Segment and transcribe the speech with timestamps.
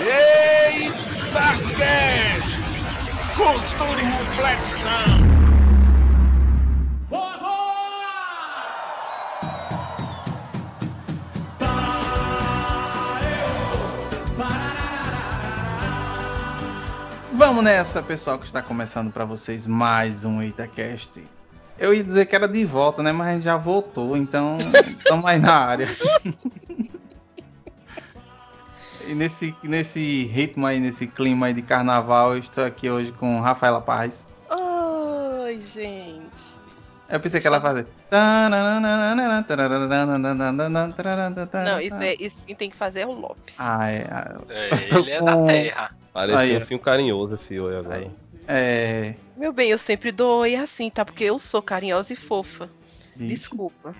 [0.00, 2.48] Eita Cast!
[3.34, 5.28] Cultura e reflexão!
[17.32, 21.22] Vamos nessa, pessoal, que está começando para vocês mais um EitaCast.
[21.76, 23.10] Eu ia dizer que era de volta, né?
[23.10, 24.58] Mas a gente já voltou, então
[24.98, 25.88] estamos aí na área.
[29.08, 33.40] e nesse, nesse ritmo aí, nesse clima aí de carnaval, eu estou aqui hoje com
[33.40, 34.26] Rafaela Paz.
[34.50, 36.28] Oi, gente.
[37.08, 37.86] Eu pensei que ela ia fazer.
[41.64, 43.54] Não, isso, é, isso quem tem que fazer é o Lopes.
[43.58, 44.06] Ah, é.
[44.50, 45.90] É, Eu tô ele é da com- terra.
[46.12, 47.96] Parece Aí, um fio carinhoso esse oi agora.
[47.96, 48.10] Aí.
[48.46, 49.14] É.
[49.36, 51.04] Meu bem, eu sempre dou oi assim, tá?
[51.04, 52.68] Porque eu sou carinhosa e fofa.
[53.16, 53.26] Isso.
[53.26, 53.94] Desculpa.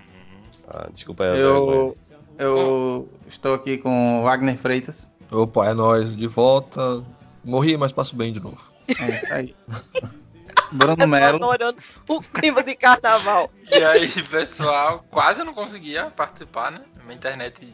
[0.67, 1.29] Ah, desculpa aí.
[1.31, 2.08] a
[2.39, 5.11] Eu, eu estou aqui com Wagner Freitas.
[5.31, 7.03] Opa, é nóis, de volta.
[7.43, 8.59] Morri, mas passo bem de novo.
[8.99, 9.55] É isso aí.
[10.71, 11.35] Bruno Melo.
[11.43, 13.51] adorando o clima de carnaval.
[13.71, 16.81] E aí, pessoal, quase eu não conseguia participar, né?
[17.03, 17.73] Minha internet.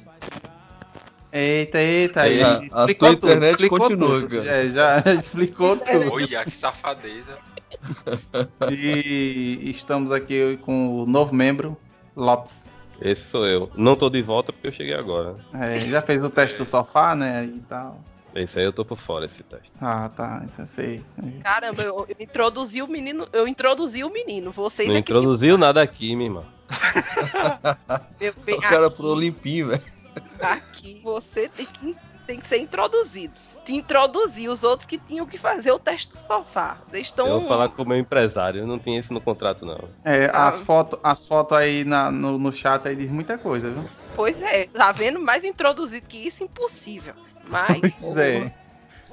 [1.32, 2.42] Eita, eita, aí.
[2.42, 4.38] A- a tua tudo, internet continua, tudo.
[4.38, 4.50] cara.
[4.50, 6.14] É, já explicou tudo.
[6.14, 7.38] Olha, que safadeza.
[8.72, 11.78] E estamos aqui com o novo membro,
[12.16, 12.66] Lopes.
[13.02, 13.70] Esse sou eu.
[13.76, 15.36] Não tô de volta porque eu cheguei agora.
[15.54, 17.44] É, já fez o teste do sofá, né?
[17.46, 18.00] E tal.
[18.34, 19.72] Esse aí eu tô por fora, esse teste.
[19.80, 20.42] Ah, tá.
[20.46, 21.02] Então sei.
[21.42, 23.28] Caramba, eu, eu introduzi o menino.
[23.32, 24.52] Eu introduzi o menino.
[24.52, 26.44] Vocês Não é que introduziu nada aqui, minha irmã.
[28.20, 29.84] Eu, bem, O cara aqui, pulou limpinho, velho.
[30.42, 33.34] aqui você tem que, tem que ser introduzido.
[33.64, 36.78] Te introduzir os outros que tinham que fazer o teste do sofá.
[36.86, 37.28] Vocês estão.
[37.28, 39.80] Eu vou falar com o meu empresário, eu não tinha isso no contrato, não.
[40.04, 40.48] É, Ah.
[40.48, 43.90] as fotos as fotos aí na- no, no chat aí diz muita coisa, viu?
[44.16, 45.20] Pois é, tá vendo?
[45.20, 47.14] Mais introduzido que isso, impossível.
[47.48, 47.96] Mas.
[48.00, 48.54] Pois é.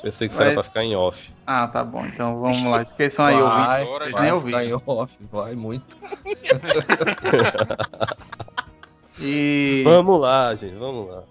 [0.03, 1.19] Pensei que Mas- era pra ficar em off.
[1.47, 2.05] Ah, tá bom.
[2.07, 2.83] Então vamos lá.
[2.83, 3.67] Esqueçam aí, ouvinte.
[3.67, 4.59] Vai, nem vai ouviram.
[4.61, 5.97] ficar em off, vai muito.
[9.21, 11.23] E, Vamos lá, gente, vamos lá.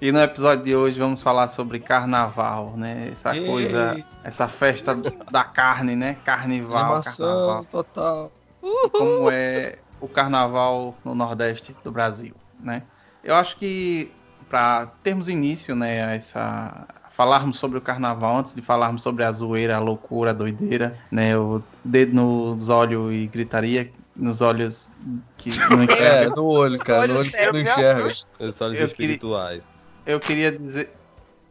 [0.00, 3.10] E no episódio de hoje vamos falar sobre carnaval, né?
[3.12, 4.94] Essa Ei, coisa, essa festa
[5.30, 6.16] da carne, né?
[6.24, 7.64] Carnival, Animação carnaval.
[7.70, 8.32] total.
[8.62, 12.82] E como é o carnaval no Nordeste do Brasil, né?
[13.22, 14.10] Eu acho que
[14.48, 19.30] para termos início, né, a essa falarmos sobre o carnaval antes de falarmos sobre a
[19.30, 24.92] zoeira, a loucura, a doideira, né, o dedo nos olhos e gritaria nos olhos
[25.38, 26.36] que não É, enxerga.
[26.36, 28.08] no olho, cara, Olho no olho que não enxerga.
[28.08, 29.62] Os olhos Eu queria- espirituais.
[30.04, 30.92] Eu queria dizer,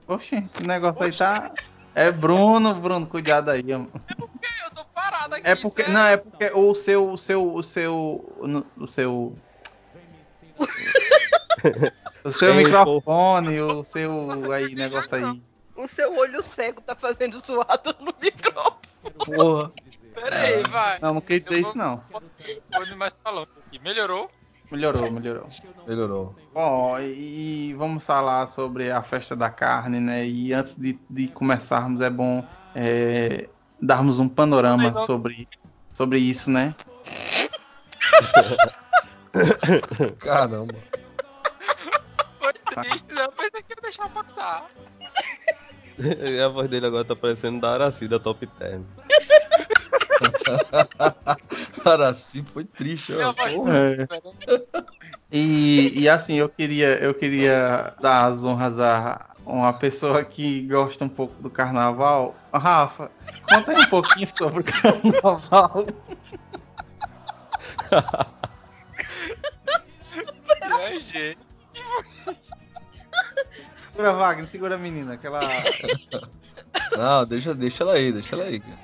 [0.07, 1.51] oxe, que negócio aí tá
[1.95, 3.71] é Bruno, Bruno, cuidado aí.
[3.73, 3.89] amor.
[4.19, 5.47] Eu tô parado aqui.
[5.47, 5.97] É porque sério.
[5.97, 9.35] não, é porque o seu o seu o seu o seu
[12.23, 15.41] o seu microfone, o seu aí negócio aí.
[15.75, 18.75] O seu olho cego tá fazendo zoada no microfone.
[19.25, 19.71] Porra.
[20.13, 20.99] Pera aí, vai.
[20.99, 22.03] Não, não queria dizer Eu isso não.
[22.71, 23.49] Pode mais falando.
[23.71, 24.29] E melhorou?
[24.71, 25.47] Melhorou, melhorou.
[25.85, 26.35] Melhorou.
[26.53, 30.25] Bom, e vamos falar sobre a festa da carne, né?
[30.25, 33.49] E antes de, de começarmos, é bom é,
[33.81, 35.45] darmos um panorama sobre,
[35.93, 36.73] sobre isso, né?
[40.19, 40.75] Caramba.
[42.39, 43.29] Foi triste, não.
[43.31, 44.67] Pensei que ia deixar passar.
[46.43, 48.83] a voz dele agora tá parecendo da Araci, da Top Term.
[51.83, 53.33] Cara, assim foi triste, ó.
[53.69, 54.07] É.
[55.31, 61.05] E, e assim, eu queria, eu queria dar as honras a uma pessoa que gosta
[61.05, 62.35] um pouco do carnaval.
[62.53, 63.11] Rafa,
[63.49, 65.85] conta aí um pouquinho sobre o carnaval.
[73.91, 75.41] Segura Wagner, segura a menina, aquela.
[76.97, 78.77] Não, deixa, deixa ela aí, deixa ela aí, cara.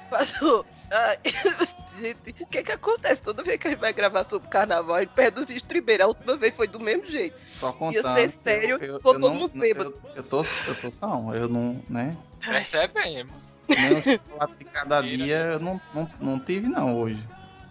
[0.91, 1.17] Ai,
[1.99, 4.97] gente, o que que acontece toda vez que a gente vai gravar sobre carnaval?
[4.97, 6.05] Ele perde os estribeiros.
[6.05, 7.35] A última vez foi do mesmo jeito.
[7.51, 8.05] Só contando.
[8.05, 9.93] Ia ser sério, ficou todo mundo bêbado.
[10.09, 12.11] Eu, eu tô, eu tô são, eu não, né?
[12.39, 13.31] Percebemos.
[13.69, 17.21] O chocolate de cada dia eu não, não, não tive não hoje.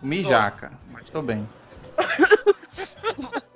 [0.01, 1.49] Comi jaca, mas tô bem.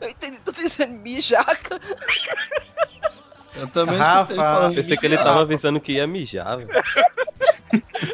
[0.00, 1.80] Eu entendi, tô dizendo mijaca.
[3.56, 6.68] Eu também Rafa, Pensei que ele tava avisando que ia mijar, velho.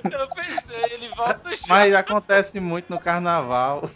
[0.04, 1.62] Eu pensei, ele volta já.
[1.68, 3.90] Mas acontece muito no carnaval.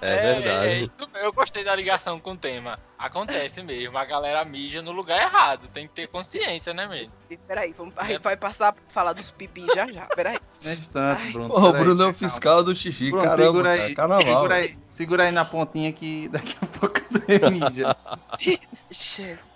[0.00, 0.84] É, verdade.
[0.84, 1.18] isso mesmo.
[1.18, 2.78] eu gostei da ligação com o tema.
[2.98, 5.68] Acontece mesmo, a galera mija no lugar errado.
[5.74, 7.12] Tem que ter consciência, né, mesmo?
[7.46, 10.06] Peraí, vamos, a gente vai passar pra falar dos pipis já já.
[10.06, 10.38] Peraí.
[10.62, 11.32] No instante.
[11.32, 11.54] Bruno.
[11.54, 12.14] Peraí, Bruno é o calma.
[12.14, 13.82] fiscal do xixi, Bruno, caramba, segura cara.
[13.84, 14.24] aí, Carnaval.
[14.26, 17.96] Segura aí, segura aí na pontinha que daqui a pouco você mija.
[18.38, 19.49] Jesus.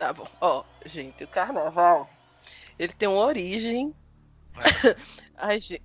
[0.00, 0.26] Tá bom.
[0.40, 2.08] Ó, gente, o carnaval,
[2.78, 3.94] ele tem uma origem.
[5.36, 5.82] Ai, gente.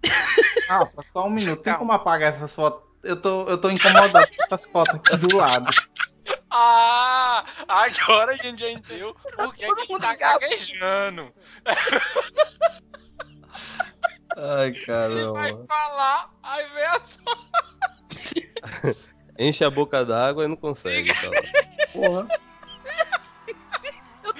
[0.69, 1.57] Ah, só um minuto.
[1.61, 1.79] Tem Calma.
[1.79, 2.81] como apagar essas fotos?
[3.03, 5.69] Eu tô, eu tô incomodado com essas fotos aqui do lado.
[6.49, 11.33] Ah, agora a gente já entendeu por que, que ele tá gaguejando.
[14.37, 14.85] Ai, Ele
[15.27, 15.65] vai caramba.
[15.67, 17.37] falar, aí vem a sua.
[19.37, 21.13] Enche a boca d'água e não consegue.
[21.13, 21.29] Tá?
[21.91, 22.27] Porra.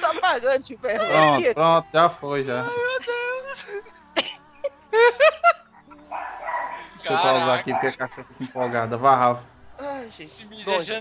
[0.06, 1.54] Eu tô apagando de vergonha.
[1.54, 2.64] Pronto, pronto, já foi já.
[6.96, 8.98] Deixa eu pausar aqui porque a cachorra tá empolgada.
[8.98, 9.44] Vá, Rafa.
[9.78, 10.48] Ai, gente.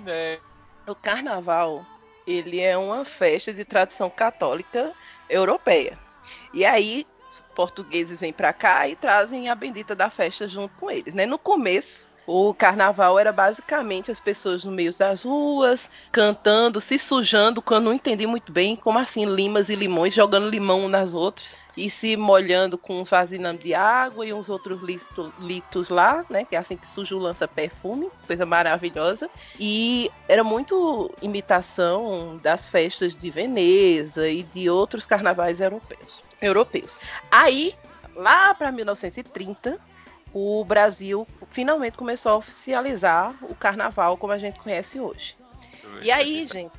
[0.07, 0.41] É.
[0.87, 1.85] O carnaval,
[2.27, 4.93] ele é uma festa de tradição católica
[5.29, 5.99] europeia.
[6.53, 7.07] E aí,
[7.55, 11.25] portugueses vêm pra cá e trazem a bendita da festa junto com eles, né?
[11.25, 17.63] No começo, o carnaval era basicamente as pessoas no meio das ruas, cantando, se sujando,
[17.71, 21.59] eu não entendi muito bem, como assim, limas e limões, jogando limão um nas outras.
[21.77, 26.45] E se molhando com uns vasinhos de água e uns outros listo- litos lá, né?
[26.45, 29.29] Que é assim que sujo lança perfume, coisa maravilhosa.
[29.59, 36.25] E era muito imitação das festas de Veneza e de outros carnavais europeus.
[36.41, 36.99] europeus.
[37.31, 37.75] Aí,
[38.15, 39.81] lá para 1930,
[40.35, 45.37] o Brasil finalmente começou a oficializar o carnaval como a gente conhece hoje.
[46.03, 46.73] E aí, gente,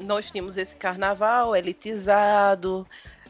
[0.00, 2.86] nós tínhamos esse carnaval elitizado,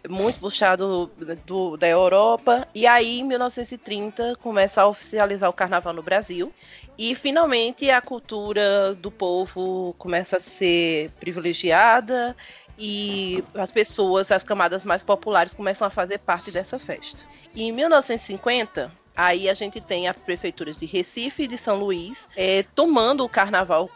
[0.08, 1.10] muito puxado
[1.46, 2.68] do- da Europa.
[2.74, 6.52] E aí, em 1930, começa a oficializar o carnaval no Brasil.
[6.98, 12.36] E finalmente a cultura do povo começa a ser privilegiada
[12.78, 17.22] e as pessoas, as camadas mais populares, começam a fazer parte dessa festa.
[17.54, 22.26] E em 1950, aí a gente tem as prefeituras de Recife e de São Luís
[22.36, 23.90] eh, tomando o carnaval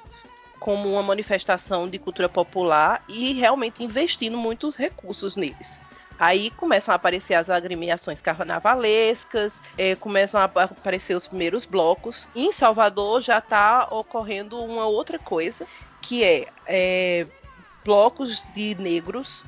[0.58, 5.80] como uma manifestação de cultura popular e realmente investindo muitos recursos neles.
[6.18, 12.26] Aí começam a aparecer as agremiações carnavalescas, eh, começam a ap- aparecer os primeiros blocos.
[12.34, 15.66] Em Salvador já está ocorrendo uma outra coisa,
[16.00, 17.26] que é, eh,
[17.84, 19.44] blocos de negros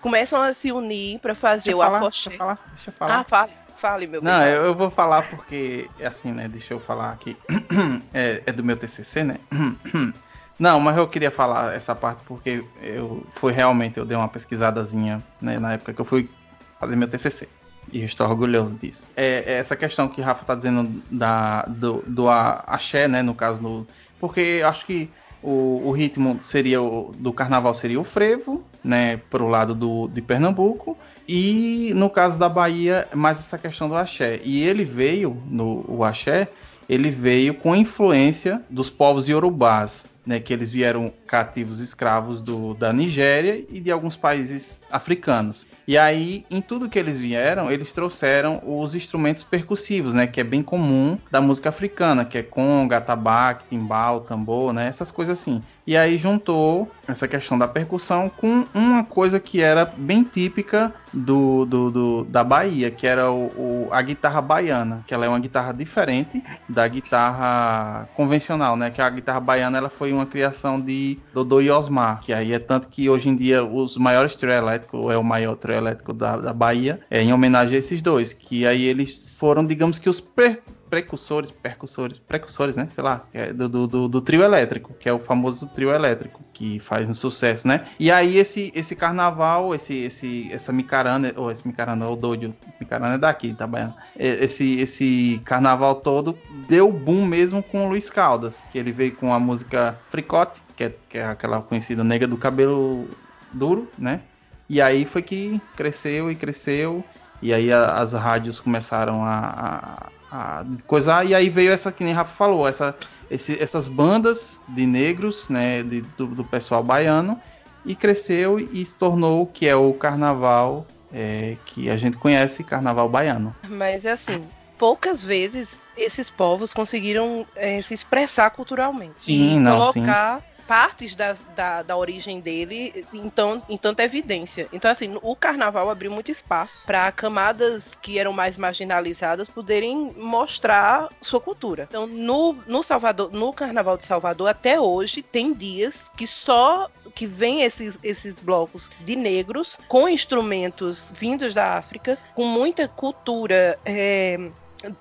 [0.00, 2.30] começam a se unir para fazer Deixa o falar, afoxé.
[2.30, 3.20] deixa eu falar, deixa eu falar.
[3.20, 3.52] Ah, fale,
[3.84, 6.48] fale, meu Não, eu, eu vou falar porque, assim, né?
[6.48, 7.36] Deixa eu falar aqui.
[8.14, 9.38] É, é do meu TCC, né?
[10.58, 15.20] Não, mas eu queria falar essa parte porque eu foi realmente eu dei uma pesquisadazinha
[15.40, 16.30] né, na época que eu fui
[16.78, 17.48] fazer meu TCC
[17.92, 19.04] e eu estou orgulhoso disso.
[19.16, 23.20] É, é essa questão que Rafa tá dizendo da do, do a- axé, né?
[23.20, 23.84] No caso no
[24.20, 25.12] porque eu acho que
[25.44, 29.18] o, o ritmo seria o, do carnaval seria o frevo, né?
[29.28, 30.96] Pro lado do, de Pernambuco
[31.28, 34.40] e no caso da Bahia, mais essa questão do axé.
[34.42, 36.48] E ele veio, no o axé,
[36.88, 42.92] ele veio com influência dos povos iorubás, né, que eles vieram cativos escravos do, da
[42.92, 45.66] Nigéria e de alguns países africanos.
[45.86, 50.44] E aí, em tudo que eles vieram, eles trouxeram os instrumentos percussivos, né, que é
[50.44, 55.62] bem comum da música africana, que é conga, atabaque, timbal, tambor, né, essas coisas assim.
[55.86, 61.66] E aí juntou essa questão da percussão com uma coisa que era bem típica do,
[61.66, 65.38] do, do- da Bahia, que era o, o- a guitarra baiana, que ela é uma
[65.38, 68.90] guitarra diferente da guitarra convencional, né?
[68.90, 72.58] Que a guitarra baiana ela foi uma criação de Dodô e Osmar, que aí é
[72.58, 76.38] tanto que hoje em dia os maiores trio elétricos, é o maior trio elétrico da,
[76.38, 80.18] da Bahia, é em homenagem a esses dois, que aí eles foram, digamos que os
[80.20, 80.62] pre-
[80.94, 82.86] precursores, percussores, precursores, né?
[82.88, 86.40] Sei lá, é do, do, do, do trio elétrico, que é o famoso trio elétrico,
[86.52, 87.84] que faz um sucesso, né?
[87.98, 93.16] E aí esse, esse carnaval, esse, esse, essa micarana, ou esse micarana, ou doido, micarana
[93.16, 93.92] é daqui, tá bem?
[94.16, 99.34] Esse, esse carnaval todo deu boom mesmo com o Luiz Caldas, que ele veio com
[99.34, 103.08] a música Fricote, que é, que é aquela conhecida nega do cabelo
[103.52, 104.20] duro, né?
[104.68, 107.04] E aí foi que cresceu e cresceu,
[107.44, 112.04] e aí a- as rádios começaram a, a, a coisar, e aí veio essa, que
[112.04, 112.96] nem Rafa falou, essa,
[113.30, 117.40] esse- essas bandas de negros, né, de- do, do pessoal baiano,
[117.84, 122.64] e cresceu e se tornou o que é o carnaval é, que a gente conhece,
[122.64, 123.54] carnaval baiano.
[123.62, 129.20] Mas é assim, poucas vezes esses povos conseguiram eh, se expressar culturalmente.
[129.20, 134.68] Sim, não, colocar partes da, da, da origem dele em, tão, em tanta evidência.
[134.72, 141.08] Então, assim, o carnaval abriu muito espaço para camadas que eram mais marginalizadas poderem mostrar
[141.20, 141.86] sua cultura.
[141.88, 147.26] Então, no, no Salvador, no Carnaval de Salvador, até hoje, tem dias que só que
[147.26, 154.50] vem esses, esses blocos de negros com instrumentos vindos da África, com muita cultura eh,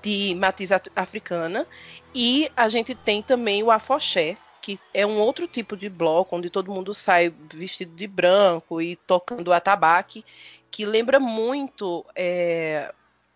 [0.02, 1.66] de matiz at- africana,
[2.14, 6.50] e a gente tem também o afoxé, que é um outro tipo de bloco, onde
[6.50, 10.24] todo mundo sai vestido de branco e tocando atabaque,
[10.72, 12.94] que lembra muito é,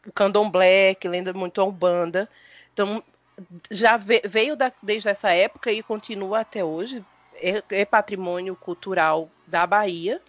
[0.08, 2.30] o candomblé, que lembra muito a Umbanda.
[2.74, 3.04] Então,
[3.70, 7.04] já veio da, desde essa época e continua até hoje.
[7.36, 10.22] É, é patrimônio cultural da Bahia.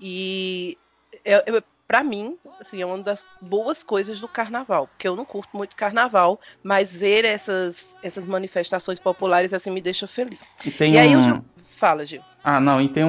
[0.00, 0.78] E
[1.24, 5.24] é, é, para mim, assim, é uma das boas coisas do carnaval, porque eu não
[5.24, 10.40] curto muito carnaval, mas ver essas, essas manifestações populares assim me deixa feliz.
[10.64, 11.28] E, tem e aí um...
[11.28, 11.44] eu
[11.76, 12.22] Fala, Gil.
[12.44, 13.08] Ah, não, e tem um,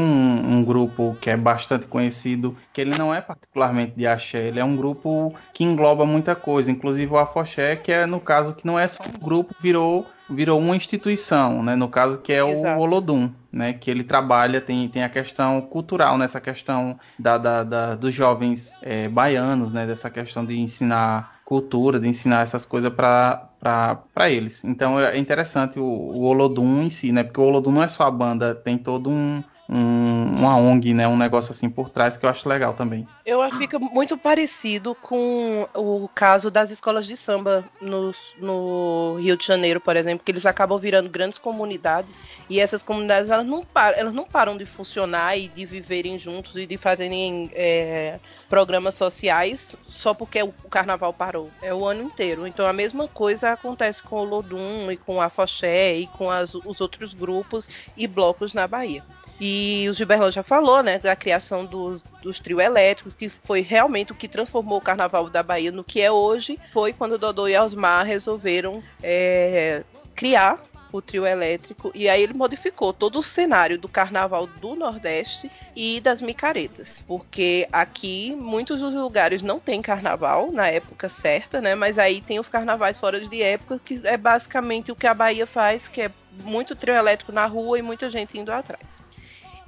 [0.56, 4.64] um, grupo que é bastante conhecido, que ele não é particularmente de axé, ele é
[4.64, 8.80] um grupo que engloba muita coisa, inclusive o afoxé, que é no caso que não
[8.80, 11.76] é só um grupo, virou virou uma instituição, né?
[11.76, 12.80] No caso que é Exato.
[12.80, 13.74] o Olodum, né?
[13.74, 18.80] Que ele trabalha, tem, tem a questão cultural nessa questão da, da, da dos jovens
[18.82, 19.86] é, baianos, né?
[19.86, 24.64] Dessa questão de ensinar cultura, de ensinar essas coisas para eles.
[24.64, 27.24] Então é interessante o, o Olodum em si, né?
[27.24, 31.08] Porque o Olodum não é só a banda, tem todo um, um, uma ONG, né?
[31.08, 33.08] Um negócio assim por trás que eu acho legal também.
[33.26, 39.16] Eu acho que fica muito parecido com o caso das escolas de samba no, no
[39.20, 42.14] Rio de Janeiro, por exemplo, que eles acabam virando grandes comunidades
[42.50, 46.56] e essas comunidades elas não, param, elas não param de funcionar e de viverem juntos
[46.58, 51.50] e de fazerem é, programas sociais só porque o carnaval parou.
[51.62, 52.46] É o ano inteiro.
[52.46, 56.54] Então a mesma coisa acontece com o Lodum e com a Foché e com as,
[56.54, 59.02] os outros grupos e blocos na Bahia.
[59.44, 64.12] E o Gilberto já falou, né, da criação dos, dos trio elétricos, que foi realmente
[64.12, 67.58] o que transformou o Carnaval da Bahia no que é hoje, foi quando Dodô e
[67.58, 69.82] Osmar resolveram é,
[70.16, 75.50] criar o trio elétrico e aí ele modificou todo o cenário do carnaval do Nordeste
[75.76, 81.74] e das micaretas, porque aqui muitos dos lugares não tem carnaval na época certa, né?
[81.74, 85.48] Mas aí tem os carnavais fora de época que é basicamente o que a Bahia
[85.48, 86.12] faz, que é
[86.44, 89.00] muito trio elétrico na rua e muita gente indo atrás.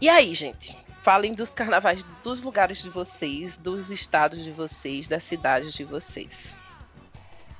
[0.03, 0.77] E aí, gente?
[1.01, 6.53] Falem dos carnavais dos lugares de vocês, dos estados de vocês, das cidades de vocês.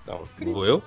[0.02, 0.84] Então, vou eu?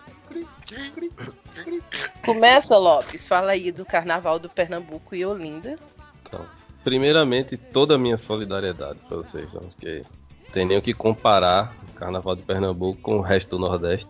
[2.23, 3.27] Começa, Lopes.
[3.27, 5.79] Fala aí do carnaval do Pernambuco e Olinda.
[6.27, 6.45] Então,
[6.85, 10.05] primeiramente, toda a minha solidariedade para vocês, não, porque
[10.53, 14.07] tem nem o que comparar o carnaval de Pernambuco com o resto do Nordeste.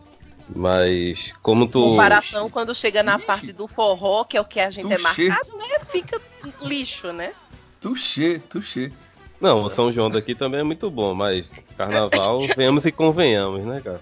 [0.49, 1.81] Mas como tu.
[1.81, 5.57] Comparação quando chega na parte do forró, que é o que a gente é marcado,
[5.57, 5.79] né?
[5.91, 6.21] Fica
[6.67, 7.33] lixo, né?
[7.81, 8.93] Tuxê, tuxê.
[9.41, 11.47] Não, o São João daqui também é muito bom, mas
[11.77, 14.01] carnaval, venhamos e convenhamos, né, cara?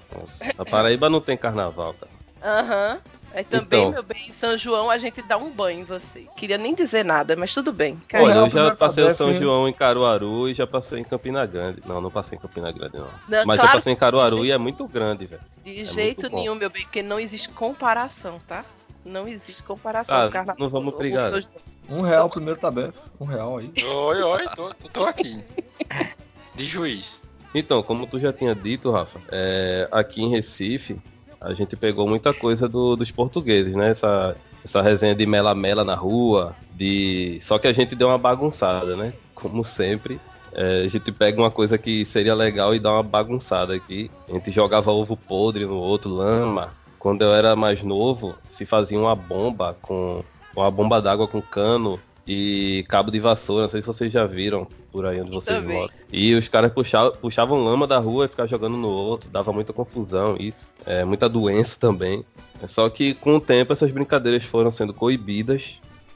[0.56, 2.12] A Paraíba não tem carnaval, cara.
[2.42, 2.94] Aham.
[2.94, 3.14] Uhum.
[3.34, 6.28] Aí também, então, meu bem, em São João a gente dá um banho em você.
[6.36, 8.00] Queria nem dizer nada, mas tudo bem.
[8.14, 11.82] Olha, eu já passei o São João em Caruaru e já passei em Campina Grande.
[11.84, 13.08] Não, não passei em Campina Grande, não.
[13.26, 15.42] não mas claro, já passei em Caruaru jeito, e é muito grande, velho.
[15.64, 18.64] De é jeito nenhum, meu bem, porque não existe comparação, tá?
[19.04, 20.16] Não existe comparação.
[20.16, 21.32] Ah, carnaval, não vamos brigar.
[21.88, 22.94] Um real primeiro tabef.
[23.20, 23.72] Um real aí.
[23.82, 25.40] Oi, oi, tô, tô aqui.
[26.56, 27.22] De juiz.
[27.54, 30.98] Então, como tu já tinha dito, Rafa, é, aqui em Recife,
[31.40, 33.90] a gente pegou muita coisa do, dos portugueses, né?
[33.90, 37.40] Essa, essa resenha de mela-mela na rua, de.
[37.44, 39.12] Só que a gente deu uma bagunçada, né?
[39.34, 40.20] Como sempre.
[40.52, 44.10] É, a gente pega uma coisa que seria legal e dá uma bagunçada aqui.
[44.28, 46.72] A gente jogava ovo podre no outro, lama.
[46.98, 50.24] Quando eu era mais novo, se fazia uma bomba com
[50.54, 54.66] uma bomba d'água com cano e cabo de vassoura, não sei se vocês já viram
[54.90, 55.76] por aí onde vocês Também.
[55.76, 55.92] moram.
[56.12, 59.72] E os caras puxavam, puxavam lama da rua e ficavam jogando no outro, dava muita
[59.72, 62.24] confusão isso, é, muita doença também.
[62.62, 65.62] É só que com o tempo essas brincadeiras foram sendo coibidas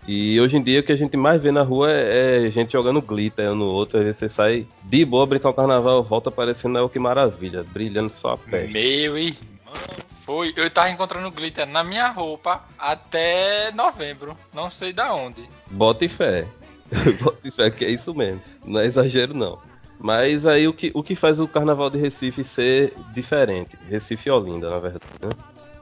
[0.06, 2.72] e hoje em dia o que a gente mais vê na rua é, é gente
[2.72, 3.98] jogando glitter um no outro.
[3.98, 7.62] Às vezes você sai de boa brincar o carnaval, volta parecendo é o que maravilha,
[7.62, 8.72] brilhando só a pele.
[8.72, 10.07] Meu irmão.
[10.28, 14.36] Foi, eu tava encontrando glitter na minha roupa até novembro.
[14.52, 15.42] Não sei da onde.
[15.70, 16.46] Bota e fé.
[17.18, 18.42] Bota e fé que é isso mesmo.
[18.62, 19.58] Não é exagero não.
[19.98, 24.30] Mas aí o que, o que faz o carnaval de Recife ser diferente, Recife e
[24.30, 25.30] Olinda, na verdade, né?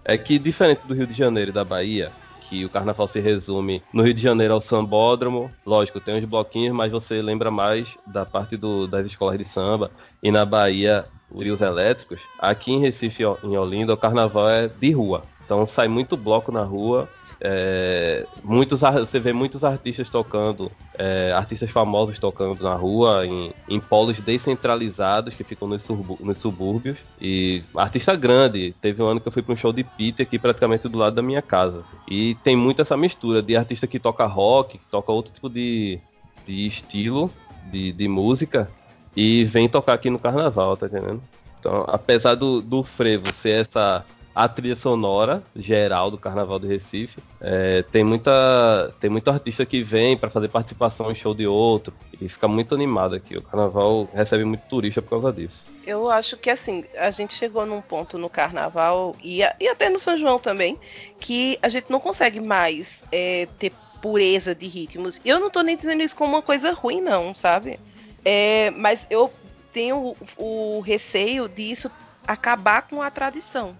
[0.05, 2.13] É que diferente do Rio de Janeiro e da Bahia,
[2.43, 6.75] que o carnaval se resume no Rio de Janeiro ao sambódromo, lógico, tem uns bloquinhos,
[6.75, 9.91] mas você lembra mais da parte do, das escolas de samba,
[10.23, 15.23] e na Bahia trios elétricos, aqui em Recife, em Olinda, o carnaval é de rua.
[15.45, 17.09] Então sai muito bloco na rua.
[17.39, 23.79] É, muitos, você vê muitos artistas tocando, é, artistas famosos tocando na rua, em, em
[23.79, 25.83] polos descentralizados que ficam nos,
[26.19, 26.97] nos, subúrbios.
[27.21, 30.39] E artista grande, teve um ano que eu fui para um show de Peter aqui
[30.39, 31.85] praticamente do lado da minha casa.
[32.09, 36.01] E tem muito essa mistura de artista que toca rock, que toca outro tipo de,
[36.47, 37.31] de estilo
[37.71, 38.69] de, de música,
[39.17, 41.23] e vem tocar aqui no carnaval, tá entendendo?
[41.59, 44.05] Então, apesar do, do frevo ser essa
[44.37, 47.19] a trilha sonora geral do Carnaval de Recife.
[47.41, 51.95] É, tem muita tem muito artista que vem para fazer participação em show de outro
[52.21, 53.39] e fica muito animado aqui.
[53.39, 55.57] O Carnaval recebe muito turista por causa disso.
[55.87, 59.99] Eu acho que assim, a gente chegou num ponto no carnaval e, e até no
[59.99, 60.79] São João também,
[61.19, 65.19] que a gente não consegue mais é, ter pureza de ritmos.
[65.25, 67.81] E eu não tô nem dizendo isso como uma coisa ruim, não, sabe?
[68.29, 69.33] É, mas eu
[69.73, 71.89] tenho o, o receio disso
[72.27, 73.77] acabar com a tradição.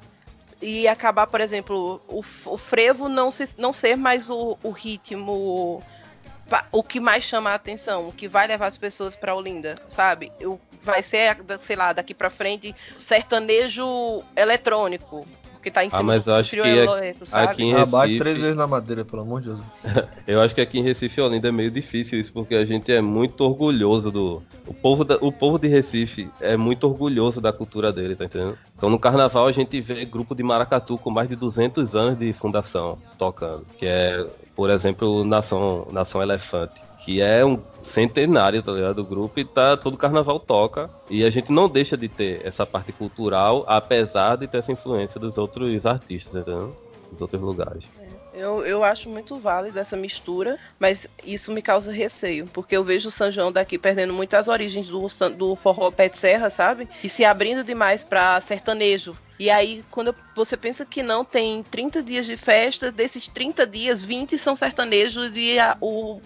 [0.63, 5.83] E acabar, por exemplo, o, o frevo não, se, não ser mais o, o ritmo
[6.71, 10.33] o que mais chama a atenção, o que vai levar as pessoas pra Olinda, sabe?
[10.81, 15.27] Vai ser, sei lá, daqui pra frente, sertanejo eletrônico,
[15.67, 17.45] porque tá em Ah, cima mas do eu acho que elétrico, sabe?
[17.53, 19.61] aqui em Abate Recife- três vezes na madeira, pelo amor de Deus.
[20.27, 22.93] Eu acho que aqui em Recife e Olinda é meio difícil isso, porque a gente
[22.93, 24.43] é muito orgulhoso do.
[24.67, 28.57] O povo, da- o povo de Recife é muito orgulhoso da cultura dele, tá entendendo?
[28.77, 32.33] Então no carnaval a gente vê grupo de maracatu com mais de 200 anos de
[32.35, 37.59] fundação tocando, que é, por exemplo, o Nação, Nação Elefante, que é um
[37.97, 38.97] centenário, tá ligado?
[38.97, 40.91] Do grupo e tá, todo carnaval toca.
[41.09, 45.19] E a gente não deixa de ter essa parte cultural, apesar de ter essa influência
[45.19, 46.77] dos outros artistas, entendeu?
[47.11, 47.85] Dos outros lugares.
[48.35, 53.09] Eu, eu acho muito válido essa mistura, mas isso me causa receio, porque eu vejo
[53.09, 56.87] o São João daqui perdendo muitas origens do, do forró pé de serra, sabe?
[57.03, 59.17] E se abrindo demais pra sertanejo.
[59.39, 64.03] E aí, quando você pensa que não tem 30 dias de festa, desses 30 dias,
[64.03, 66.21] 20 são sertanejos e a, o,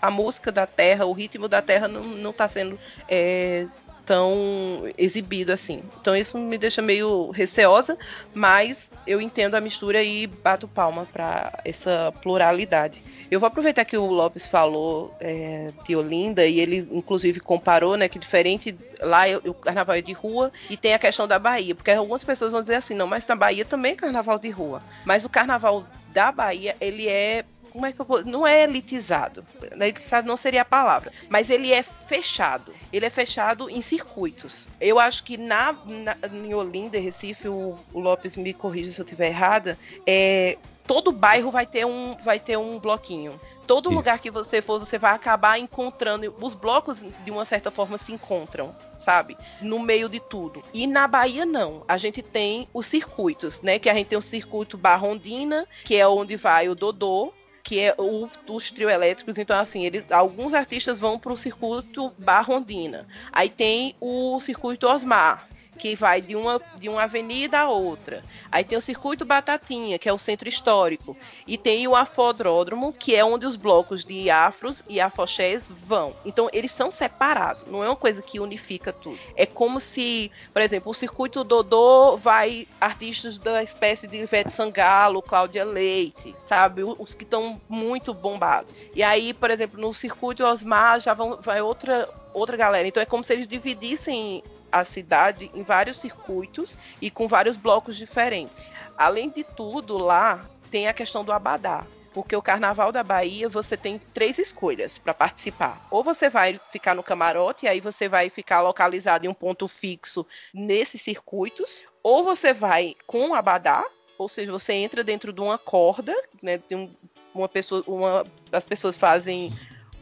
[0.00, 2.78] a música da terra, o ritmo da terra não, não tá sendo
[3.08, 3.66] é,
[4.10, 5.84] tão exibido assim.
[6.00, 7.96] Então isso me deixa meio receosa,
[8.34, 13.02] mas eu entendo a mistura e bato palma para essa pluralidade.
[13.30, 18.08] Eu vou aproveitar que o Lopes falou é, de Olinda e ele inclusive comparou, né,
[18.08, 21.74] que diferente lá eu- o carnaval é de rua e tem a questão da Bahia,
[21.74, 24.82] porque algumas pessoas vão dizer assim, não, mas na Bahia também é carnaval de rua.
[25.04, 28.24] Mas o carnaval da Bahia, ele é como é que eu vou...
[28.24, 29.44] Não é elitizado.
[29.72, 31.12] Elitizado não seria a palavra.
[31.28, 32.74] Mas ele é fechado.
[32.92, 34.66] Ele é fechado em circuitos.
[34.80, 39.04] Eu acho que na, na em Olinda, Recife, o, o Lopes me corrija se eu
[39.04, 43.40] estiver errada, é, todo bairro vai ter um, vai ter um bloquinho.
[43.64, 43.94] Todo Isso.
[43.94, 46.34] lugar que você for, você vai acabar encontrando.
[46.42, 49.36] Os blocos, de uma certa forma, se encontram, sabe?
[49.62, 50.64] No meio de tudo.
[50.74, 51.84] E na Bahia, não.
[51.86, 53.78] A gente tem os circuitos, né?
[53.78, 57.32] Que a gente tem o circuito Barrondina, que é onde vai o Dodô,
[57.70, 59.38] que é o, os trio elétricos.
[59.38, 63.06] Então, assim, eles, alguns artistas vão para o circuito Barrondina.
[63.30, 65.46] Aí tem o circuito Osmar,
[65.80, 68.22] que vai de uma, de uma avenida a outra.
[68.52, 71.16] Aí tem o circuito Batatinha, que é o centro histórico.
[71.46, 76.14] E tem o Afodródromo, que é onde os blocos de afros e afoxés vão.
[76.24, 77.66] Então, eles são separados.
[77.66, 79.18] Não é uma coisa que unifica tudo.
[79.34, 85.22] É como se, por exemplo, o circuito Dodô vai artistas da espécie de Ivete Sangalo,
[85.22, 86.82] Cláudia Leite, sabe?
[86.82, 88.84] Os que estão muito bombados.
[88.94, 92.86] E aí, por exemplo, no circuito Osmar já vão, vai outra, outra galera.
[92.86, 97.96] Então, é como se eles dividissem a cidade em vários circuitos e com vários blocos
[97.96, 98.68] diferentes.
[98.96, 101.84] Além de tudo, lá tem a questão do abadá.
[102.12, 105.80] Porque o Carnaval da Bahia você tem três escolhas para participar.
[105.90, 109.68] Ou você vai ficar no camarote, e aí você vai ficar localizado em um ponto
[109.68, 111.84] fixo nesses circuitos.
[112.02, 113.84] Ou você vai com o abadá,
[114.18, 116.58] ou seja, você entra dentro de uma corda, né?
[116.58, 116.90] Tem um-
[117.32, 119.52] uma pessoa, uma, as pessoas fazem,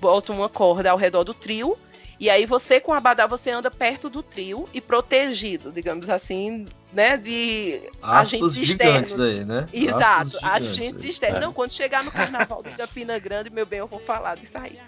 [0.01, 1.79] botam uma corda ao redor do trio.
[2.21, 6.67] E aí você com o abadá você anda perto do trio e protegido, digamos assim,
[6.93, 7.17] né?
[7.17, 9.21] De agentes externos.
[9.21, 9.69] aí, né?
[9.73, 11.11] Exato, agentes aí.
[11.11, 11.39] externos.
[11.39, 11.41] É.
[11.41, 14.79] Não, quando chegar no carnaval de Campina Grande, meu bem, eu vou falar disso aí.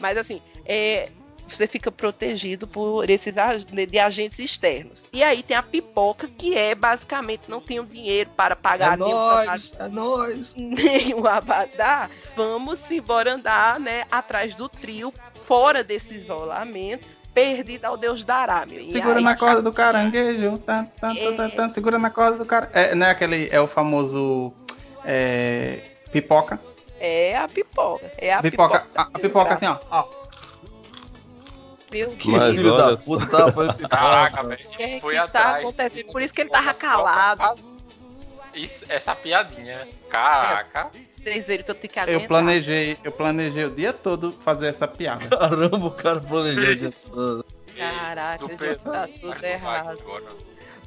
[0.00, 1.10] Mas assim, é,
[1.48, 5.06] você fica protegido por esses ag- de agentes externos.
[5.12, 9.14] E aí tem a pipoca, que é basicamente não tenho dinheiro para pagar É nem
[9.14, 9.88] o salário nóis, é
[10.60, 15.12] nem o abadá, vamos embora andar, né, atrás do trio,
[15.48, 18.92] fora desse isolamento, perdido ao Deus dará, meu.
[18.92, 20.58] Segura aí- na corda do caranguejo.
[20.58, 22.70] Tan, tan, tan, tan, tan, segura na corda do cara.
[22.74, 23.48] É, não é aquele.
[23.50, 24.52] É o famoso.
[25.04, 25.80] é,
[26.12, 26.60] pipoca.
[27.00, 28.12] É a pipoca.
[28.18, 28.80] É a pipoca.
[28.80, 29.00] pipoca.
[29.00, 29.78] A, a pipoca assim, ó.
[29.90, 30.18] ó.
[31.90, 34.48] Meu Que Mas filho olha da puta tava falando Caraca, pipoca.
[34.56, 34.70] velho.
[34.76, 35.56] que, Foi que tá atrás.
[35.64, 36.12] acontecendo?
[36.12, 37.58] Por isso que ele tava calado.
[38.54, 39.88] Isso, essa piadinha.
[40.10, 40.90] Caraca.
[41.22, 42.28] Vocês viram que eu tenho que Eu aguentar.
[42.28, 45.26] planejei, eu planejei o dia todo fazer essa piada.
[45.36, 47.44] Caramba, o cara planejou o dia todo.
[47.76, 49.98] Caraca, Super- já tá tudo Mas errado.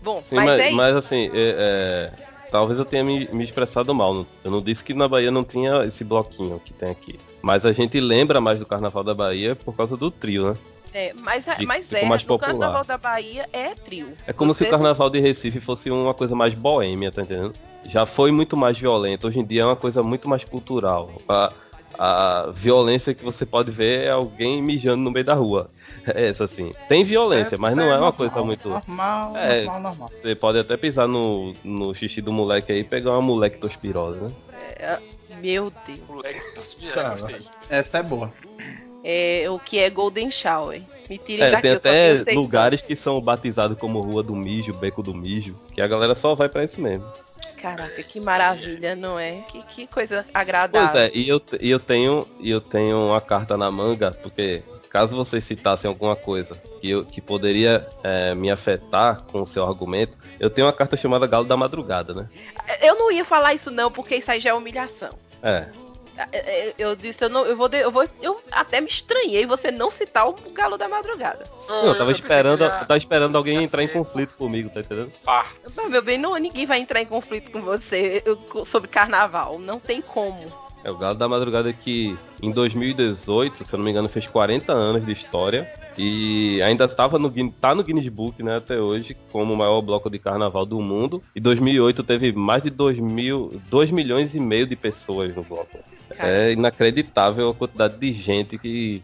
[0.02, 0.76] Bom, Sim, mas, mas, é isso.
[0.76, 2.12] mas, assim, é- é,
[2.52, 4.26] talvez eu tenha me, me expressado mal.
[4.44, 7.20] Eu não disse que na Bahia não tinha esse bloquinho que tem aqui.
[7.42, 10.58] Mas a gente lembra mais do Carnaval da Bahia por causa do trio, né?
[10.94, 12.50] É, mas, Fica- mas fica é, mais no popular.
[12.52, 14.14] Carnaval da Bahia é trio.
[14.28, 17.54] É como se Você- o carnaval de Recife fosse uma coisa mais boêmia, tá entendendo?
[17.92, 19.28] Já foi muito mais violento.
[19.28, 21.12] Hoje em dia é uma coisa muito mais cultural.
[21.28, 21.52] A,
[22.00, 25.70] a violência que você pode ver é alguém mijando no meio da rua.
[26.16, 26.72] É essa assim.
[26.90, 28.70] Tem violência, mas não é uma normal, coisa muito.
[28.70, 29.64] Normal, É.
[29.66, 30.12] normal, normal.
[30.20, 34.20] Você pode até pisar no, no xixi do moleque aí e pegar uma moleque tospirose,
[34.20, 34.30] né?
[35.40, 36.00] Meu Deus.
[36.10, 36.42] Moleque,
[36.92, 37.10] Cara.
[37.16, 37.42] gostei.
[37.70, 38.34] Essa é boa.
[39.04, 40.82] É o que é Golden Shower.
[41.08, 45.04] Me tirem É, daqui, tem até lugares que são batizados como Rua do Mijo, Beco
[45.04, 47.06] do Mijo, que a galera só vai pra isso mesmo.
[47.62, 49.44] Caraca, que maravilha, não é?
[49.52, 50.90] Que, que coisa agradável.
[50.90, 54.64] Pois é, e eu, e eu tenho e eu tenho uma carta na manga, porque
[54.90, 59.64] caso vocês citassem alguma coisa que, eu, que poderia é, me afetar com o seu
[59.64, 62.28] argumento, eu tenho uma carta chamada Galo da Madrugada, né?
[62.82, 65.12] Eu não ia falar isso não, porque isso aí já é humilhação.
[65.44, 65.68] É,
[66.78, 69.90] Eu disse, eu não, eu vou, de- eu vou, eu até me estranhei você não
[69.90, 71.46] citar o Galo da Madrugada.
[71.68, 74.82] não, eu tava que esperando, já eu tava esperando alguém entrar em conflito comigo, tá
[74.82, 75.12] entendendo?
[75.24, 75.56] parte.
[75.64, 79.58] Mas, meu bem, não, ninguém vai entrar em conflito com você eu- sobre carnaval.
[79.60, 80.52] Não tem como.
[80.84, 84.74] É o Galo da Madrugada que em 2018, se eu não me engano, fez 40
[84.74, 89.54] anos de história e ainda tava no, tá no Guinness Book, né, até hoje, como
[89.54, 91.22] o maior bloco de carnaval do mundo.
[91.36, 95.78] E 2008 teve mais de 2, mil, 2 milhões e meio de pessoas no bloco.
[96.16, 99.02] Cara, É inacreditável a quantidade de gente que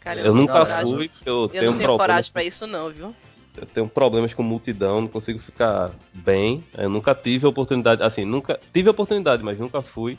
[0.00, 0.94] cara, eu nunca coragem.
[0.94, 3.14] fui, eu, Eu tenho não tenho problemas, coragem pra isso não, viu?
[3.58, 6.62] eu tenho problemas com multidão, não consigo ficar bem.
[6.76, 10.18] Eu nunca tive a oportunidade, assim, nunca tive a oportunidade, mas nunca fui.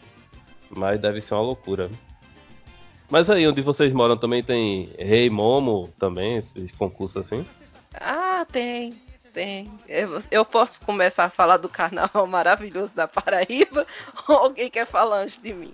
[0.70, 1.90] Mas deve ser uma loucura.
[3.10, 7.46] Mas aí onde vocês moram também tem Rei Momo também, esses concursos assim.
[7.94, 8.94] Ah, tem.
[9.34, 9.72] Tem.
[9.88, 13.86] Eu, eu posso começar a falar do carnaval maravilhoso da Paraíba
[14.28, 15.74] ou alguém quer falar antes de mim?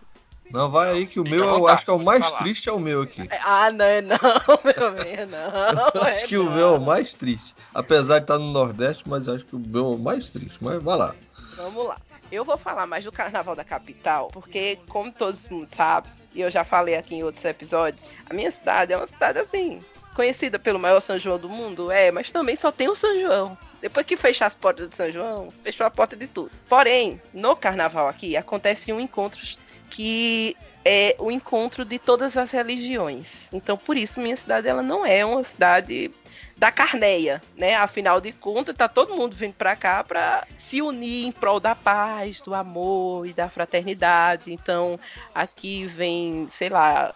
[0.52, 2.80] Não, vai aí que o meu eu acho que é o mais triste, é o
[2.80, 3.28] meu aqui.
[3.44, 4.18] Ah, não, é não,
[4.64, 5.90] meu bem, não.
[5.96, 6.52] Eu acho é que o não.
[6.52, 7.56] meu é o mais triste.
[7.74, 10.58] Apesar de estar no Nordeste, mas eu acho que o meu é o mais triste.
[10.62, 11.16] Mas vai lá.
[11.56, 11.98] Vamos lá.
[12.32, 16.50] Eu vou falar mais do carnaval da capital, porque, como todos mundo sabem, e eu
[16.50, 19.84] já falei aqui em outros episódios, a minha cidade é uma cidade assim,
[20.16, 23.58] conhecida pelo maior São João do mundo, é, mas também só tem o São João.
[23.82, 26.52] Depois que fechar as portas do São João, fechou a porta de tudo.
[26.70, 29.42] Porém, no carnaval aqui acontece um encontro
[29.90, 33.48] que é o encontro de todas as religiões.
[33.52, 36.12] Então, por isso, minha cidade ela não é uma cidade
[36.58, 37.76] da carneia, né?
[37.76, 41.76] Afinal de contas, tá todo mundo vindo pra cá pra se unir em prol da
[41.76, 44.52] paz, do amor e da fraternidade.
[44.54, 45.00] Então,
[45.34, 47.14] aqui vem, sei lá,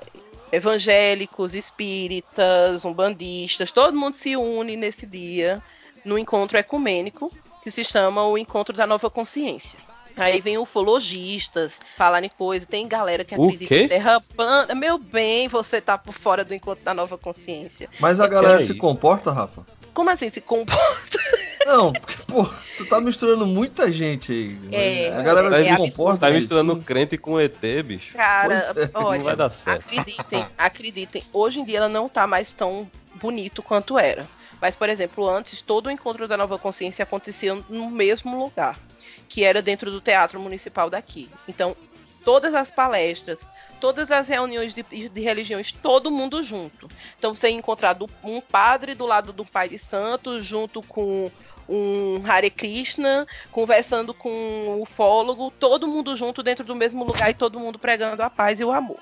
[0.52, 5.62] evangélicos, espíritas, umbandistas, todo mundo se une nesse dia
[6.04, 7.30] no encontro ecumênico
[7.62, 9.87] que se chama o Encontro da Nova Consciência.
[10.18, 13.84] Aí vem ufologistas falarem coisa, tem galera que O acredita quê?
[13.84, 14.74] em terra plana.
[14.76, 17.90] Meu bem, você tá por fora do Encontro da Nova Consciência.
[18.00, 18.64] Mas a galera aí?
[18.64, 19.66] se comporta, Rafa?
[19.94, 21.18] Como assim se comporta?
[21.66, 22.46] Não, porque, pô,
[22.78, 24.58] tu tá misturando muita gente aí.
[24.72, 25.92] É, a galera é se absurdo.
[25.92, 26.20] comporta.
[26.22, 26.40] Tá gente.
[26.42, 28.14] misturando crente com ET, bicho.
[28.14, 29.82] Cara, Pois é, Não vai olha, dar certo.
[29.86, 31.24] acreditem, acreditem.
[31.34, 34.26] Hoje em dia ela não tá mais tão bonito quanto era.
[34.62, 38.80] Mas, por exemplo, antes, todo o encontro da Nova Consciência acontecia no mesmo lugar,
[39.28, 41.30] que era dentro do Teatro Municipal daqui.
[41.48, 41.76] Então,
[42.24, 43.40] todas as palestras,
[43.80, 46.88] todas as reuniões de, de religiões, todo mundo junto.
[47.18, 51.30] Então, você ia encontrar do- um padre do lado do Pai de Santo, junto com
[51.70, 57.34] um Hare Krishna, conversando com um ufólogo, todo mundo junto dentro do mesmo lugar e
[57.34, 59.00] todo mundo pregando a paz e o amor.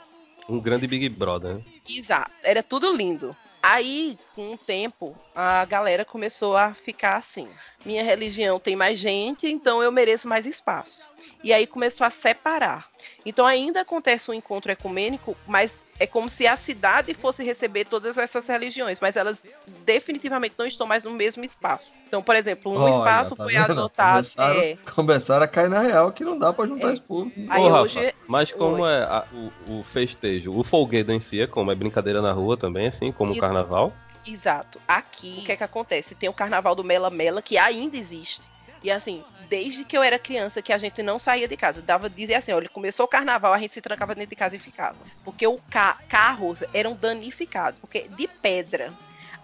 [0.49, 1.61] Um grande Big Brother, né?
[1.87, 3.35] Exato, era tudo lindo.
[3.61, 7.47] Aí, com o tempo, a galera começou a ficar assim.
[7.85, 11.05] Minha religião tem mais gente, então eu mereço mais espaço.
[11.43, 12.87] E aí começou a separar.
[13.25, 15.69] Então ainda acontece um encontro ecumênico, mas
[15.99, 19.41] é como se a cidade fosse receber todas essas religiões, mas elas
[19.85, 21.85] definitivamente não estão mais no mesmo espaço.
[22.07, 23.71] Então, por exemplo, um Olha, espaço tá foi vendo?
[23.71, 24.11] adotado.
[24.15, 26.93] Começaram, é, começaram a cair na real que não dá pra juntar É.
[26.93, 27.31] esse povo.
[27.49, 28.91] Aí Ô, Rafa, hoje- mas como Oi.
[28.91, 29.25] é a-
[29.67, 30.51] o, o festejo?
[30.51, 31.71] O folguedo em si é como?
[31.71, 33.93] É brincadeira na rua também, assim, como o carnaval?
[34.25, 34.81] Exato.
[34.87, 36.15] Aqui, o que é que acontece?
[36.15, 38.41] Tem o carnaval do Mela Mela, que ainda existe.
[38.83, 41.81] E assim, desde que eu era criança, que a gente não saía de casa.
[41.81, 44.59] Dava dizer assim, olha, começou o carnaval, a gente se trancava dentro de casa e
[44.59, 44.97] ficava.
[45.23, 47.79] Porque os ca carros eram danificados.
[47.79, 48.93] Porque de pedra,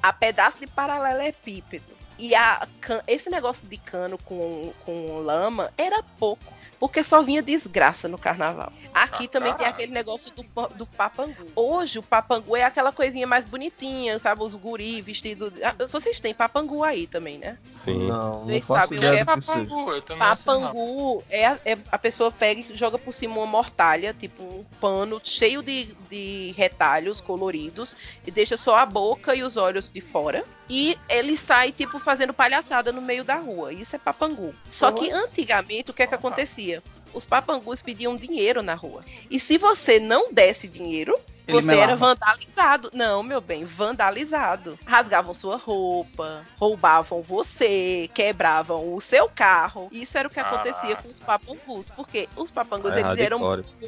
[0.01, 2.01] a pedaço de paralelepípedo.
[2.19, 2.67] E a
[3.07, 6.53] esse negócio de cano com, com lama era pouco.
[6.81, 8.73] Porque só vinha desgraça no carnaval.
[8.91, 9.75] Aqui Ah, também tem caralho.
[9.75, 10.43] aquele negócio do,
[10.75, 11.51] do papangu.
[11.55, 14.41] Hoje o papangu é aquela coisinha mais bonitinha, sabe?
[14.43, 15.53] Os guri vestidos.
[15.63, 17.59] Ah, Vocês têm papangu aí também, né?
[17.85, 18.07] Sim.
[18.07, 19.23] Não, não Vocês faço sabem o que é.
[19.23, 20.17] Papangu, eu não não.
[20.17, 24.65] Papangu é, a- é a pessoa pega e joga por cima uma mortalha, tipo um
[24.81, 30.01] pano cheio de, de retalhos coloridos, e deixa só a boca e os olhos de
[30.01, 30.43] fora.
[30.73, 33.73] E ele sai, tipo, fazendo palhaçada no meio da rua.
[33.73, 34.55] Isso é papangu.
[34.69, 36.81] Só que antigamente, o que é que acontecia?
[37.13, 39.03] Os papangus pediam dinheiro na rua.
[39.29, 41.19] E se você não desse dinheiro,
[41.51, 41.95] Ele você era melava.
[41.95, 42.89] vandalizado.
[42.93, 44.77] Não, meu bem, vandalizado.
[44.85, 49.87] Rasgavam sua roupa, roubavam você, quebravam o seu carro.
[49.91, 51.89] Isso era o que acontecia com os papangus.
[51.95, 53.39] Porque os papangus, É eles eram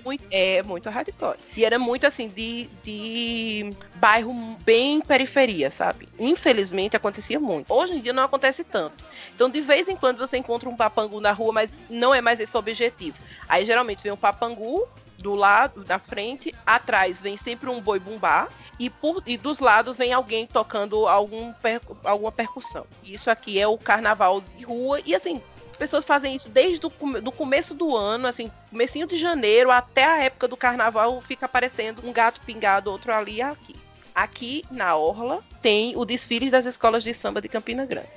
[0.04, 1.38] muito, é, muito hardcore.
[1.56, 6.08] E era muito assim, de, de bairro bem periferia, sabe?
[6.20, 7.74] Infelizmente acontecia muito.
[7.74, 8.96] Hoje em dia não acontece tanto.
[9.36, 12.40] Então, de vez em quando você encontra um papangu na rua, mas não é mais
[12.40, 13.18] esse o objetivo.
[13.48, 14.88] Aí geralmente vem um papangu
[15.24, 19.98] do lado, da frente, atrás vem sempre um boi bumbá e, por, e dos lados
[19.98, 22.86] vem alguém tocando algum percu- alguma percussão.
[23.02, 26.90] Isso aqui é o carnaval de rua e assim, as pessoas fazem isso desde o
[27.22, 32.06] do começo do ano, assim, comecinho de janeiro até a época do carnaval fica aparecendo
[32.06, 33.76] um gato pingado, outro ali e aqui.
[34.14, 38.10] Aqui na Orla tem o desfile das escolas de samba de Campina Grande.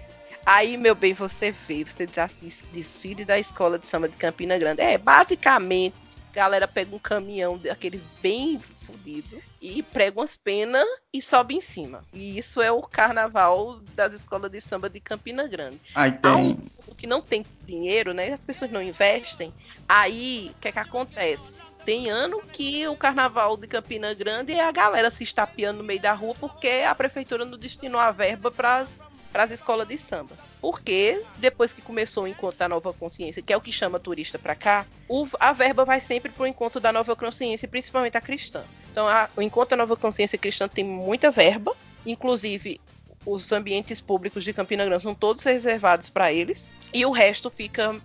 [0.44, 4.56] Aí, meu bem, você vê, você diz assim, desfile da escola de samba de Campina
[4.58, 4.80] Grande.
[4.80, 5.96] É, basicamente,
[6.36, 12.04] galera pega um caminhão daquele bem fudido e prega umas penas e sobe em cima.
[12.12, 15.80] E isso é o carnaval das escolas de samba de Campina Grande.
[15.94, 16.58] Aí tem.
[16.86, 18.34] O que não tem dinheiro, né?
[18.34, 19.52] As pessoas não investem.
[19.88, 21.62] Aí, o que é que acontece?
[21.86, 26.02] Tem ano que o carnaval de Campina Grande é a galera se estapeando no meio
[26.02, 29.05] da rua porque a prefeitura não destinou a verba para as
[29.50, 30.36] escolas de samba.
[30.60, 34.38] Porque depois que começou o encontro da nova consciência, que é o que chama turista
[34.38, 38.64] para cá, o- a verba vai sempre pro encontro da nova consciência, principalmente a cristã.
[38.90, 42.80] Então, a- o encontro da nova consciência cristã tem muita verba, inclusive
[43.24, 48.00] os ambientes públicos de Campina Grande são todos reservados para eles e o resto fica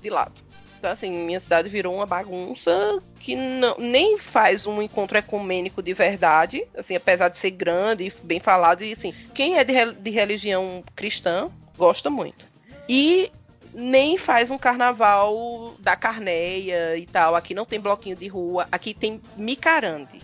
[0.00, 0.51] de lado.
[0.82, 5.94] Então, assim, minha cidade virou uma bagunça que não, nem faz um encontro ecumênico de
[5.94, 10.10] verdade, assim, apesar de ser grande e bem falado, e assim, quem é de, de
[10.10, 12.44] religião cristã gosta muito.
[12.88, 13.30] E
[13.72, 17.36] nem faz um carnaval da carneia e tal.
[17.36, 20.20] Aqui não tem bloquinho de rua, aqui tem micarande,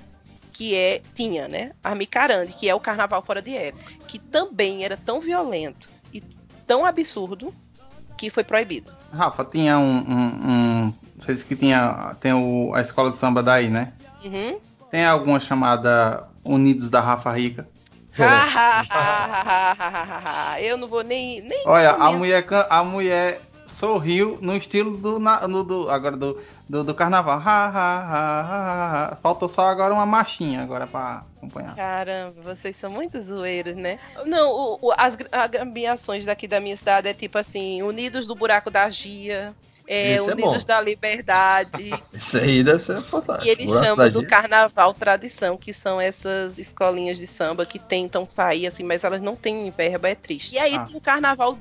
[0.53, 1.71] que é tinha, né?
[1.85, 6.21] A micarande, que é o carnaval fora de época, que também era tão violento e
[6.66, 7.55] tão absurdo
[8.16, 8.97] que foi proibido.
[9.12, 9.99] Rafa, tinha um.
[9.99, 12.14] um, um vocês que tinha.
[12.21, 13.92] Tem o, a escola de samba daí, né?
[14.25, 14.59] Uhum.
[14.90, 17.68] Tem alguma chamada Unidos da Rafa Rica?
[20.61, 21.40] Eu não vou nem.
[21.42, 23.40] nem Olha, a mulher, a mulher
[23.79, 26.37] sorriu no estilo do, na- no- do agora do,
[26.69, 27.38] do, do carnaval.
[27.38, 29.17] Ha, ha, ha, ha, ha.
[29.23, 31.77] Faltou só agora uma marchinha agora pra acompanhar.
[31.77, 33.99] Caramba, vocês são muito zoeiros, né?
[34.27, 38.71] Não, o- o- as agremiações daqui da minha cidade é tipo assim, Unidos do Buraco
[38.71, 39.55] da Gia,
[39.87, 40.67] é, é Unidos bom.
[40.67, 41.95] da Liberdade.
[42.12, 43.47] Isso aí deve ser fantástico.
[43.47, 44.29] E eles Buraco chamam do Gia.
[44.29, 49.37] Carnaval Tradição, que são essas escolinhas de samba que tentam sair, assim, mas elas não
[49.37, 50.57] têm verba, é triste.
[50.57, 50.81] E aí Ah.
[50.85, 51.61] tem o Carnaval de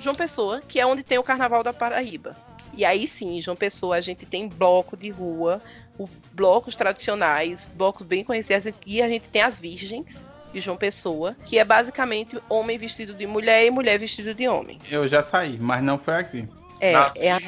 [0.00, 2.36] João Pessoa, que é onde tem o Carnaval da Paraíba.
[2.74, 5.60] E aí sim, em João Pessoa, a gente tem bloco de rua,
[5.98, 11.34] o- blocos tradicionais, blocos bem conhecidos, e a gente tem as virgens de João Pessoa,
[11.44, 14.78] que é basicamente homem vestido de mulher e mulher vestido de homem.
[14.90, 16.48] Eu já saí, mas não foi aqui.
[16.80, 17.40] É, é, a-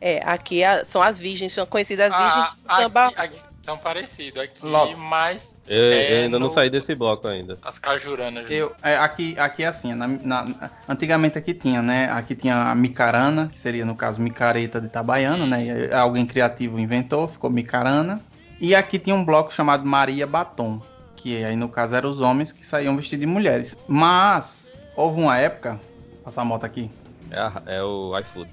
[0.00, 3.04] é aqui a- são as virgens, são conhecidas as Ah, virgens do samba.
[3.08, 4.98] aqui, aqui são parecidos aqui, Lopes.
[4.98, 7.58] mas Eu, eu É, ainda não no- saí desse bloco ainda.
[7.62, 8.50] as cajuranas.
[8.50, 12.10] Eu, é, aqui, aqui é assim, na- na- antigamente aqui tinha, né?
[12.10, 15.64] Aqui tinha a micarana, que seria no caso micareta de Itabaiana, né?
[15.90, 18.20] E alguém criativo inventou, ficou micarana.
[18.60, 20.80] E aqui tinha um bloco chamado Maria Batom,
[21.16, 23.76] que aí no caso eram os homens que saíam vestidos de mulheres.
[23.86, 25.78] Mas houve uma época,
[26.24, 26.90] passar a moto aqui,
[27.30, 28.50] É, é o iFood.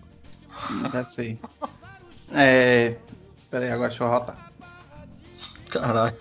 [0.91, 1.37] deve ser.
[2.33, 2.97] É,
[3.49, 4.35] peraí, agora deixa eu rotar.
[5.69, 6.15] Caralho.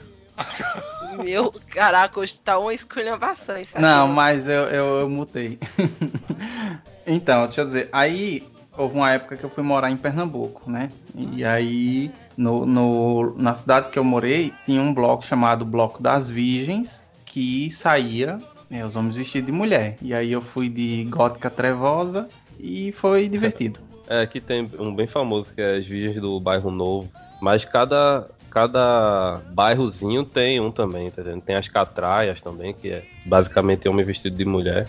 [1.23, 3.83] Meu, caraca, hoje tá uma esculhambação isso aqui.
[3.83, 5.59] Não, mas eu, eu, eu mutei.
[7.07, 7.89] então, deixa eu dizer.
[7.93, 8.43] Aí
[8.77, 10.91] houve uma época que eu fui morar em Pernambuco, né?
[11.15, 16.29] E aí, no, no- na cidade que eu morei, tinha um bloco chamado Bloco das
[16.29, 19.97] Virgens, que saía né, os homens vestidos de mulher.
[20.03, 23.81] E aí eu fui de gótica trevosa e foi divertido.
[24.07, 27.09] É, aqui tem um bem famoso que é as Virgens do Bairro Novo.
[27.41, 31.43] Mas cada, cada bairrozinho tem um também, tá entendendo?
[31.43, 34.87] Tem as catraias também, que é basicamente homem vestido de mulher.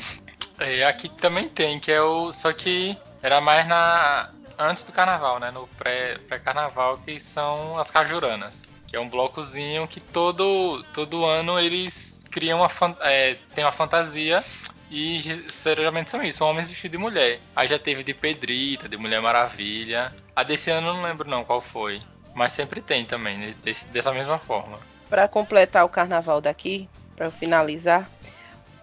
[0.60, 2.32] É, aqui também tem, que é o.
[2.32, 4.30] Só que era mais na.
[4.58, 5.49] antes do carnaval, né?
[5.51, 8.63] No pré- pré-carnaval, que são as cajuranas.
[8.88, 12.69] Que é um blocozinho que todo, todo ano eles criam uma,
[13.01, 14.43] é, tem uma fantasia
[14.91, 17.39] e ge- geralmente são isso, homens vestidos de mulher.
[17.56, 20.13] Aí já teve de Pedrita, de Mulher Maravilha.
[20.36, 21.99] A desse ano eu não lembro não qual foi.
[22.36, 24.78] Mas sempre tem também, né, desse- dessa mesma forma.
[25.10, 28.10] Pra completar o carnaval daqui, pra eu finalizar,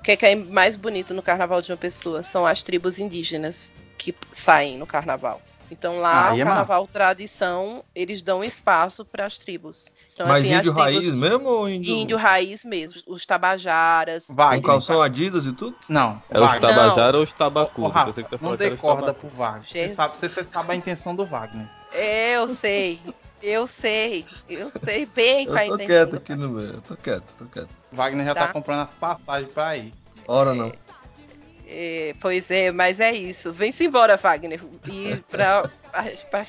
[0.01, 2.99] o que é, que é mais bonito no carnaval de uma pessoa são as tribos
[2.99, 5.41] indígenas que saem no carnaval.
[5.71, 9.87] Então lá, Aí o é carnaval tradição, eles dão espaço para as tribos.
[10.13, 11.95] Então, Mas assim, as índio tribos- raiz mesmo ou índio?
[11.95, 14.27] Índio raiz mesmo, os tabajaras.
[14.27, 14.63] Com Wagner.
[14.63, 15.77] calção Adidas e tudo?
[15.89, 16.75] Não, É os Wagner.
[16.75, 17.83] Tabajara ou os Tabacu?
[17.83, 19.67] Ô, Rafa, não dê corda pro Wagner.
[19.67, 21.67] Você sabe, você sabe a intenção do Wagner.
[21.91, 23.01] É, eu sei,
[23.43, 26.75] eu sei, eu sei bem é Eu tô intenção quieto aqui no meio.
[26.75, 27.69] Eu tô quieto, tô quieto.
[27.91, 28.53] Wagner já tá, Tá.
[28.53, 29.93] comprando as passagens pra ir.
[30.27, 30.73] Ora não.
[31.67, 33.51] É, pois é, mas é isso.
[33.51, 34.61] Vem-se embora, Wagner.
[34.87, 35.63] E pra,
[36.31, 36.47] pra.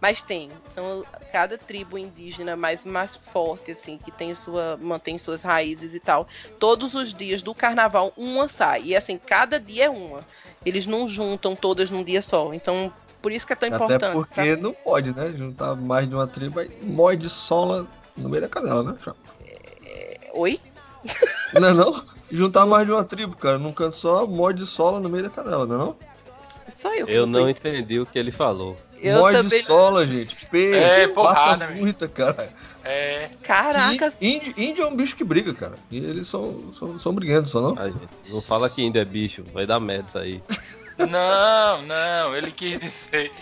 [0.00, 0.50] Mas tem.
[0.70, 6.00] Então, cada tribo indígena mais, mais forte, assim, que tem sua, mantém suas raízes e
[6.00, 6.28] tal.
[6.58, 8.82] Todos os dias do carnaval, uma sai.
[8.84, 10.20] E assim, cada dia é uma.
[10.66, 12.52] Eles não juntam todas num dia só.
[12.52, 14.04] Então, por isso que é tão importante.
[14.04, 14.62] Até porque sabe?
[14.62, 15.32] não pode, né?
[15.36, 18.94] Juntar mais de uma tribo aí mói de sola no meio da canela, né?
[19.02, 19.18] Chapa?
[20.34, 20.60] Oi?
[21.54, 22.04] Não é não?
[22.30, 23.58] Juntar mais de uma tribo, cara.
[23.58, 25.96] Num canto só, mói de sola no meio da canela, não é não?
[26.74, 27.06] Só eu.
[27.08, 28.76] Eu não entendi o que ele falou.
[29.00, 29.62] Eu mói também.
[29.62, 30.46] sola, gente.
[30.46, 32.52] Peixe, É, pata porrada, muita, cara.
[32.84, 33.30] É.
[33.42, 35.74] Caraca, E índio, índio é um bicho que briga, cara.
[35.90, 37.74] E eles são, são, são briguentos, só não?
[37.78, 40.42] Ah, gente, não fala que ainda é bicho, vai dar merda isso aí.
[40.98, 43.32] Não, não, ele quis dizer.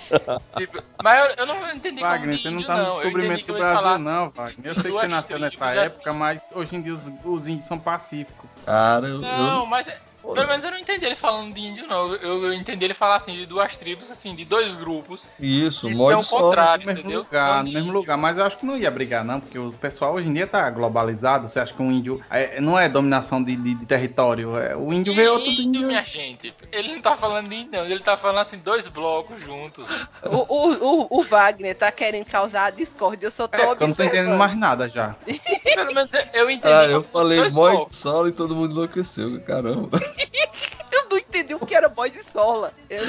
[0.56, 3.52] Tipo, mas eu, eu não entendi como Wagner, você não índio, tá no descobrimento do
[3.54, 4.66] Brasil, falar- não, Wagner.
[4.66, 5.78] Eu sei que você nasceu nessa assim.
[5.78, 8.48] época, mas hoje em dia os, os índios são pacíficos.
[8.64, 9.86] Cara, eu, Não, eu- mas
[10.34, 12.14] pelo menos eu não entendi ele falando de índio, não.
[12.14, 15.28] Eu, eu entendi ele falar assim, de duas tribos, assim, de dois grupos.
[15.38, 16.42] Isso, é o de sola.
[16.44, 17.18] contrário, No mesmo entendeu?
[17.20, 18.16] lugar, Não no mesmo lugar.
[18.16, 20.68] Mas eu acho que não ia brigar, não, porque o pessoal hoje em dia tá
[20.70, 21.48] globalizado.
[21.48, 22.20] Você acha que um índio.
[22.30, 24.56] é, não é dominação de, de- de território.
[24.56, 25.86] é- o índio vê outro índio, índio.
[25.88, 26.54] minha gente.
[26.72, 27.84] Ele não tá falando de índio, não.
[27.86, 29.86] Ele tá falando assim, dois blocos juntos.
[30.24, 33.26] o, o, o, o Wagner tá querendo causar discórdia.
[33.26, 35.14] Eu só tô É, eu não tô entendendo mais nada já.
[35.74, 36.72] Pelo menos eu entendi.
[36.74, 40.00] Ah, eu falei de sola e todo mundo enlouqueceu, caramba.
[40.90, 42.72] Eu não entendi o que era boy de sola.
[42.88, 43.04] Eu,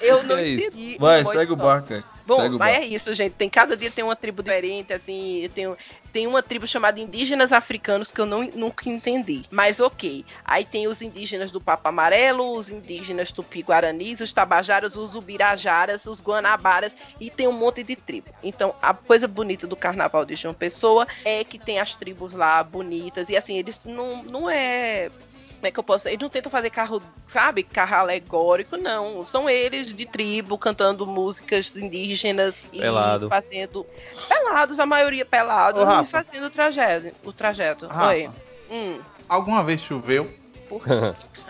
[0.00, 0.96] eu não Que é entendi.
[0.98, 2.02] Vai, boy segue o barco aí.
[2.26, 2.84] Bom, segue mas barco.
[2.84, 3.34] é isso, gente.
[3.34, 5.48] Tem cada dia tem uma tribo diferente, assim.
[5.54, 5.74] Tem,
[6.12, 9.44] tem uma tribo chamada Indígenas Africanos que eu não, nunca entendi.
[9.50, 10.24] Mas ok.
[10.44, 16.20] Aí tem os indígenas do Papo Amarelo, os indígenas Tupi-Guaranis, os Tabajaras, os Ubirajaras, os
[16.20, 18.28] Guanabaras e tem um monte de tribo.
[18.42, 22.62] Então, a coisa bonita do Carnaval de João Pessoa é que tem as tribos lá
[22.62, 25.10] bonitas e assim, eles não, não é
[25.56, 26.06] como é que eu posso.
[26.08, 27.62] Eles não tentam fazer carro, sabe?
[27.62, 29.24] Carro alegórico, não.
[29.26, 33.28] São eles de tribo cantando músicas indígenas e Pelado.
[33.28, 33.84] fazendo.
[34.28, 37.12] Pelados, a maioria pelados, Ô, e fazendo o trajeto.
[37.24, 37.86] O trajeto.
[37.86, 38.08] Rafa.
[38.10, 38.30] Oi.
[38.70, 38.98] Hum.
[39.28, 40.30] Alguma vez choveu?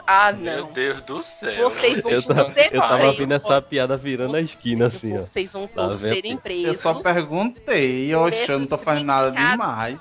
[0.07, 0.73] Ah, Meu não.
[0.73, 1.71] Deus do céu.
[1.71, 5.23] Vocês vão Eu, tava- ser eu tava vendo essa piada virando a esquina assim, ó.
[5.23, 6.81] Vocês vão Tá todos serem Eu presos.
[6.81, 8.15] só perguntei.
[8.15, 9.99] Oxe, eu não tô fazendo nada demais.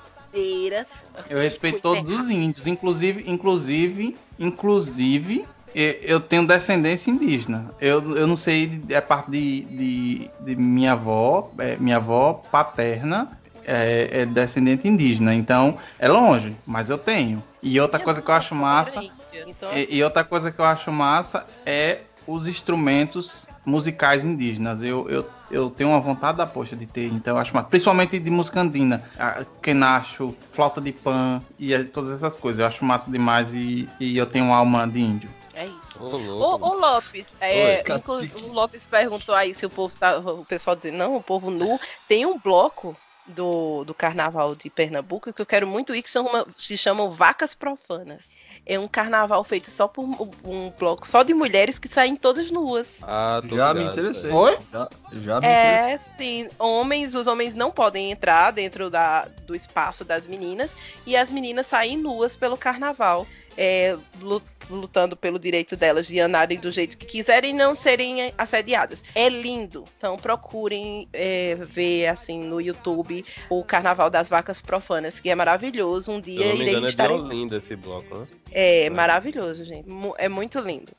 [1.28, 7.70] Eu respeito todos os índios, inclusive, inclusive, inclusive, eu tenho descendência indígena.
[7.80, 13.38] Eu, eu não sei, é parte de, de, de minha avó, é, minha avó paterna
[13.64, 15.34] é, é descendente indígena.
[15.34, 17.42] Então, é longe, mas eu tenho.
[17.62, 19.04] E outra coisa que eu acho massa,
[19.46, 24.82] Então, e, e outra coisa que eu acho massa é os instrumentos musicais indígenas.
[24.82, 27.68] Eu, eu, eu tenho uma vontade da poxa de ter, então eu acho massa.
[27.68, 32.60] Principalmente de música andina, a- quenacho, flauta de pan e eh, todas essas coisas.
[32.60, 35.30] Eu acho massa demais e, e eu tenho uma alma de índio.
[35.54, 36.02] é isso.
[36.02, 36.66] Ô, Ô, louco.
[36.66, 40.18] ô Lopes, é, Oi, o Lopes perguntou aí se o povo tá.
[40.18, 41.78] O pessoal dizendo, não, o povo nu.
[42.08, 46.46] Tem um bloco do, do carnaval de Pernambuco que eu quero muito ir, que chama,
[46.56, 48.36] se chamam Vacas Profanas.
[48.68, 52.98] É um carnaval feito só por um, bloco só de mulheres que saem todas nuas.
[53.00, 54.22] Ah, Já me ligado, interessei.
[54.22, 54.36] velho.
[54.36, 54.58] Oi?
[54.72, 55.92] Já, já me interessei.
[55.94, 56.48] É, sim.
[56.58, 60.72] Homens, os homens não podem entrar dentro da, do espaço das meninas
[61.06, 63.24] e as meninas saem nuas pelo carnaval,
[63.56, 68.32] é, lu- lutando pelo direito delas de andarem do jeito que quiserem e não serem
[68.36, 69.02] assediadas.
[69.14, 69.84] É lindo.
[69.96, 76.10] Então procurem é, ver assim no YouTube o Carnaval das Vacas Profanas, que é maravilhoso.
[76.12, 77.10] Um dia não me irei engano, é estar.
[77.10, 78.26] em- Olinda esse bloco, né?
[78.50, 79.86] É maravilhoso, gente.
[80.18, 80.92] É muito lindo.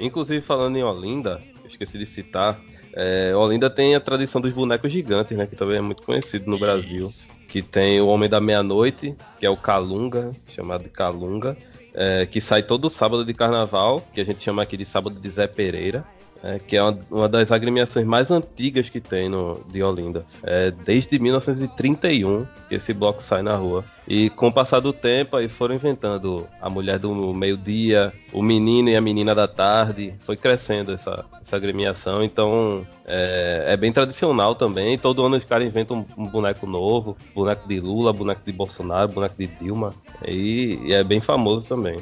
[0.00, 2.58] Inclusive, falando em Olinda, eu esqueci de citar,
[2.92, 5.46] é, Olinda tem a tradição dos bonecos gigantes, né?
[5.46, 7.08] Que também é muito conhecido no Brasil.
[7.48, 11.56] Que tem o Homem da Meia-Noite, que é o Calunga, chamado de Calunga,
[12.00, 15.28] é, que sai todo sábado de carnaval, que a gente chama aqui de sábado de
[15.30, 16.04] Zé Pereira.
[16.42, 20.24] É, que é uma, uma, das agremiações mais antigas que tem no, de Olinda.
[20.42, 23.84] É desde 1931 que esse bloco sai na rua.
[24.06, 28.88] E com o passar do tempo, aí foram inventando a mulher do meio-dia, o menino
[28.88, 30.14] e a menina da tarde.
[30.24, 32.22] Foi crescendo essa, essa agremiação.
[32.22, 34.96] Então é, é, bem tradicional também.
[34.96, 39.08] Todo ano os caras inventam um, um, boneco novo: boneco de Lula, boneco de Bolsonaro,
[39.12, 39.94] boneco de Dilma.
[40.26, 41.98] E, e é bem famoso também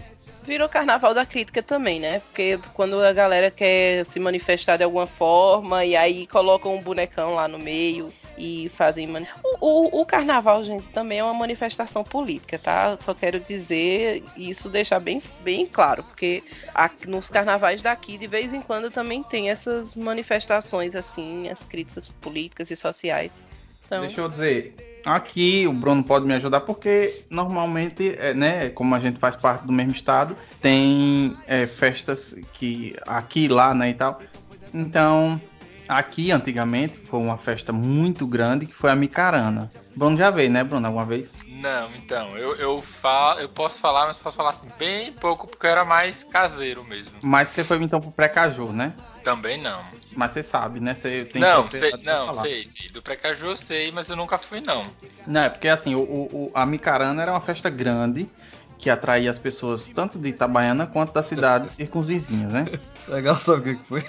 [0.46, 2.20] virou carnaval da crítica também, né?
[2.20, 7.34] Porque quando a galera quer se manifestar de alguma forma e aí colocam um bonecão
[7.34, 9.06] lá no meio e fazem.
[9.06, 9.26] Mani...
[9.42, 12.98] O, o, o, carnaval, gente, também é uma manifestação política, tá?
[13.02, 16.42] Só quero dizer isso deixar bem, bem claro, porque
[16.74, 22.08] aqui, nos carnavais daqui, de vez em quando, também tem essas manifestações, assim, as críticas
[22.20, 23.42] políticas e sociais.
[23.86, 24.02] Então...
[24.02, 29.00] Deixa eu dizer, aqui o Bruno pode me ajudar porque normalmente, é, né, como a
[29.00, 34.20] gente faz parte do mesmo estado, tem é, festas que aqui lá, né, e tal.
[34.74, 35.40] Então,
[35.88, 39.70] Aqui, antigamente, foi uma festa muito grande que foi a Micarana.
[39.96, 41.32] Bruno já veio, né, Bruno, alguma vez?
[41.56, 45.66] Não, então, eu, eu, falo, eu posso falar, mas posso falar assim, bem pouco, porque
[45.66, 47.18] eu era mais caseiro mesmo.
[47.22, 48.92] Mas você foi então pro Precaju, né?
[49.24, 49.82] Também não.
[50.14, 50.94] Mas você sabe, né?
[50.94, 52.88] Você tem não, sei, não, sei, sei.
[52.90, 54.86] Do Precaju eu sei, mas eu nunca fui, não.
[55.26, 58.28] Não, é porque assim, o, o, a Micarana era uma festa grande
[58.78, 62.66] que atraía as pessoas tanto de Itabaiana quanto das cidades circunvizinhas, né?
[63.08, 64.04] Legal, sabe o que foi?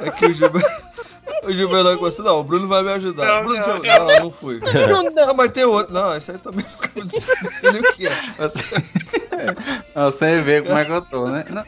[0.00, 0.91] É que o Gilberto.
[1.44, 3.26] O Gilberto não assim, não, o Bruno vai me ajudar.
[3.26, 4.58] Não, Bruno, não, não, não, não fui.
[4.60, 5.26] Bruno, não.
[5.26, 5.92] não, mas tem outro.
[5.92, 6.64] Não, esse aí também
[6.94, 7.20] não
[7.60, 8.12] sei nem o que é.
[9.94, 11.44] Você vê como é que eu tô, né?
[11.48, 11.64] Não,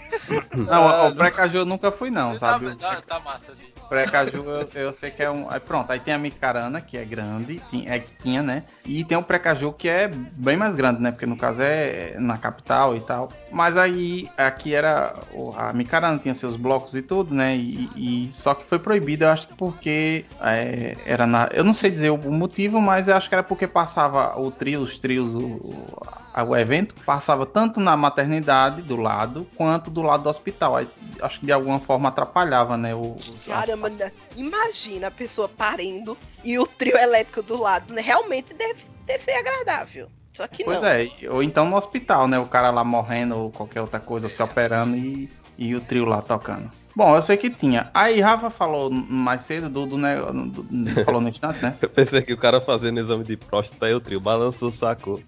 [0.65, 2.75] não o Precaju nunca fui, não, sabe?
[2.77, 3.75] Tá, tá massa, assim.
[3.89, 5.49] Precaju eu, eu, sei que é um.
[5.51, 8.65] Aí pronto, aí tem a Micarana, que é grande, é que tinha, né?
[8.85, 11.11] E tem o Precaju, que é bem mais grande, né?
[11.11, 13.33] Porque no caso é na capital e tal.
[13.53, 15.15] Mas aí aqui era.
[15.57, 17.57] A Micarana tinha seus blocos e tudo, né?
[17.57, 21.49] E, e só que foi proibido, eu acho que porque é, era na.
[21.53, 24.81] Eu não sei dizer o motivo, mas eu acho que era porque passava o trio,
[24.81, 25.99] os trios, o,
[26.43, 30.77] o evento passava tanto na maternidade do lado quanto do lado do hospital.
[30.77, 30.89] Aí,
[31.23, 32.95] acho que de alguma forma atrapalhava, né?
[32.95, 34.13] Os, Caramba, as...
[34.37, 38.01] imagina a pessoa parindo e o trio elétrico do lado, né?
[38.01, 40.09] Realmente deve, deve ser agradável.
[40.33, 40.89] Só que pois não.
[40.89, 42.39] é, ou então no hospital, né?
[42.39, 46.21] O cara lá morrendo ou qualquer outra coisa se operando e, e o trio lá
[46.21, 46.69] tocando.
[46.97, 47.91] Bom, eu sei que tinha.
[47.93, 51.77] Aí Rafa falou mais cedo do, do, do, do falou no instante, né?
[51.83, 55.21] Eu pensei que o cara fazendo exame de próstata aí o trio balançou o saco.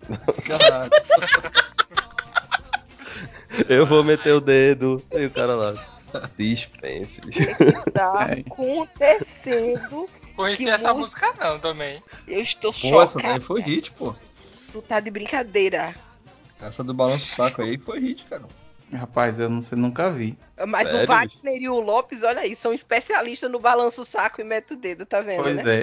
[0.44, 0.90] Caralho.
[3.68, 5.74] eu vou meter o dedo e o cara lá.
[6.38, 7.20] Dispense.
[7.24, 8.40] O que tá é.
[8.40, 10.08] acontecendo?
[10.36, 12.02] Conheci essa música não também.
[12.28, 13.02] Eu estou chocado.
[13.02, 14.14] Essa daí foi hit, pô.
[14.72, 15.94] Tu tá de brincadeira.
[16.60, 18.44] Essa do balanço saco aí foi hit, cara.
[18.92, 20.38] Rapaz, eu não sei, nunca vi.
[20.66, 21.04] Mas Sério?
[21.04, 24.76] o Wagner e o Lopes, olha aí, são especialistas no balanço saco e mete o
[24.76, 25.42] dedo, tá vendo?
[25.42, 25.80] Pois né?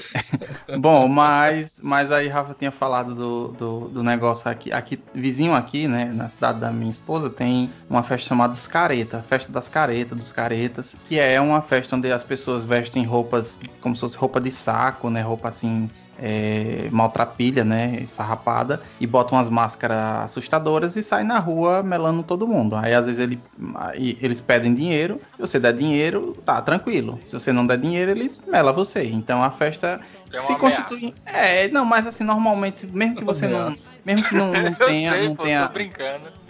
[0.68, 0.78] é.
[0.80, 4.74] Bom, mas, mas aí Rafa tinha falado do, do, do, negócio aqui.
[4.74, 9.24] Aqui, vizinho aqui, né, na cidade da minha esposa, tem uma festa chamada Os Careta,
[9.30, 13.96] Festa das Caretas, dos Caretas, que é uma festa onde as pessoas vestem roupas como
[13.96, 15.22] se fosse roupa de saco, né?
[15.22, 15.90] Roupa assim
[16.20, 22.48] é, maltrapilha, né, esfarrapada, e bota umas máscaras assustadoras e sai na rua melando todo
[22.48, 22.76] mundo.
[22.76, 23.40] Aí às vezes ele,
[23.76, 27.20] aí, eles pedem dinheiro, se você der dinheiro, tá tranquilo.
[27.24, 29.04] Se você não der dinheiro, eles melam você.
[29.04, 30.00] Então a festa
[30.32, 31.14] é se constitui.
[31.26, 33.74] É, não, mas assim, normalmente, mesmo que você não.
[34.06, 35.12] Mesmo que não, não tenha.
[35.12, 35.72] sei, não pô, tenha.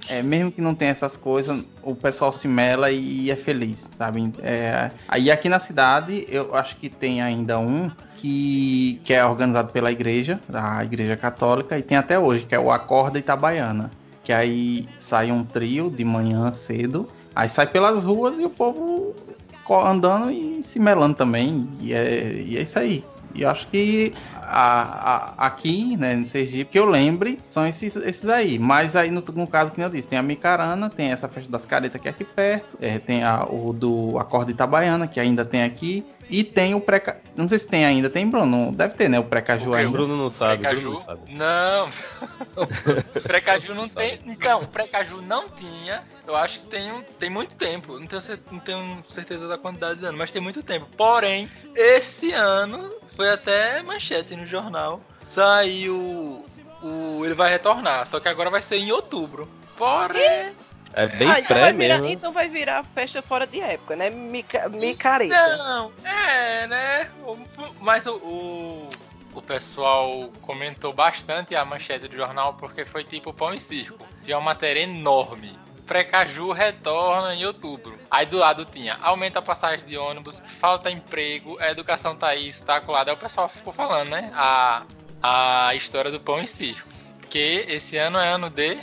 [0.10, 4.34] É, mesmo que não tenha essas coisas, o pessoal se mela e é feliz, sabe?
[4.42, 7.90] É, aí aqui na cidade, eu acho que tem ainda um
[8.24, 12.60] que, que é organizado pela igreja, a igreja católica, e tem até hoje, que é
[12.60, 13.92] o Acorda Itabaiana.
[14.24, 19.14] Que aí sai um trio de manhã cedo, aí sai pelas ruas e o povo
[19.86, 21.68] andando e se melando também.
[21.82, 23.04] E é, e é isso aí.
[23.36, 28.30] E acho que a, a, aqui, né, em Sergipe, que eu lembre, são esses, esses
[28.30, 28.58] aí.
[28.58, 31.66] Mas aí, no, no caso que eu disse, tem a Micarana, tem essa festa das
[31.66, 35.64] caretas que é aqui perto, é, tem a, o do Acorde Itabaiana, que ainda tem
[35.64, 38.72] aqui, e tem o pré Não sei se tem ainda, tem Bruno?
[38.72, 39.20] Deve ter, né?
[39.20, 39.90] O pré-caju ainda.
[39.90, 40.64] O Bruno não sabe.
[40.64, 41.04] Pré-caju?
[41.30, 41.90] Não.
[43.22, 44.20] pré-caju não tem.
[44.26, 46.04] Então, o pré-caju não tinha.
[46.26, 48.00] Eu acho que tem, um, tem muito tempo.
[48.00, 48.22] Não tenho,
[48.52, 50.88] não tenho certeza da quantidade de anos, mas tem muito tempo.
[50.98, 55.02] Porém, esse ano foi até manchete no jornal.
[55.22, 56.44] Saiu.
[56.82, 59.48] O, ele vai retornar, só que agora vai ser em outubro.
[59.78, 60.52] Porém.
[60.94, 62.08] É bem ah, pré então mesmo.
[62.08, 64.10] então vai virar festa fora de época, né?
[64.10, 65.58] Mica, micareta.
[65.58, 67.10] Não, é, né?
[67.82, 68.90] Mas o, o,
[69.34, 74.06] o, pessoal comentou bastante a manchete do jornal porque foi tipo pão e circo.
[74.24, 77.98] Tinha uma matéria enorme Precaju retorna em outubro.
[78.10, 82.64] Aí do lado tinha aumenta a passagem de ônibus, falta emprego, a educação tá isso,
[82.64, 83.12] tá colada.
[83.12, 84.32] Aí o pessoal ficou falando, né?
[84.34, 84.84] A,
[85.22, 86.88] a história do pão em circo.
[87.20, 88.80] Porque esse ano é ano de.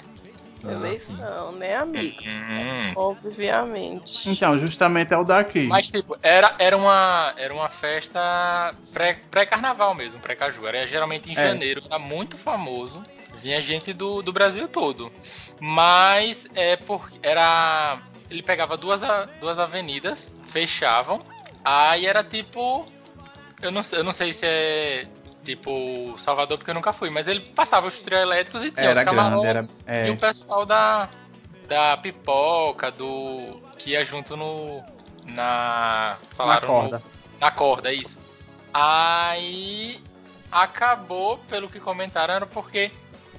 [0.68, 2.20] Eleição, né, amigo?
[2.22, 2.92] Hum.
[2.96, 4.28] Obviamente.
[4.28, 5.66] Então, justamente é o daqui.
[5.66, 10.66] Mas, tipo, era, era, uma, era uma festa pré- pré-carnaval mesmo, pré-caju.
[10.66, 11.48] Era geralmente em É.
[11.48, 13.04] janeiro, era muito famoso.
[13.42, 15.10] Vinha gente do, do Brasil todo.
[15.58, 17.98] Mas é porque era.
[18.30, 19.00] Ele pegava duas,
[19.40, 21.20] duas avenidas, fechavam.
[21.64, 22.86] Aí era tipo.
[23.62, 25.06] Eu não, eu não sei se é
[25.44, 28.98] tipo Salvador, porque eu nunca fui, mas ele passava os trios elétricos e tinha Era
[29.00, 29.42] os camarotes.
[29.42, 30.06] grande, era.
[30.06, 31.08] E É, o pessoal da,
[31.68, 33.60] da pipoca, do.
[33.78, 34.82] que ia junto no.
[35.24, 36.10] Na.
[36.10, 37.02] na Falaram no- corda.
[37.40, 38.18] na corda, isso.
[38.72, 40.00] Aí
[40.50, 42.90] acabou, pelo que comentaram, era porque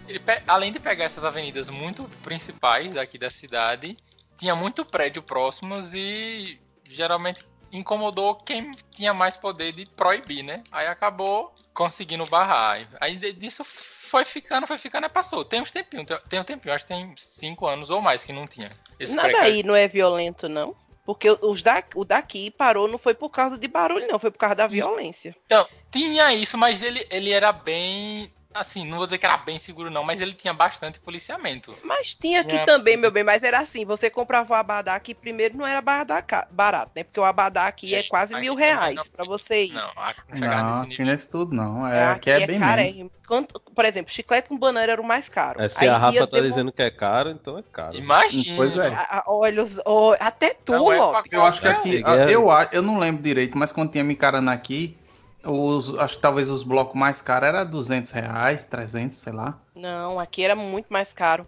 [0.08, 3.97] ele, além de pegar essas avenidas muito principais daqui da cidade,
[4.38, 10.64] tinha muito prédio próximos e geralmente incomodou quem tinha mais poder de proibir, né?
[10.72, 12.88] Aí acabou conseguindo barrar.
[12.99, 15.45] Aí disso foi ficando, foi ficando, aí passou.
[15.45, 18.45] Tem uns tempinhos, tem, um tempinho, acho que tem cinco anos ou mais que não
[18.45, 18.72] tinha.
[19.09, 20.76] Nada aí não é violento, não.
[21.05, 24.38] Porque os da, o daqui parou não foi por causa de barulho, não, foi por
[24.38, 25.36] causa da violência.
[25.89, 28.32] Tinha isso, mas ele, ele era bem.
[28.54, 31.74] Assim, não vou dizer que era bem seguro, não, mas ele tinha bastante policiamento.
[31.84, 32.66] Mas tinha aqui É.
[32.66, 36.24] também, meu bem, mas era assim, você comprava o abadá aqui, primeiro não era abadá
[36.52, 37.04] barato, né?
[37.04, 39.74] Porque o abadá aqui é Sim, quase aqui mil reais pra você ir.
[39.74, 40.82] Não, aqui não Não, nível.
[40.84, 41.88] aqui não é isso tudo, não.
[41.88, 42.68] É, aqui é bem menos.
[42.68, 43.12] carérrimo.
[43.26, 45.62] Quanto- por exemplo, chiclete com banana era o mais caro.
[45.62, 47.95] É, se Aí a Rafa tá dizendo que é caro, então é caro.
[47.95, 48.58] Imagina.
[48.58, 48.88] Pois é.
[48.88, 51.30] A- a- Olha, os- ó, até tu, Não é Lopes.
[51.30, 54.97] pra Eu acho que aqui, eu, eu não lembro direito, mas quando tinha Micarana aqui,
[55.46, 59.60] os, acho que talvez os blocos mais caros era 200 reais, 300, sei lá.
[59.76, 61.46] Não, aqui era muito mais caro.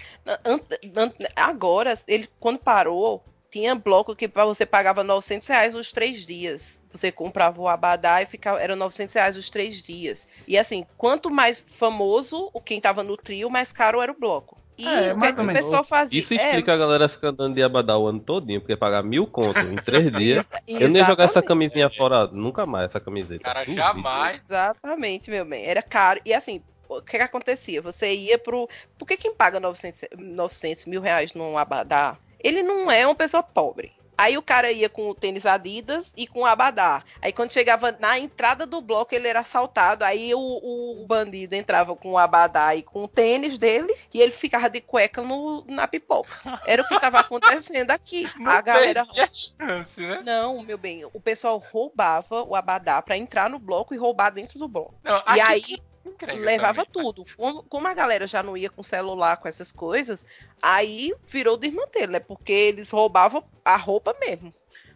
[1.36, 6.80] Agora, ele quando parou, tinha bloco que você pagava 900 reais os três dias.
[6.92, 10.28] Você comprava o abadá e ficava, era 900 reais os três dias.
[10.48, 14.58] E assim, quanto mais famoso quem tava no trio, mais caro era o bloco.
[14.78, 15.54] E É, o que, menos.
[15.54, 16.20] pessoal fazia?
[16.20, 19.28] Isso É, explica a galera ficar andando de abadá o ano todinho, porque pagar mil
[19.28, 20.48] conto em três dias.
[20.68, 23.44] exa- Eu nem ia jogar essa camisinha fora, nunca mais essa camiseta.
[23.44, 23.76] Cara, Duvido.
[23.78, 24.42] jamais.
[24.50, 25.64] Exatamente, meu bem.
[25.66, 26.20] Era caro.
[26.26, 27.82] E assim, o que, que acontecia?
[27.82, 28.68] Você ia pro.
[28.98, 32.18] Por que quem paga 900, 900 mil reais num abadá?
[32.40, 33.92] Ele não é uma pessoa pobre.
[34.18, 37.04] Aí o cara ia com o tênis Adidas e com o abadá.
[37.22, 40.04] Aí quando chegava na entrada do bloco, ele era assaltado.
[40.04, 44.32] Aí o, o bandido entrava com o abadá e com o tênis dele e ele
[44.32, 46.32] ficava de cueca no, na pipoca.
[46.66, 48.28] Era o que estava acontecendo aqui.
[48.40, 50.22] Não A galera a chance, né?
[50.24, 54.60] não, meu bem, o pessoal roubava o abadá pra entrar no bloco e roubar dentro
[54.60, 54.96] do bloco.
[55.04, 57.04] Não, E aí incrível levava também.
[57.04, 57.26] tudo.
[57.36, 60.26] Como, como a galera já não ia com celular, com essas coisas,
[60.62, 62.20] aí virou desmantelo, né?
[62.20, 64.54] Porque eles roubavam a roupa mesmo.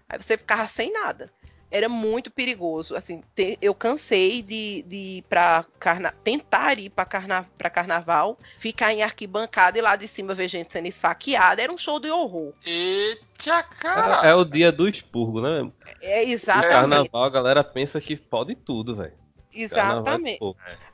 [0.10, 1.32] Aí você ficava sem nada.
[1.70, 2.96] Era muito perigoso.
[2.96, 6.14] Assim, te- eu cansei de, de ir pra carna...
[6.24, 7.46] tentar ir para carna...
[7.58, 11.62] pra carnaval, ficar em arquibancada e lá de cima ver gente sendo esfaqueada.
[11.62, 12.54] Era um show de horror.
[12.66, 14.26] Eita, cara.
[14.26, 15.70] É, é o dia do expurgo, né?
[16.02, 16.70] É No exatamente.
[16.70, 19.27] carnaval a galera pensa que pode tudo, velho.
[19.62, 20.40] É Exatamente.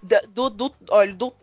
[0.02, 1.34] da- do, do, olha, do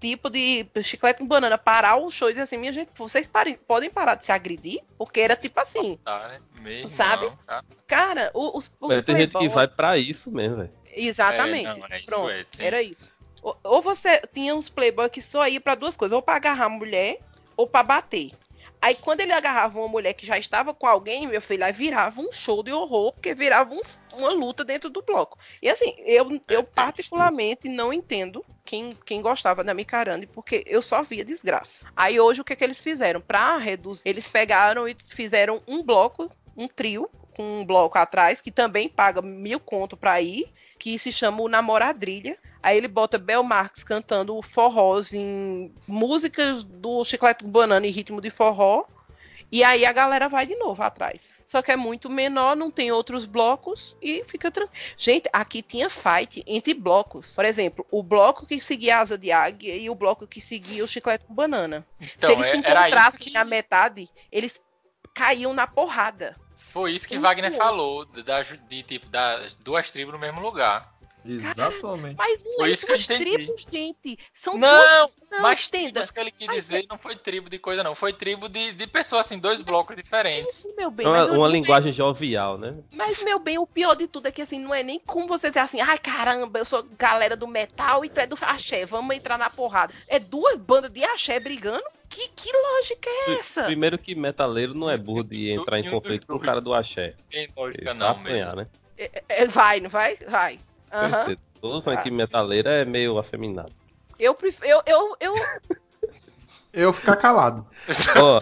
[0.00, 3.90] tipo de chiclete com banana, parar o show e assim, minha gente, vocês parem, podem
[3.90, 4.80] parar de se agredir?
[4.96, 6.40] Porque era tipo assim, Tá, né?
[6.60, 7.24] Meu Sabe?
[7.24, 7.64] irmão, cara.
[7.86, 10.70] cara, o- os, os tem gente que vai pra isso mesmo, velho.
[10.92, 11.66] Exatamente.
[11.68, 13.12] É, não, é isso, Pronto, é, tem- era isso.
[13.42, 16.64] Ou, ou você tinha uns playboy que só ia pra duas coisas, ou pra agarrar
[16.66, 17.18] a mulher,
[17.56, 18.32] ou pra bater.
[18.82, 22.20] Aí quando ele agarrava uma mulher que já estava com alguém, meu filho, aí virava
[22.22, 25.38] um show de horror, porque virava um- uma luta dentro do bloco.
[25.62, 31.02] E assim, eu, eu particularmente não entendo quem, quem gostava da Micarande, porque eu só
[31.02, 31.86] via desgraça.
[31.96, 33.20] Aí hoje o que, que eles fizeram?
[33.20, 38.50] Pra reduzir, eles pegaram e fizeram um bloco, um trio, com um bloco atrás, que
[38.50, 42.36] também paga mil conto pra ir, que se chama o Namoradrilha.
[42.62, 48.20] Aí ele bota Bel Marx cantando forrós em músicas do Chiclete com Banana em ritmo
[48.20, 48.84] de forró.
[49.50, 51.39] E aí a galera vai de novo atrás.
[51.50, 54.80] Só que é muito menor, não tem outros blocos e fica tranquilo.
[54.96, 57.34] Gente, aqui tinha fight entre blocos.
[57.34, 60.84] Por exemplo, o bloco que seguia a asa de águia e o bloco que seguia
[60.84, 61.84] o chiclete com banana.
[62.00, 64.60] Então, Se eles se é- encontrassem que, na metade, eles
[65.12, 66.36] caíam na porrada.
[66.72, 70.89] foi isso que Um Wagner falou, da, de tipo, das duas tribos no mesmo lugar.
[71.24, 72.16] Exatamente.
[72.16, 73.36] Mas não Foi é isso que eu entendi.
[73.36, 74.18] tribos, gente.
[74.34, 75.10] São Não, duas.
[75.30, 75.92] Não, Mas entenda.
[75.92, 77.94] tribos que ele quis Mas dizer não foi tribo de coisa, não.
[77.94, 80.56] Foi tribo de, de pessoas, assim, dois blocos diferentes.
[80.56, 82.74] Sim, meu bem, É uma, mas, uma é- linguagem jovial, né?
[82.92, 85.48] mas, meu bem, o pior de tudo é que assim, não é nem como você
[85.48, 89.14] dizer assim, ai caramba, eu sou galera do metal e tu é do axé, vamos
[89.14, 89.94] entrar na porrada.
[90.08, 91.84] É duas bandas de axé brigando.
[92.08, 93.64] Que, que lógica é essa?
[93.66, 97.14] Primeiro que metaleiro não é burro de entrar em conflito com o cara do axé.
[97.30, 98.66] Tem lógica Ele não, vai apanhar, né?
[98.98, 100.16] É, é, vai, não vai?
[100.28, 100.58] Vai.
[100.92, 101.10] Aham.
[101.26, 101.38] Certeza.
[101.60, 103.72] Todo funk metaleiro é meio afeminado.
[104.18, 104.66] Eu prefiro.
[104.66, 105.34] Eu, eu, eu,
[106.72, 107.66] Eu ficar calado.
[108.16, 108.40] Ó,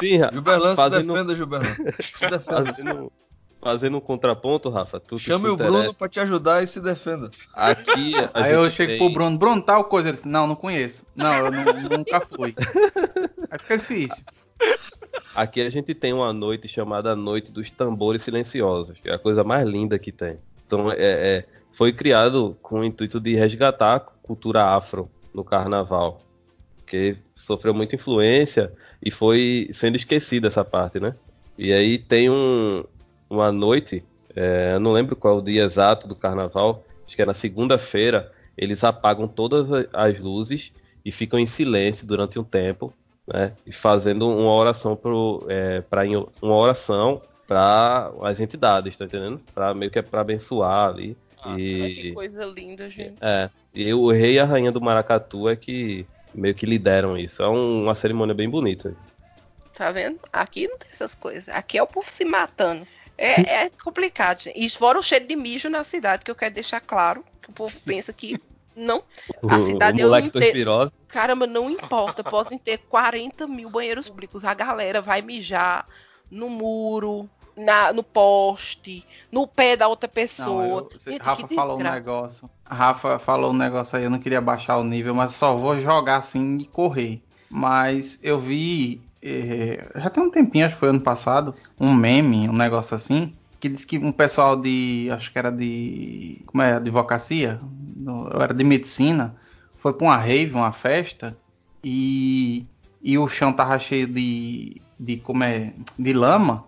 [0.00, 1.74] sim, Ra- Gilberlan, se Fazendo- defenda, Gilberlan.
[2.00, 2.40] Se defenda.
[2.40, 3.12] fazendo,
[3.62, 7.30] fazendo um contraponto, Rafa, tu Chame o Bruno pra te ajudar e se defenda.
[7.54, 10.08] Aqui, a Aí eu chego tem- pro Bruno, Bruno, tal coisa.
[10.08, 11.06] Ele disse, não, não conheço.
[11.14, 12.54] Não, eu nu- nunca fui.
[13.50, 14.24] Aí fica difícil.
[15.34, 19.44] Aqui a gente tem uma noite chamada Noite dos Tambores Silenciosos, que é a coisa
[19.44, 20.38] mais linda que tem.
[20.66, 21.44] Então, é, é-
[21.78, 26.20] foi criado com o intuito de resgatar a cultura afro no carnaval,
[26.84, 31.14] que sofreu muita influência e foi sendo esquecida essa parte, né?
[31.56, 32.82] E aí tem um,
[33.30, 34.02] uma noite,
[34.34, 38.32] é, eu não lembro qual o dia exato do carnaval, acho que é na segunda-feira,
[38.56, 40.72] eles apagam todas as luzes
[41.04, 42.92] e ficam em silêncio durante um tempo
[43.24, 46.02] né, e fazendo uma oração pro, é, para
[46.42, 49.40] uma oração para as entidades, tá entendendo?
[49.54, 51.16] Para meio que é para abençoar ali.
[51.44, 53.14] Nossa, e que coisa linda, gente.
[53.20, 57.42] é, e o rei e a rainha do maracatu é que meio que lideram isso.
[57.42, 58.94] É um- uma cerimônia bem bonita.
[59.74, 60.18] Tá vendo?
[60.32, 61.48] Aqui não tem essas coisas.
[61.48, 62.86] Aqui é o povo se matando.
[63.16, 63.26] É,
[63.66, 64.58] é complicado, gente.
[64.58, 67.24] E fora o cheiro de mijo na cidade, que eu quero deixar claro.
[67.42, 68.36] Que o povo pensa que
[68.76, 69.02] não.
[69.48, 70.92] A O- cidade o é um inteiro.
[71.08, 72.22] Caramba, não importa.
[72.24, 74.44] Podem ter 40 mil banheiros públicos.
[74.44, 75.86] A galera vai mijar
[76.30, 77.28] no muro,
[77.58, 80.64] na, no poste, no pé da outra Não, pessoa.
[80.64, 82.50] eu, você- Gente, Rafa falou um negócio.
[82.64, 85.78] A Rafa falou um negócio aí, eu não queria baixar o nível, mas só vou
[85.80, 87.22] jogar assim e correr.
[87.50, 92.48] Mas eu vi, eh, já tem um tempinho, acho que foi ano passado, um meme,
[92.48, 96.74] um negócio assim, que disse que um pessoal de, acho que era de, como é,
[96.74, 97.58] advocacia,
[98.32, 99.34] eu era de medicina,
[99.78, 101.36] foi pra uma rave, uma festa,
[101.82, 102.66] e,
[103.02, 106.64] e o chão tava cheio de, de, como é, de lama,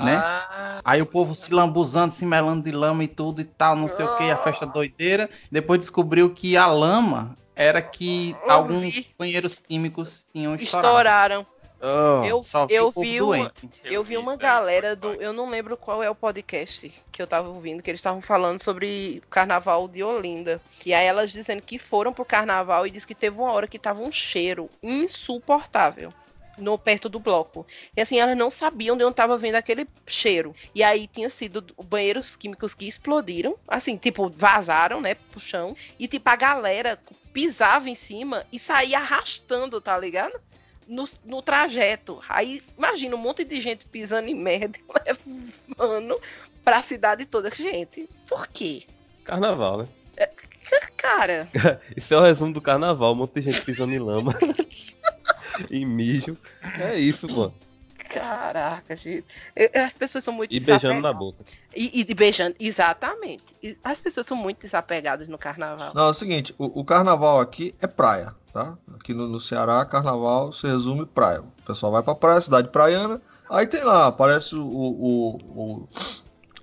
[0.00, 0.16] né?
[0.16, 3.88] Ah, Aí o povo se lambuzando, se melando de lama e tudo e tal, não
[3.88, 5.28] sei o que, a festa doideira.
[5.50, 9.06] Depois descobriu que a lama era que Eu alguns vi.
[9.18, 10.86] banheiros químicos tinham estourado.
[10.88, 11.46] Estouraram.
[11.80, 13.52] Oh, Eu, eu vi uma.
[13.84, 15.12] Eu vi uma galera do.
[15.14, 18.60] Eu não lembro qual é o podcast que eu tava ouvindo, que eles estavam falando
[18.60, 20.60] sobre o carnaval de Olinda.
[20.80, 23.78] Que aí elas dizendo que foram pro carnaval e diz que teve uma hora que
[23.78, 26.12] tava um cheiro insuportável.
[26.58, 27.66] No, perto do bloco.
[27.96, 30.54] E assim, elas não sabiam de onde tava vendo aquele cheiro.
[30.74, 33.56] E aí tinha sido banheiros químicos que explodiram.
[33.66, 35.76] Assim, tipo, vazaram, né, pro chão.
[35.98, 36.98] E tipo, a galera
[37.32, 40.38] pisava em cima e saía arrastando, tá ligado?
[40.88, 42.20] no, no trajeto.
[42.28, 44.78] Aí, imagina um monte de gente pisando em merda
[45.68, 46.18] levando
[46.64, 47.50] pra cidade toda.
[47.54, 48.84] Gente, por quê?
[49.28, 49.88] carnaval, né?
[50.96, 51.48] Cara,
[51.96, 54.34] Isso é o resumo do carnaval, um monte de gente pisando em lama.
[55.70, 56.36] em mijo.
[56.80, 57.54] É isso, mano.
[58.08, 59.24] caraca, gente.
[59.74, 61.44] As pessoas são muito E beijando na boca.
[61.74, 63.44] E, e beijando, exatamente.
[63.62, 65.92] E As pessoas são muito desapegadas no carnaval.
[65.94, 68.76] Não, é o seguinte, o, o carnaval aqui é praia, tá?
[68.94, 71.40] Aqui no, no Ceará, carnaval se resume praia.
[71.42, 75.88] O pessoal vai pra praia, cidade praiana, aí tem lá, aparece o, o- o-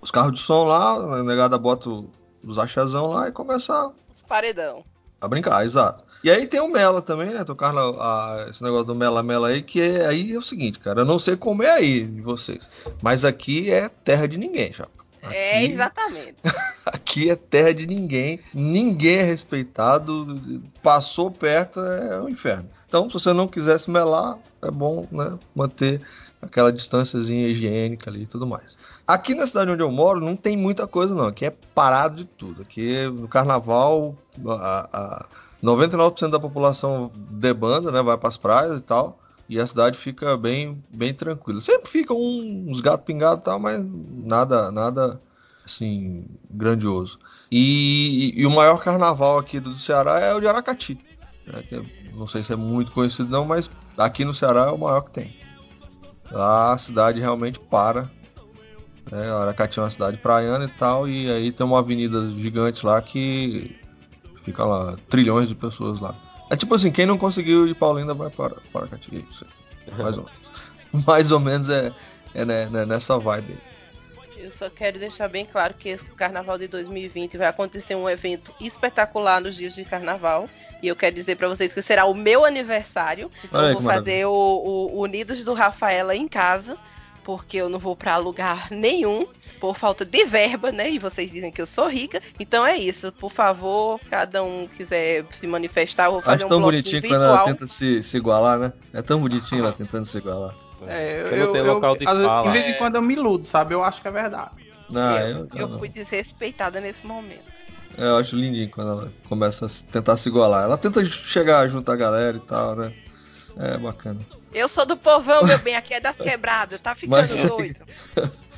[0.01, 2.10] os carros de som lá, a negada bota o-
[2.46, 4.84] os achazão lá e começa a, Os paredão.
[5.22, 6.04] a brincar, exato.
[6.24, 7.46] E aí tem o Mela também, né?
[7.58, 11.02] Carna, a- esse negócio do Mela Mela aí, que é, aí é o seguinte, cara,
[11.02, 12.68] eu não sei como é aí de vocês,
[13.02, 14.88] mas aqui é terra de ninguém, já.
[15.32, 16.36] É, exatamente.
[16.86, 22.70] Aqui é terra de ninguém, ninguém é respeitado, passou perto é o inferno.
[22.88, 26.00] Então, se você não quiser se melar, é bom né, manter
[26.39, 28.78] aquela distânciazinha higiênica ali e tudo mais.
[29.08, 32.26] Aqui na cidade onde eu moro não tem muita coisa não, aqui é parado de
[32.26, 32.62] tudo.
[32.64, 34.16] Aqui no carnaval,
[34.47, 35.26] a, a
[35.64, 39.20] 99% da população debanda, né, vai para as praias e tal.
[39.47, 41.62] E a cidade fica bem, bem tranquila.
[41.62, 43.86] Sempre ficam um- uns gatos pingados e tal, mas
[44.24, 45.22] nada, nada
[45.64, 47.20] assim, grandioso.
[47.51, 50.97] E, e o maior carnaval aqui do Ceará é o de Aracati.
[51.45, 51.82] né, é-
[52.16, 55.12] não sei se é muito conhecido não, mas aqui no Ceará é o maior que
[55.12, 55.36] tem.
[56.32, 58.10] Lá a cidade realmente para.
[59.12, 59.32] Né?
[59.32, 63.76] Aracati é uma cidade praiana e tal, e aí tem uma avenida gigante lá que
[64.43, 66.16] fica lá, trilhões de pessoas lá.
[66.49, 69.26] É tipo assim, quem não conseguiu ir de Paulinda vai para, para Aracati.
[69.88, 70.39] é mais ou menos.
[71.06, 71.91] mais ou menos é,
[72.34, 73.58] é né, né, nessa vibe.
[74.38, 78.53] Eu só quero deixar bem claro que esse carnaval de 2020 vai acontecer um evento
[78.60, 80.47] espetacular nos dias de carnaval.
[80.84, 83.32] E eu quero dizer pra vocês que será o meu aniversário.
[83.51, 86.78] Olha eu vou fazer o, o Unidos do Rafaela em casa.
[87.26, 89.26] Porque eu não vou pra lugar nenhum
[89.59, 90.91] por falta de verba, né?
[90.91, 92.21] E vocês dizem que eu sou rica.
[92.39, 93.11] Então é isso.
[93.11, 97.19] Por favor, cada um quiser se manifestar, eu vou fazer Acho um tão bonitinho virtual.
[97.21, 98.73] quando ela tenta se, se igualar, né?
[98.93, 100.55] É tão bonitinho ela tentando se igualar.
[100.88, 102.41] É, Porque não tem local de fala.
[102.43, 102.73] De vez em É.
[102.73, 103.73] quando eu me iludo, sabe?
[103.73, 104.51] Eu acho que é verdade.
[104.88, 105.80] Não, eu, eu, eu não.
[105.80, 107.41] fui desrespeitada nesse momento.
[107.97, 110.65] eu acho lindinho quando ela começa a tentar se igualar.
[110.65, 112.93] Ela tenta chegar junto à galera e tal, né?
[113.57, 114.19] É bacana.
[114.56, 117.86] Eu sou do povão, meu bem, aqui é das quebradas, tá ficando Mas- doido.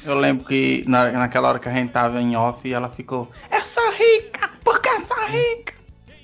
[0.06, 3.64] Eu lembro que na, naquela hora que a gente tava em off, ela ficou: Eu
[3.64, 5.74] sou rica, porque eu sou rica.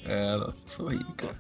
[0.06, 1.36] É, ela sou rica.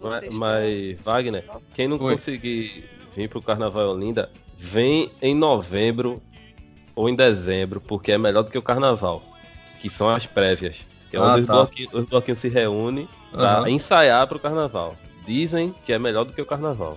[0.00, 2.14] Mas, mas, Wagner, quem não Oi.
[2.16, 6.22] conseguir vir pro Carnaval Olinda, vem em novembro
[6.94, 9.20] ou em dezembro, porque é melhor do que o Carnaval,
[9.80, 10.76] que são as prévias.
[11.10, 11.52] Que é Ah, onde os, tá.
[11.54, 13.68] bloquinhos, os bloquinhos se reúnem pra Aham.
[13.70, 14.96] ensaiar pro Carnaval.
[15.26, 16.96] Dizem que é melhor do que o Carnaval.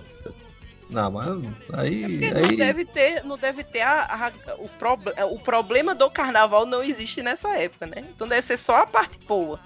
[0.88, 1.26] Não, mas
[1.74, 2.02] aí.
[2.02, 6.08] Porque não aí deve ter, não deve ter a, a- o, proble- o problema do
[6.10, 8.04] carnaval não existe nessa época, né?
[8.14, 9.58] Então deve ser só a parte boa.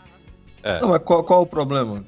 [0.63, 0.81] É.
[0.81, 2.05] Não, mas qual, qual o problema?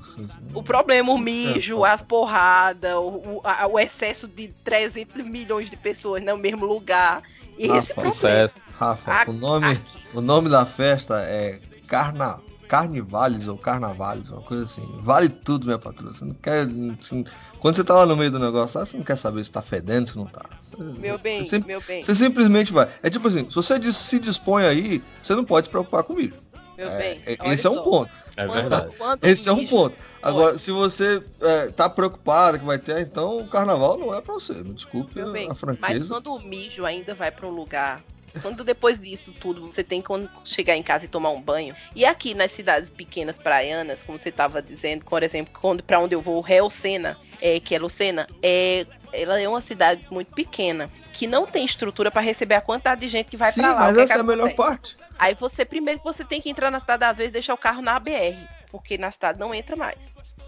[0.54, 3.42] O problema, o mijo, as porradas, o, o-
[3.72, 7.22] o excesso de 300 milhões de pessoas no mesmo lugar.
[7.58, 8.48] Esse pá, problema.
[8.48, 8.54] Sucesso.
[8.78, 9.78] Rafa, A- o nome,
[10.14, 12.40] o nome da festa é Carna,
[12.76, 14.88] Carnivales ou Carnavales, uma coisa assim.
[15.00, 16.14] Vale tudo, minha patroa.
[16.14, 16.66] Você não quer.
[16.98, 17.22] assim,
[17.60, 19.60] quando você tá lá no meio do negócio, lá, você não quer saber se tá
[19.60, 20.40] fedendo, se não tá.
[20.58, 22.88] Você, Meu bem, você, sim- meu bem, você simplesmente vai.
[23.02, 26.16] É tipo assim, se você se dispõe aí, você não pode se preocupar com o
[26.16, 26.38] vídeo.
[26.78, 27.20] meu É, bem.
[27.26, 27.82] é- esse é um só.
[27.82, 28.10] ponto.
[28.38, 28.94] É verdade.
[29.20, 29.94] Esse é um ponto.
[30.22, 34.32] Agora, se você é, tá preocupado que vai ter, então o carnaval não é pra
[34.32, 34.54] você.
[34.54, 36.14] Me desculpe Meu bem, a Mas franqueza.
[36.14, 38.00] quando o mijo ainda vai para um lugar,
[38.40, 41.74] quando depois disso tudo você tem quando chegar em casa e tomar um banho.
[41.94, 46.14] E aqui nas cidades pequenas praianas, como você estava dizendo, por exemplo, quando para onde
[46.14, 51.26] eu vou, Reocena, é, que é Lucena, é ela é uma cidade muito pequena, que
[51.26, 53.80] não tem estrutura para receber a quantidade de gente que vai para lá.
[53.80, 54.96] mas que essa que é a melhor parte.
[55.18, 57.82] Aí você, primeiro que você tem que entrar na cidade, às vezes, deixar o carro
[57.82, 58.38] na BR,
[58.70, 59.98] porque na cidade não entra mais.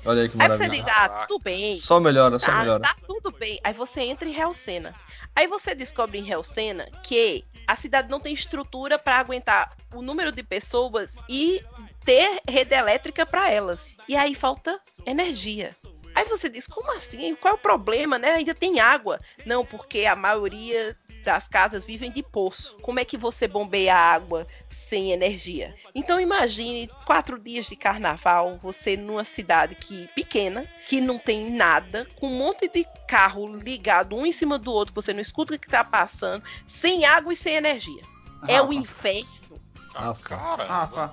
[0.06, 0.82] Olha aí que Aí você maravilha.
[0.82, 2.80] diz, ah, tudo bem, Só melhora, só Tá, melhora.
[2.82, 3.60] tá tudo bem.
[3.62, 4.94] Aí você entra em Hellsena.
[5.36, 10.32] Aí você descobre em Hellsena que a cidade não tem estrutura para aguentar o número
[10.32, 11.62] de pessoas e
[12.04, 13.90] ter rede elétrica para elas.
[14.08, 15.74] E aí falta energia.
[16.14, 17.34] Aí você diz, como assim?
[17.34, 18.34] Qual é o problema, né?
[18.34, 19.18] Ainda tem água.
[19.44, 22.76] Não, porque a maioria das casas vivem de poço.
[22.82, 25.74] Como é que você bombeia água sem energia?
[25.94, 32.06] Então imagine quatro dias de carnaval, você numa cidade que pequena, que não tem nada,
[32.20, 35.54] com um monte de carro ligado um em cima do outro, que você não escuta
[35.54, 38.02] o que tá passando, sem água e sem energia.
[38.46, 39.28] É o Rafa, inferno.
[39.94, 40.22] Ah, Rafa.
[40.22, 40.64] Caramba.
[40.66, 41.12] Rafa.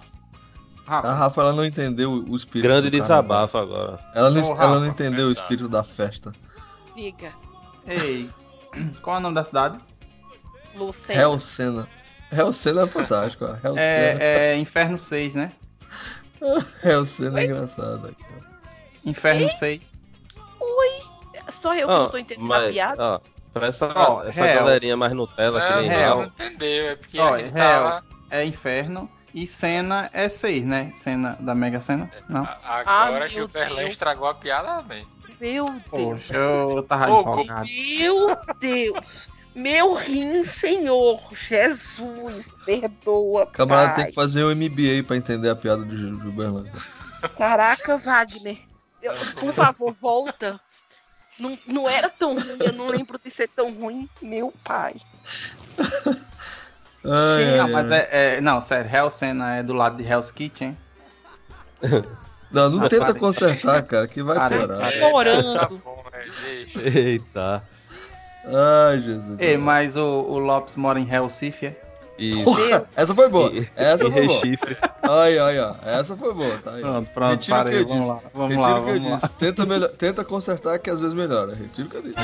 [0.86, 1.14] A Rafa.
[1.14, 2.68] Rafa ela não entendeu o espírito.
[2.68, 3.99] Grande desabafo agora.
[4.14, 6.34] Ela não, Ô, ela Rafa, não entendeu o espírito da festa.
[6.95, 7.32] Diga,
[7.88, 8.30] Ei,
[9.01, 9.80] qual é o nome da cidade?
[10.76, 11.22] Lucena.
[11.22, 11.88] Hellsena.
[12.32, 13.49] Hellsena é fantástico, ó.
[13.67, 13.80] Hellsena
[14.24, 15.51] É, é Inferno 6, né?
[16.84, 18.07] Hellsena é engraçado.
[18.07, 18.34] aqui.
[19.05, 20.01] Inferno 6.
[21.49, 23.03] Só eu que não tô entendendo a mas, piada.
[23.03, 23.19] ó,
[23.53, 26.15] pra essa, Ó, essa galerinha mais Nutella que Não, nem real.
[26.17, 27.84] não eu, entendeu, é porque a gente real.
[27.84, 28.03] tava...
[28.30, 29.09] É Inferno.
[29.34, 30.91] E Cena é 6, né?
[30.95, 32.09] Cena da Mega Sena?
[32.30, 32.43] Não.
[32.43, 33.91] a- Agora Ah, que o Berlan Deus.
[33.91, 35.05] estragou a piada, bem.
[35.39, 35.84] Meu Deus.
[35.89, 37.65] Poxa, eu tava Ô, empolgado.
[37.99, 39.32] Meu Deus.
[39.54, 41.22] Meu rim, Senhor.
[41.34, 43.95] Jesus, perdoa, Camarada pai.
[44.04, 46.66] tem que fazer um MBA pra entender a piada do Gil- Gilberto.
[47.38, 48.58] Caraca, Wagner.
[49.02, 50.60] Eu- por favor, volta.
[51.39, 54.95] Não, não era tão ruim, eu não lembro de ser tão ruim, meu pai.
[57.04, 60.30] Ai, Não, ai, mas é, é- Não, sério, Hell Cena é do lado de Hell's
[60.32, 60.78] Kitchen.
[62.52, 63.20] Não, não Ah, tenta parei.
[63.20, 64.91] consertar, cara, que vai piorar.
[64.91, 65.54] Chorando.
[65.54, 66.91] Tá né?
[66.93, 67.64] Eita.
[68.46, 69.39] Ai, Jesus.
[69.39, 71.76] Ei, mas o, o Lopes mora em Recife, é?
[72.18, 73.52] E, Porra, essa foi boa.
[73.76, 74.42] Essa foi boa.
[75.02, 75.76] Ai, ai, ó.
[75.84, 76.82] Essa foi boa, tá aí.
[76.82, 78.12] Pronto, pronto, Retiro o que parei, eu vamos disse.
[78.12, 79.16] lá, vamos Retiro lá, que eu vamos lá.
[79.18, 79.30] disse.
[79.30, 81.56] Tenta, melhor, tenta consertar que às vezes melhora.
[81.56, 82.16] Retiro o que eu disse.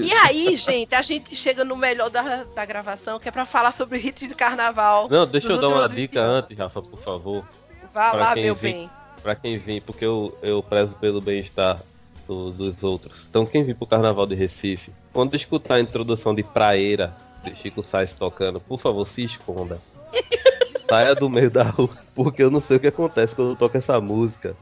[0.00, 3.72] E aí, gente, a gente chega no melhor da, da gravação, que é pra falar
[3.72, 5.08] sobre o ritmo de carnaval.
[5.10, 6.44] Não, deixa eu dar uma dica 20 anos.
[6.44, 7.44] antes, Rafa, por favor.
[7.92, 8.78] Vá lá, meu vem.
[8.80, 8.90] bem.
[9.22, 11.82] Pra quem vir, porque eu, eu prezo pelo bem-estar
[12.26, 13.12] do- dos outros.
[13.28, 17.82] Então, quem vir pro Carnaval de Recife, quando escutar a introdução de Praeira, de Chico
[17.84, 19.78] Sainz tocando, por favor, se esconda.
[20.88, 23.76] Saia do meio da rua, porque eu não sei o que acontece quando eu toco
[23.76, 24.56] essa música.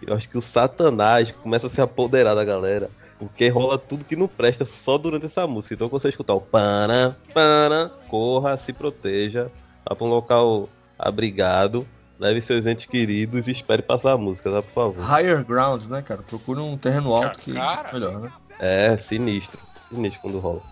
[0.00, 2.90] Eu acho que o satanás começa a se apoderar da galera.
[3.18, 5.74] Porque rola tudo que não presta só durante essa música.
[5.74, 9.48] Então, quando você escutar o pana, pana, corra, se proteja,
[9.88, 11.86] vá pra um local abrigado
[12.22, 14.62] Leve seus entes queridos e espere passar a música, tá?
[14.62, 15.04] Por favor.
[15.04, 16.22] Higher grounds, né, cara?
[16.22, 17.92] Procura um terreno alto que Cara.
[17.92, 18.32] melhor, né?
[18.60, 19.58] É, sinistro.
[19.92, 20.62] Sinistro quando rola.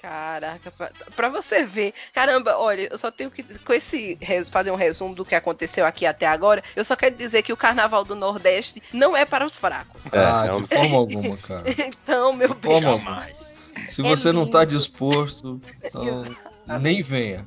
[0.00, 1.94] Caraca, pra, pra você ver.
[2.12, 3.42] Caramba, olha, eu só tenho que.
[3.42, 4.16] Com esse.
[4.52, 6.62] fazer um resumo do que aconteceu aqui até agora.
[6.76, 10.00] Eu só quero dizer que o Carnaval do Nordeste não é para os fracos.
[10.12, 10.68] É, ah, realmente.
[10.70, 11.64] de forma alguma, cara.
[11.68, 12.82] Então, meu bem.
[13.88, 14.78] Se É você não tá lindo.
[14.78, 16.24] disposto, então
[16.80, 17.44] nem venha.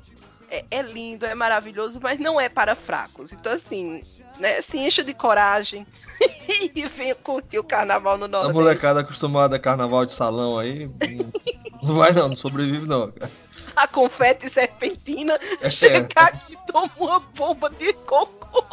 [0.49, 3.33] É, é lindo, é maravilhoso, mas não é para fracos.
[3.33, 4.01] Então, assim,
[4.39, 4.61] né?
[4.61, 5.85] Se encha de coragem
[6.73, 8.53] e venha curtir o carnaval no Essa Nordeste.
[8.53, 10.89] molecada acostumada a carnaval de salão aí,
[11.83, 13.29] não, vai não, não sobrevive não, cara.
[13.75, 18.63] A confete e serpentina É, chegar aqui e toma uma bomba de cocô.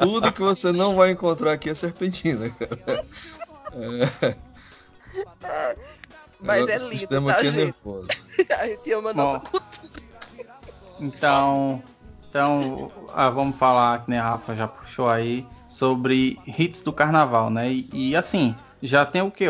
[0.00, 3.04] tudo que você não vai encontrar aqui é serpentina, cara.
[6.40, 7.64] Mas é o lindo, sistema tá, aqui é gente?
[7.64, 8.08] nervoso.
[8.58, 10.05] A gente ama a nossa cultura.
[11.00, 11.82] Então,
[12.28, 17.50] então ah, vamos falar, que nem a Rafa já puxou aí, sobre hits do carnaval,
[17.50, 17.72] né?
[17.72, 19.46] E, e, assim, já tem o quê?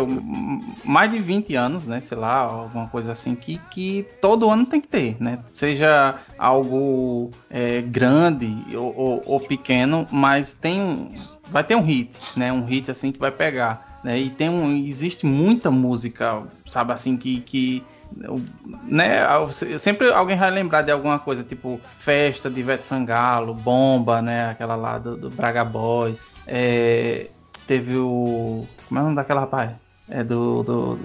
[0.84, 2.00] Mais de 20 anos, né?
[2.00, 5.38] Sei lá, alguma coisa assim, que, que todo ano tem que ter, né?
[5.50, 11.14] Seja algo é, grande ou, ou- ou pequeno, mas tem.
[11.48, 12.52] Vai ter um hit, né?
[12.52, 14.00] Um hit assim que vai pegar.
[14.02, 14.20] Né?
[14.20, 14.76] E tem um.
[14.76, 17.40] Existe muita música, sabe assim, que.
[17.40, 17.84] que
[18.84, 19.20] né,
[19.78, 24.76] sempre alguém vai lembrar de alguma coisa, tipo festa de Ivete Sangalo, bomba, né, aquela
[24.76, 27.26] lá do, do Braga Boys, é,
[27.66, 29.72] teve o, como é o nome daquela rapaz?
[30.08, 30.98] É do, do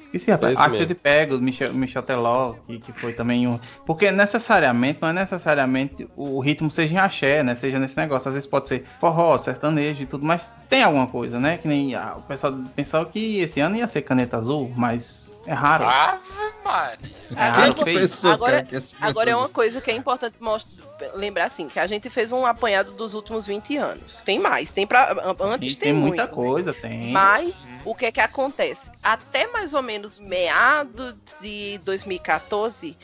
[0.00, 0.86] esqueci, rapaz, Ah, mesmo.
[0.86, 5.12] de Pego, do Michel, Michel Teló, que, que foi também um, porque necessariamente, não é
[5.12, 9.36] necessariamente o ritmo seja em axé, né, seja nesse negócio, às vezes pode ser forró,
[9.36, 13.38] sertanejo e tudo, mas tem alguma coisa, né, que nem ah, o pessoal pensava que
[13.40, 15.84] esse ano ia ser caneta azul, mas é raro.
[15.84, 16.20] Ave
[16.64, 16.98] Maria.
[17.30, 19.94] É Quem raro que pensou, Agora- cara, que esse Agora é uma coisa que é
[19.94, 24.02] importante mostrar, lembrar assim, que a gente fez um apanhado dos últimos 20 anos.
[24.24, 27.10] Tem mais, tem para antes E tem, tem muita muito, coisa, tem.
[27.10, 28.90] Mas o que é que acontece?
[29.02, 32.96] Até mais ou menos meados de 2014,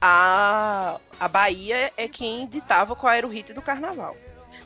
[0.00, 4.16] a, a Bahia é quem ditava qual era o hit do carnaval.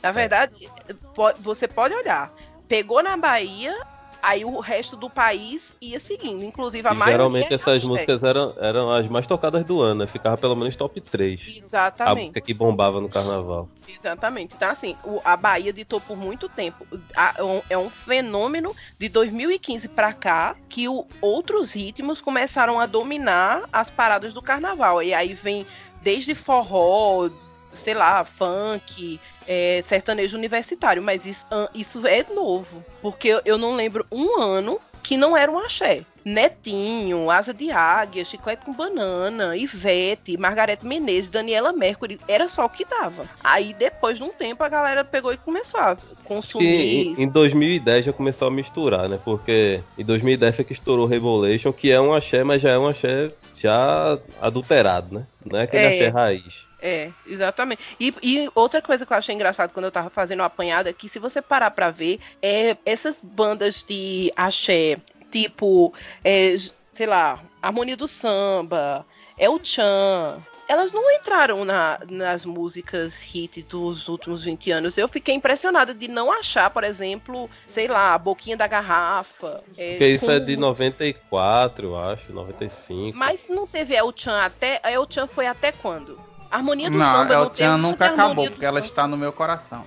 [0.01, 0.69] Na verdade,
[1.15, 2.31] po- você pode olhar.
[2.67, 3.75] Pegou na Bahia,
[4.21, 6.43] aí o resto do país ia seguindo.
[6.43, 7.13] Inclusive a E maioria.
[7.17, 10.07] geralmente essas músicas eram, eram as mais tocadas do ano, né?
[10.07, 11.41] Ficava pelo menos top 3.
[11.41, 12.21] A Exatamente.
[12.23, 13.69] música que bombava no carnaval.
[13.87, 14.55] Exatamente.
[14.55, 16.85] Então, assim, o- a Bahia ditou por muito tempo.
[17.15, 22.79] A- é um- é um fenômeno de 2015 pra cá que o- outros ritmos começaram
[22.79, 25.01] a dominar as paradas do carnaval.
[25.01, 25.65] E aí vem
[26.01, 27.29] desde forró,
[27.73, 31.01] sei lá, funk, é, sertanejo universitário.
[31.01, 32.83] Mas isso, an- isso é novo.
[33.01, 36.01] Porque eu- não lembro um ano que não era um axé.
[36.25, 42.69] Netinho, Asa de Águia, Chiclete com Banana, Ivete, Margarete Menezes, Daniela Mercury, era só o
[42.69, 43.25] que dava.
[43.43, 47.15] Aí depois de um tempo a galera pegou e começou a E consumir.
[47.17, 49.19] em, em 2010 já começou a misturar, né?
[49.23, 52.87] Porque em 2010 foi que estourou Revolution, que é um axé, mas já é um
[52.87, 55.25] axé já adulterado, né?
[55.45, 55.87] Não é aquele É.
[55.87, 56.68] axé raiz.
[56.81, 57.81] É, exatamente.
[57.99, 60.93] E, e outra coisa que eu achei engraçado quando eu tava fazendo o apanhado é
[60.93, 64.97] que se você parar pra ver, é, essas bandas de axé,
[65.29, 66.55] tipo, é,
[66.93, 69.05] sei lá, Harmonia do Samba,
[69.37, 74.97] El Chan, elas não entraram na- nas músicas hit dos últimos 20 anos.
[74.97, 79.63] Eu fiquei impressionada de não achar, por exemplo, sei lá, Boquinha da Garrafa.
[79.77, 83.17] é, Porque isso é com- de 94, eu acho, 95.
[83.17, 84.79] Mas não teve El Chan até.
[84.83, 86.19] A El Chan foi até quando?
[86.51, 88.85] A Harmonia do Não, Samba não El tem nada de nunca acabou, porque ela Samba.
[88.87, 89.85] está no meu coração.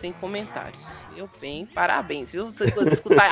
[0.00, 0.84] Sem comentários.
[1.16, 2.44] Eu bem, parabéns, viu?
[2.44, 3.30] Você escutar,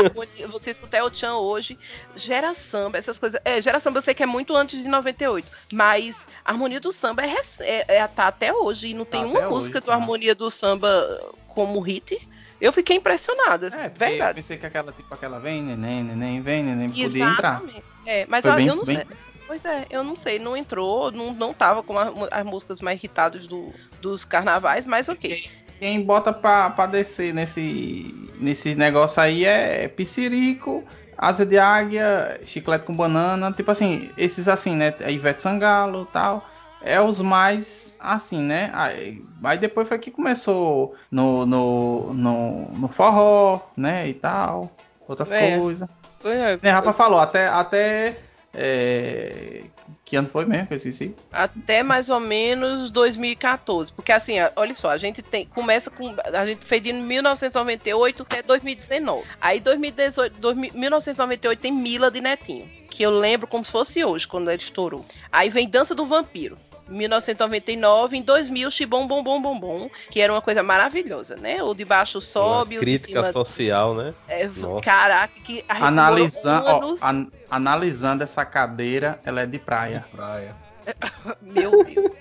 [0.51, 1.79] você escutar El Chan hoje,
[2.17, 3.41] gera samba, essas coisas.
[3.45, 6.91] É, gera samba eu sei que é muito antes de 98, mas a Harmonia do
[6.91, 9.91] Samba é, é, é- tá até hoje e não tem Tá uma música hoje, do
[9.91, 9.95] tá.
[9.95, 12.19] Harmonia do Samba como hit.
[12.61, 14.35] Eu fiquei impressionada, É, porque eu verdade.
[14.37, 17.61] pensei que aquela, tipo, aquela vem, neném, neném, vem, neném, podia entrar.
[17.63, 17.85] Exatamente.
[18.07, 19.07] É, mas Foi eu, bem, eu não bem- sei.
[19.47, 22.99] Pois é, eu não sei, não entrou, não, não tava com a- as músicas mais
[22.99, 25.49] irritadas do, dos carnavais, mas ok.
[25.79, 28.07] Quem bota pra, pra descer nesse,
[28.41, 30.83] nesse negócio aí é Piscirico,
[31.19, 34.95] Asa de Águia, Chiclete com Banana, tipo assim, esses assim, né?
[35.05, 36.47] A Ivete Sangalo e tal.
[36.83, 38.71] É os mais assim, né?
[38.75, 44.09] Aí, aí depois foi que começou no, no, no, no forró, né?
[44.09, 44.71] E tal.
[45.09, 45.57] Outras É.
[45.59, 45.89] coisas.
[46.21, 47.49] Pois é, Né, Rafa falou, até.
[47.49, 48.17] até
[48.59, 49.65] é,
[50.03, 51.15] Que ano foi mesmo eu esqueci?
[51.31, 53.93] Até mais ou menos 2014.
[53.93, 55.45] Porque assim, olha só, a gente tem.
[55.45, 56.15] Começa com.
[56.25, 59.27] A gente fez de 1998 até 2019.
[59.41, 62.69] Aí 2018, 2000 1998 tem Mila de Netinho.
[62.89, 65.05] Que eu lembro como se fosse hoje, quando ele estourou.
[65.31, 66.57] Aí vem Dança do Vampiro.
[66.89, 71.63] Em 1999, em 2000, Xibom Bom Bom Bom Bom, que era uma coisa maravilhosa, né?
[71.63, 73.33] O de baixo sobe, Uma o de crítica cima.
[73.33, 74.15] social, né?
[74.29, 74.83] É, Nossa.
[74.83, 76.67] caraca, que a Analisando,
[77.01, 80.05] ó, an- analisando essa cadeira, ela é de praia.
[80.13, 80.55] Praia.
[81.43, 82.13] Meu Deus.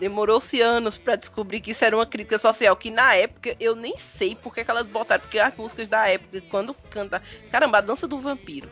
[0.00, 3.96] Demorou-se anos pra descobrir que isso era uma crítica social, que na época eu nem
[3.98, 7.22] sei por que que elas botaram, porque as músicas da época, quando canta.
[7.52, 8.68] Caramba, a dança do vampiro.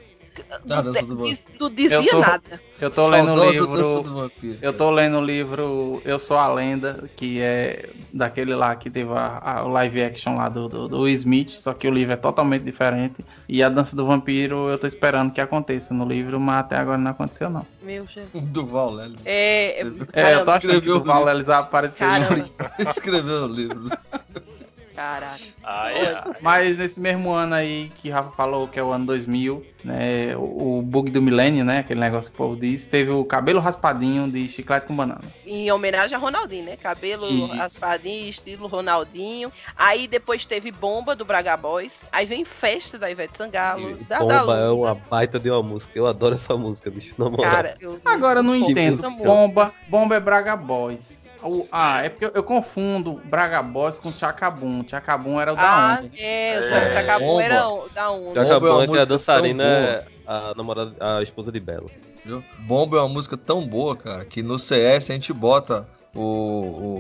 [0.64, 2.60] Dança do Diz- Tu dizia Eu tô- nada.
[2.80, 4.30] Eu tô lendo o livro.
[4.62, 9.10] Eu tô lendo o livro Eu Sou a Lenda, que é daquele lá que teve
[9.12, 12.16] a, a- o live action lá do, do, do Smith, só que o livro é
[12.16, 13.24] totalmente diferente.
[13.48, 16.96] E a dança do vampiro eu tô esperando que aconteça no livro, mas até agora
[16.98, 17.66] não aconteceu, não.
[17.82, 18.42] Meu Jesus.
[18.50, 19.20] Duval Lelis.
[19.26, 22.50] É, é, É, eu tô achando que escreveu o Val Ellis vai aparecer no livro.
[22.90, 23.90] Escreveu no livro.
[25.00, 25.40] caraca.
[25.62, 26.34] Ai, ai.
[26.42, 30.78] Mas nesse mesmo ano aí que Rafa falou, que é o ano 2000, né, o,
[30.78, 34.30] o bug do milênio, né, aquele negócio que o povo diz, teve o cabelo raspadinho
[34.30, 35.22] de chiclete com banana.
[35.46, 36.76] Em homenagem a Ronaldinho, né?
[36.76, 37.46] Cabelo Isso.
[37.46, 39.50] raspadinho, estilo Ronaldinho.
[39.76, 42.06] Aí depois teve Bomba do Braga Boys.
[42.12, 43.90] Aí vem Festa da Ivete Sangalo.
[43.90, 44.72] E da, da Bomba é Luna.
[44.74, 45.90] uma baita de uma música.
[45.92, 47.14] Eu adoro essa música, bicho.
[47.18, 47.50] Na moral.
[47.50, 49.00] Cara, eu Agora eu não entendo.
[49.00, 49.28] essa música.
[49.28, 51.19] Bomba, bomba é Braga Boys.
[51.42, 54.84] O- ah, é porque eu, eu confundo Braga Boys com Chacabum.
[54.86, 56.10] Chacabum era o da Ah, onda.
[56.18, 58.44] é, o É, Chacabum era o- da onda.
[58.44, 61.90] Já Bomba é é que a dançarina é a namorada, a esposa de Belo.
[62.24, 62.44] Viu?
[62.58, 66.20] Bomba é uma música tão boa, cara, que no CS a gente bota o,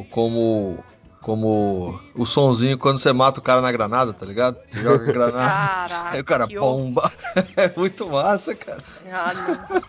[0.00, 0.82] o como
[1.20, 4.56] como o sonzinho quando você mata o cara na granada, tá ligado?
[4.70, 5.36] Você joga a granada,
[5.68, 6.10] Caraca.
[6.14, 7.12] aí o cara bomba.
[7.56, 8.82] É muito massa, cara.
[9.12, 9.32] Ah,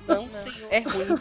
[0.08, 0.16] não.
[0.24, 0.68] Não, senhor.
[0.70, 1.18] É ruim,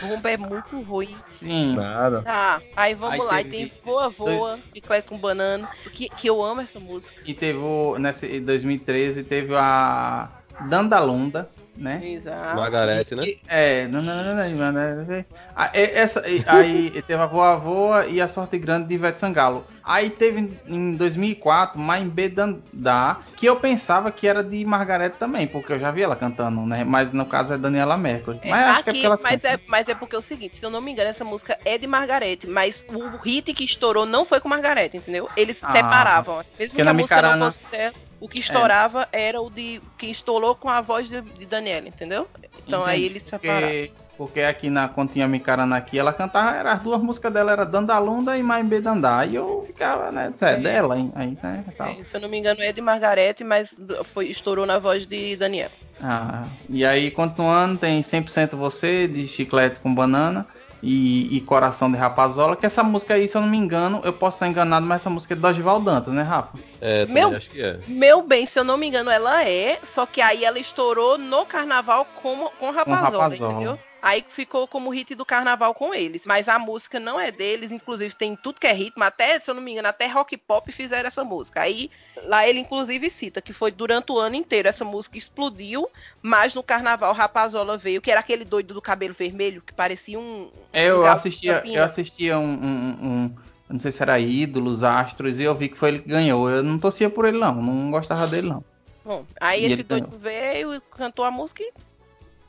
[0.00, 1.16] Bomba é muito ruim.
[1.36, 1.74] Sim.
[1.74, 2.22] Nada.
[2.22, 3.40] Tá, aí vamos Aí lá.
[3.40, 5.68] E teve- tem Voa Voa, Chiclete com Banana.
[5.92, 7.22] Que, que eu amo essa música.
[7.24, 7.58] E teve
[7.98, 10.30] nesse, em 2013 teve a
[10.68, 11.48] Dandalunda,
[11.78, 12.00] né?
[12.04, 12.56] Exato.
[12.56, 13.24] Margarete, né?
[13.46, 15.24] É, não, não, não, não, não, não, não.
[15.56, 19.64] Ah, é, essa, aí teve a Voa Voa e a Sorte Grande de Ivete Sangalo.
[19.84, 25.72] Aí teve em 2004 Maimbe Dandá, que eu pensava que era de Margarete também, porque
[25.72, 26.84] eu já vi ela cantando, né?
[26.84, 28.38] Mas no caso é Daniela Mercury.
[28.42, 30.58] É, Mas acho que é aqui, porque mas, é, mas é porque é o seguinte,
[30.58, 34.04] se eu não me engano, essa música é de Margarete, mas o hit que estourou
[34.04, 35.26] não foi com Margarete, entendeu?
[35.36, 35.72] Eles Ah.
[35.72, 36.44] separavam.
[36.58, 39.80] Mesmo que na a música Micarana- não fosse dela, o que estourava era o de
[39.96, 42.28] que estourou com a voz de, de Daniela, entendeu?
[42.66, 43.66] Então aí Entendi, eles separaram.
[43.66, 47.64] Porque, porque aqui na Continha Micarana aqui, ela cantava, era, as duas músicas dela era
[47.64, 49.24] Dandalunda e Maimbe Dandá.
[49.24, 50.32] E eu ficava, né?
[50.40, 51.12] É, dela, hein?
[51.14, 51.64] Aí, né?
[51.76, 51.88] Tal.
[51.88, 53.76] É, se eu não me engano, é de Margarete, mas
[54.12, 55.72] foi, estourou na voz de Daniela.
[56.00, 60.46] Ah, e aí, continuando, tem 100% Você, de Chiclete com Banana.
[60.82, 64.12] E, e Coração de Rapazola, que essa música aí, se eu não me engano, eu
[64.12, 66.56] posso estar enganado, mas essa música é do Dorival Dantas, né, Rafa?
[66.80, 67.80] É, Meu- acho que é.
[67.88, 71.44] Meu bem, se eu não me engano, ela é, só que aí ela estourou no
[71.44, 73.52] carnaval com, com Rapazola, Rapazola.
[73.52, 73.78] entendeu?
[74.00, 76.26] Aí ficou como hit do carnaval com eles.
[76.26, 79.54] Mas a música não é deles, inclusive tem tudo que é ritmo, até, se eu
[79.54, 81.60] não me engano, até rock pop fizeram essa música.
[81.60, 81.90] Aí
[82.24, 85.88] lá ele inclusive cita que foi durante o ano inteiro essa música explodiu,
[86.22, 90.50] mas no carnaval Rapazola veio, que era aquele doido do cabelo vermelho, que parecia um.
[90.72, 93.34] É, Eu um assistia, eu assistia um, um- um-
[93.68, 96.48] não sei se era Ídolos, Astros, e eu vi que foi ele que ganhou.
[96.48, 98.64] Eu não torcia por ele, não, não gostava dele, não.
[99.04, 101.72] Bom, aí E esse ele doido veio e cantou a música e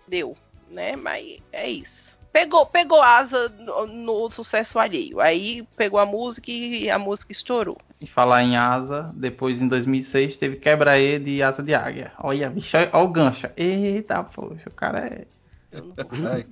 [0.07, 0.35] deu,
[0.69, 0.95] né?
[0.95, 2.17] Mas é isso.
[2.31, 5.19] Pegou, pegou asa no, no sucesso alheio.
[5.19, 7.77] Aí pegou a música e a música estourou.
[7.99, 12.11] E falar em asa, depois em 2006 teve Quebra-E de Asa de Águia.
[12.19, 13.47] Olha, bicho, olha o gancho.
[13.57, 15.25] Eita, poxa, o cara é.
[16.31, 16.45] Ai.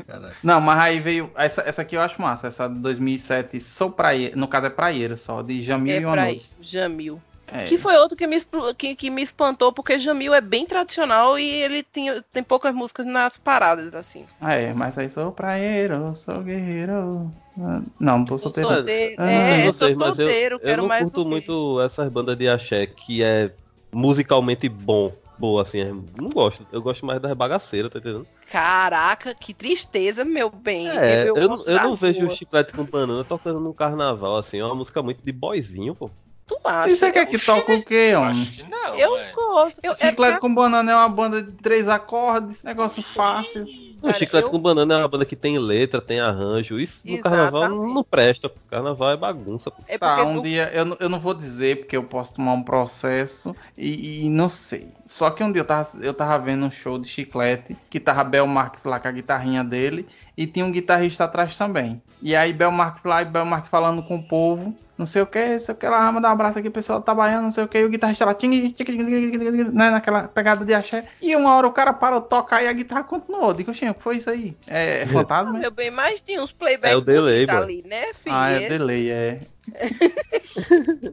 [0.44, 1.32] Não, mas aí veio.
[1.36, 2.48] Essa, essa aqui eu acho massa.
[2.48, 4.38] Essa de 2007, Sou Praieiro.
[4.38, 7.22] No caso é Praieiro só, de Jamil é e isso, Jamil.
[7.48, 7.66] É.
[7.66, 8.38] Que foi outro que me,
[8.78, 13.06] que, que me espantou, porque Jamil é bem tradicional e ele tem, tem poucas músicas
[13.06, 14.26] nas paradas, assim.
[14.40, 17.32] Ah, é, mas aí sou praieiro, sou guerreiro.
[17.60, 18.70] Ah, Não, não tô Tô solteiro.
[18.70, 21.32] solteiro, Ah, é, Eu tô sei, eu, solteiro, eu quero não mais curto o quê?
[21.32, 23.52] muito essas bandas de axé que é
[23.94, 25.16] musicalmente bom.
[25.40, 26.66] Boa, assim, é- não gosto.
[26.72, 28.28] Eu gosto mais das bagaceiras, tá entendendo?
[28.50, 30.88] Caraca, que tristeza, meu bem.
[30.90, 32.38] É, eu, eu das não vejo duas.
[32.38, 36.10] chiclete com banana tocando no carnaval, assim, é uma música muito de boyzinho, pô.
[36.48, 36.90] Tu acha?
[36.90, 38.42] E você quer que toque o quê, homem?
[38.42, 39.32] acho que não, Eu ué.
[39.36, 39.80] gosto.
[39.84, 43.68] Eu, é Chiclete com banana é uma banda de três acordes, negócio fácil.
[43.98, 46.80] O Cara, Chiclete eu- com Banana é uma banda que tem letra, tem arranjo.
[46.80, 48.48] Isso no carnaval não, não presta.
[48.48, 48.56] pô.
[48.70, 49.72] Carnaval é bagunça.
[49.88, 52.54] É Tá, um tu- dia, eu, não- eu não vou dizer porque eu posso tomar
[52.54, 54.88] um processo e, e não sei.
[55.04, 58.24] Só que um dia eu tava, eu tava vendo um show de chiclete que tava
[58.24, 60.08] Bel Marques lá com a guitarrinha dele
[60.38, 62.02] e tinha um guitarrista atrás também.
[62.22, 65.28] E aí Bel Marques lá e Bel Marques falando com o povo não sei o
[65.28, 67.52] que, não sei o que lá, mandar um abraço aqui, o pessoal tá baiano, não
[67.52, 70.28] sei o que, e o guitarrista lá, ting, ting, ting, ting, ting, ting, né, naquela
[70.28, 71.06] pegada de axé.
[71.22, 73.54] E uma hora o cara parou, toca e a guitarra continuou.
[73.54, 74.58] Digo, Xinho, o que foi isso aí?
[74.66, 75.54] É, fantasma?
[75.54, 77.62] Meu bem, mas tinha uns playback É o delay, mano.
[77.62, 78.36] ali, né, filho?
[78.36, 79.42] Ah, é delay, é.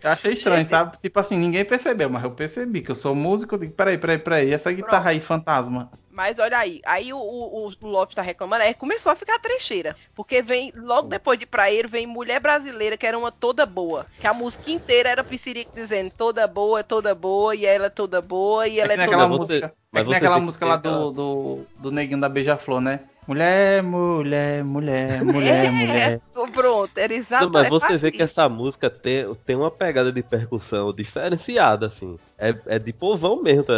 [0.02, 0.98] Eu achei estranho, sabe?
[1.00, 3.54] Tipo assim, ninguém percebeu, mas eu percebi que eu sou músico.
[3.54, 5.90] Eu digo, peraí, peraí, peraí, essa guitarra aí, fantasma.
[6.08, 9.96] Mas olha aí, aí o, o, o Lopes tá reclamando, aí começou a ficar trecheira.
[10.14, 14.06] Porque vem, logo depois de Praeiro, vem Mulher Brasileira, que era uma toda boa.
[14.20, 18.22] Que a música inteira era Piscirico dizendo toda boa, toda boa, e ela é toda
[18.22, 19.40] boa, e ela É é, toda boa.
[19.40, 22.80] música, é mas que nem você aquela música lá do, do, do neguinho da Beija-Flor,
[22.80, 23.08] né?
[23.26, 26.12] Mulher, mulher, mulher, mulher, mulher.
[26.12, 27.50] É, tô pronto, era exato.
[27.50, 32.18] mas é você vê que essa música tem, tem uma pegada de percussão diferenciada, assim.
[32.38, 33.72] É, é de povão mesmo, tá?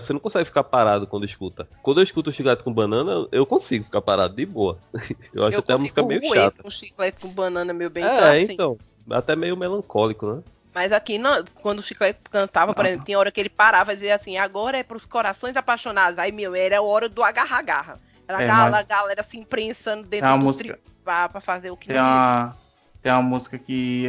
[0.00, 1.68] Você não consegue ficar parado quando escuta.
[1.82, 4.78] Quando eu escuto o chiclete com banana, eu consigo ficar parado de boa.
[5.32, 6.62] Eu acho Eu até a música meio chata.
[6.62, 8.04] com chiclete com banana, meu bem.
[8.04, 8.78] É, então, assim, então.
[9.10, 10.42] Até meio melancólico, né?
[10.74, 12.88] Mas aqui, não, quando o Chiclete cantava, por Ah.
[12.88, 16.18] exemplo, tinha hora que ele parava e dizia assim, agora é pros corações apaixonados.
[16.18, 17.98] Aí, meu, era a hora do agarra-agarra.
[18.32, 21.88] Era É, a galera, mas- galera se imprensando dentro do música- pra fazer o que
[21.88, 22.56] Tem uma,
[23.02, 24.08] tem uma música que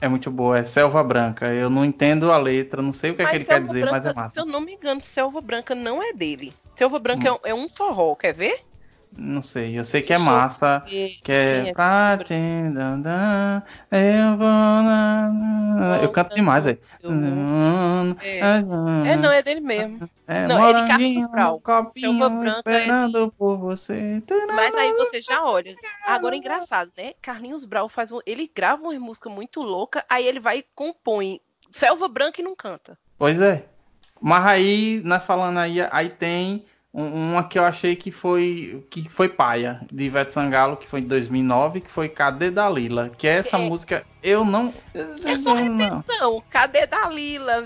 [0.00, 1.46] é muito boa, é Selva Branca.
[1.48, 3.90] Eu não entendo a letra, não sei o que, é que ele quer dizer, Branca,
[3.92, 4.40] mas é Se massa.
[4.40, 6.52] eu não me engano, Selva Branca não é dele.
[6.74, 7.38] Selva Branca Hum.
[7.44, 8.60] é, um, é um forró, quer ver?
[9.16, 10.82] Não sei, eu sei que é massa.
[10.86, 12.16] Que é quem pra
[12.82, 16.78] andar, eu vou na- Eu canto demais, velho.
[18.22, 20.08] É, é, não, é dele mesmo.
[20.26, 21.60] É, Não, é de Carlos Brau.
[21.60, 24.22] copinho, é de- esperando por você.
[24.54, 25.74] Mas aí você já olha.
[26.06, 27.14] Agora é engraçado, né?
[27.20, 28.20] Carlinhos Brau faz um.
[28.24, 31.40] Ele grava uma música muito louca, aí ele vai e compõe
[31.70, 32.96] Selva Branca e não canta.
[33.18, 33.66] Pois é.
[34.20, 39.28] Mas aí, nós falando aí, aí tem uma que eu achei que foi que foi
[39.28, 43.10] paia, de Ivete Sangalo, que foi em 2009, que foi Cadê Dalila?
[43.16, 43.60] Que é essa É.
[43.60, 44.74] música, eu não...
[44.92, 46.04] É só não.
[46.08, 47.64] Não, cadê Dalila?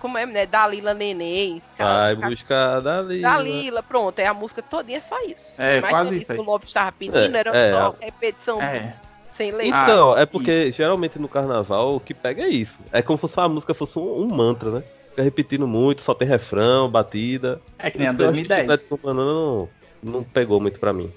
[0.00, 0.44] Como é, né?
[0.44, 1.62] Dalila Neném.
[1.78, 3.20] Vai Ca- buscar dali.
[3.22, 5.54] Dalila, pronto, é a música todinha, é só isso.
[5.60, 6.38] É, Mas quase isso aí.
[6.38, 7.72] que o Lopes estava pedindo É, era é.
[7.72, 8.94] só repetição É,
[9.30, 9.78] sem letra.
[9.78, 12.74] Ah, Então, é porque geralmente no carnaval o que pega é isso.
[12.92, 14.82] É como se a música fosse um, um mantra, né?
[15.18, 17.60] Fica repetindo muito, só tem refrão, batida.
[17.76, 18.80] é que nem a Então, eu acho que 2010.
[18.80, 19.68] Chiclete com Banana não,
[20.00, 21.10] não pegou muito pra mim.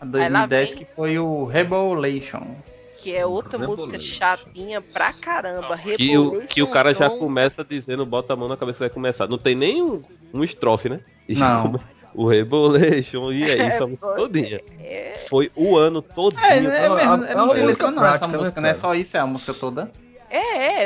[0.00, 2.42] A Aí lá 2010 vem- que foi o Rebolation.
[2.98, 5.78] Que é outra música chatinha pra caramba.
[5.78, 8.90] Que o, que o cara já começa dizendo, bota a mão na cabeça e vai
[8.90, 9.28] começar.
[9.28, 10.02] Não tem nem um,
[10.34, 10.98] um estrofe, né?
[11.28, 11.78] E Não.
[12.18, 14.16] O Rebolation, e é isso, a música Foi.
[14.16, 14.60] todinha.
[14.80, 16.42] É, Foi o ano todinho.
[16.42, 18.74] É, é, É é é, né, não é cara?
[18.78, 19.82] só isso, é a música toda.
[19.82, 20.05] é, é,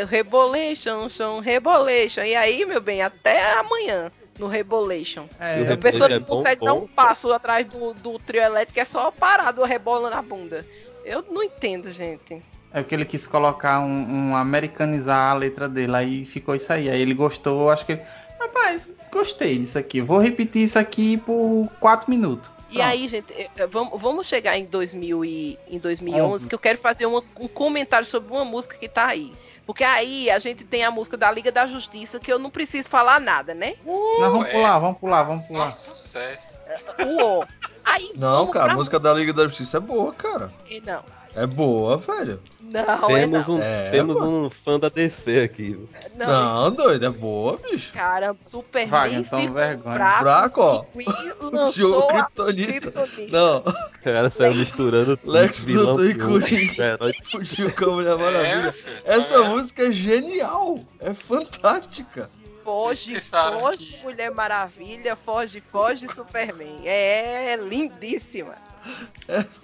[0.08, 2.22] Rebolation, chão, Rebolation.
[2.22, 5.26] E aí, meu bem, até amanhã no Rebolation.
[5.38, 6.80] É, E o A pessoa é não bom, consegue dar bom.
[6.82, 10.66] um passo atrás do, do trio elétrico, é só parado, rebola na bunda.
[11.04, 12.42] Eu não entendo, gente.
[12.72, 16.88] É porque ele quis colocar um, um americanizar a letra dele, aí ficou isso aí.
[16.88, 18.02] Aí ele gostou, acho que ele.
[18.40, 20.00] Rapaz, gostei disso aqui.
[20.00, 22.50] Vou repetir isso aqui por 4 minutos.
[22.70, 22.86] E Pronto.
[22.88, 26.48] aí, gente, eh, eh, vamos, vamos chegar em, 2000 e, em 2011, Onze.
[26.48, 29.32] que eu quero fazer uma- um comentário sobre uma música que tá aí.
[29.66, 32.88] Porque aí a gente tem a música da Liga da Justiça, que eu não preciso
[32.88, 33.74] falar nada, né?
[33.84, 35.72] Não, vamos é pular, vamos pular, vamos Só pular.
[35.72, 36.58] sucesso.
[37.06, 37.44] Uou.
[37.84, 40.50] Aí, Não, cara, a música da Liga da Justiça é boa, cara.
[40.68, 41.02] música- Não,
[41.34, 42.40] É boa, velho.
[42.60, 43.54] não, é Temos, não.
[43.56, 44.46] um, É, temos mano.
[44.46, 45.78] um fã da DC aqui.
[46.16, 47.92] Não, Não, doido, é boa, bicho.
[47.92, 49.96] cara, Superman Vai, então ficou vergonha.
[49.96, 51.70] fraco, Fraco, ó.
[51.70, 53.08] Jogo Kryptonita.
[53.30, 56.98] Não, O cara saiu misturando Lex vilão Luthor e um Coringa.
[57.30, 58.74] fugiu com a Mulher Maravilha.
[59.04, 59.48] É, Essa é.
[59.48, 60.80] música é genial.
[60.98, 62.28] É fantástica.
[62.64, 66.80] Foge, foge, que- Mulher Maravilha, foge, foge, Superman.
[66.84, 68.54] É lindíssima.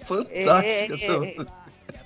[0.05, 1.47] Fantástica É, essa é, música.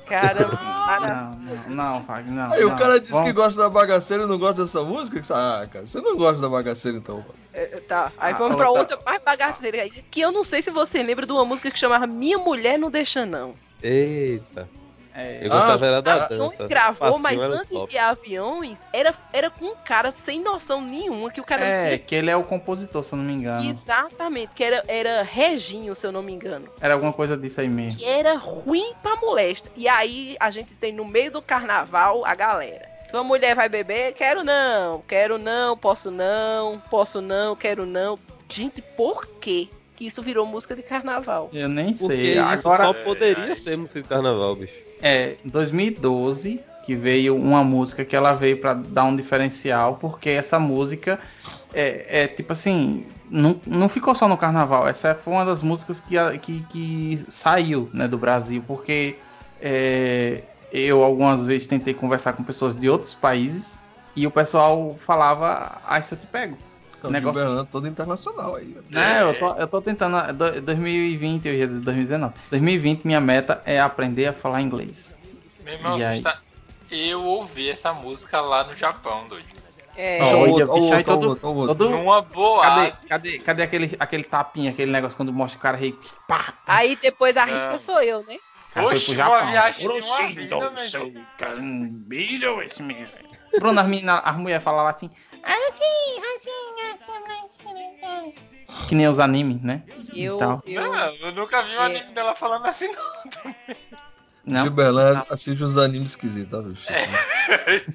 [0.07, 0.47] Cara,
[0.99, 1.36] Não,
[1.70, 2.51] não, não, Fag, não.
[2.51, 2.78] Aí o não.
[2.78, 5.22] cara disse Vamos- que gosta da bagaceira e não gosta dessa música?
[5.30, 8.12] Ah, cara, você não gosta da bagaceira então, é, tá.
[8.18, 9.89] Aí Ah, vamos pra outra- outra mais bagaceira aí.
[10.12, 12.91] Que eu não sei se você lembra de uma música que chamava Minha Mulher Não
[12.91, 13.55] Deixa Não.
[13.82, 14.68] Eita.
[15.14, 16.68] É, Eu gostava era da Aviões dança.
[16.68, 17.91] gravou, mas antes top.
[17.91, 21.99] de Aviões, era, era com um cara sem noção nenhuma, que o cara é, tinha
[21.99, 23.70] que ele é o compositor, se eu não me engano.
[23.70, 26.68] Exatamente, que era, era Reginho, se eu não me engano.
[26.80, 27.99] Era alguma coisa disso aí mesmo.
[27.99, 29.70] Que era ruim pra molesta.
[29.76, 32.89] E aí a gente tem no meio do carnaval a galera.
[33.09, 34.14] Tua mulher vai beber?
[34.14, 38.18] Quero não, quero não, posso não, posso não, quero não.
[38.47, 41.49] Gente, por quê que isso virou música de carnaval?
[41.52, 42.38] Eu nem Porque sei.
[42.38, 44.73] Agora, só poderia ser música de carnaval, bicho.
[45.02, 50.30] É, em 2012 que veio uma música que ela veio pra dar um diferencial, porque
[50.30, 51.19] essa música
[51.73, 54.88] é, é tipo assim, não, não ficou só no carnaval.
[54.88, 59.18] Essa foi uma das músicas que, que, que saiu né, do Brasil, porque
[59.61, 60.41] é,
[60.72, 63.80] eu algumas vezes tentei conversar com pessoas de outros países
[64.15, 66.57] e o pessoal falava, ah, isso eu te pego.
[67.03, 68.78] É um negócio- Gilberto todo internacional aí.
[68.90, 70.34] Né, eu tô, eu tô tentando.
[70.34, 72.34] do- 2020, eu ia dizer 2019.
[72.49, 75.18] 2020, minha meta é aprender a falar inglês.
[75.64, 76.18] Meu irmão, E você aí?
[76.18, 76.40] está-
[76.91, 79.61] eu ouvi essa música lá no Japão, doido.
[79.95, 81.76] É, Ó, Olha o Olha, outro, outro, todo- outro, olha o outro.
[81.76, 82.64] Todo, Numa boa.
[82.64, 85.99] cadê, cadê, cadê aquele, aquele tapinha, aquele negócio quando mostra o cara rei?
[86.28, 87.80] Pá, Aí depois a rica Não.
[87.80, 88.38] sou eu, né?
[88.73, 89.52] cara foi pro uma Japão.
[89.52, 91.11] viagem uma seu
[92.61, 93.15] esse mesmo.
[93.60, 95.11] Bruno, as, meninas, as mulheres falavam assim.
[95.43, 96.51] Assim, assim,
[96.93, 98.34] assim.
[98.88, 99.84] Que nem os animes, né?
[100.13, 101.85] Eu, eu, Não, eu nunca vi um É.
[101.85, 103.55] anime dela falando assim, não.
[104.43, 104.63] Não.
[104.63, 106.88] Gilberlan assiste uns animes esquisitos, tá, bicho?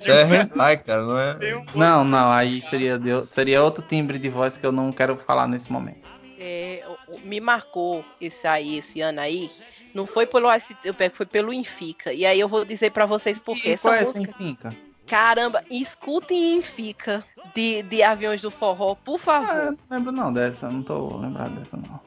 [0.00, 1.36] Isso é hentai, cara, não é?
[1.74, 2.98] Não, não, aí seria,
[3.28, 6.08] seria outro timbre de voz que eu não quero falar nesse momento.
[6.38, 9.50] é, o- o- me marcou esse aí, esse ano aí.
[9.94, 12.12] Não foi pelo AST, eu pego, foi pelo Infica.
[12.12, 13.70] E aí eu vou dizer pra vocês por quê.
[13.70, 14.76] E Essa qual é essa música, finca?
[15.06, 17.24] caramba, escutem Infica
[17.56, 19.56] de, de Aviões do Forró, por Ah, favor.
[19.56, 21.98] eu não lembro não dessa, não tô lembrado dessa não.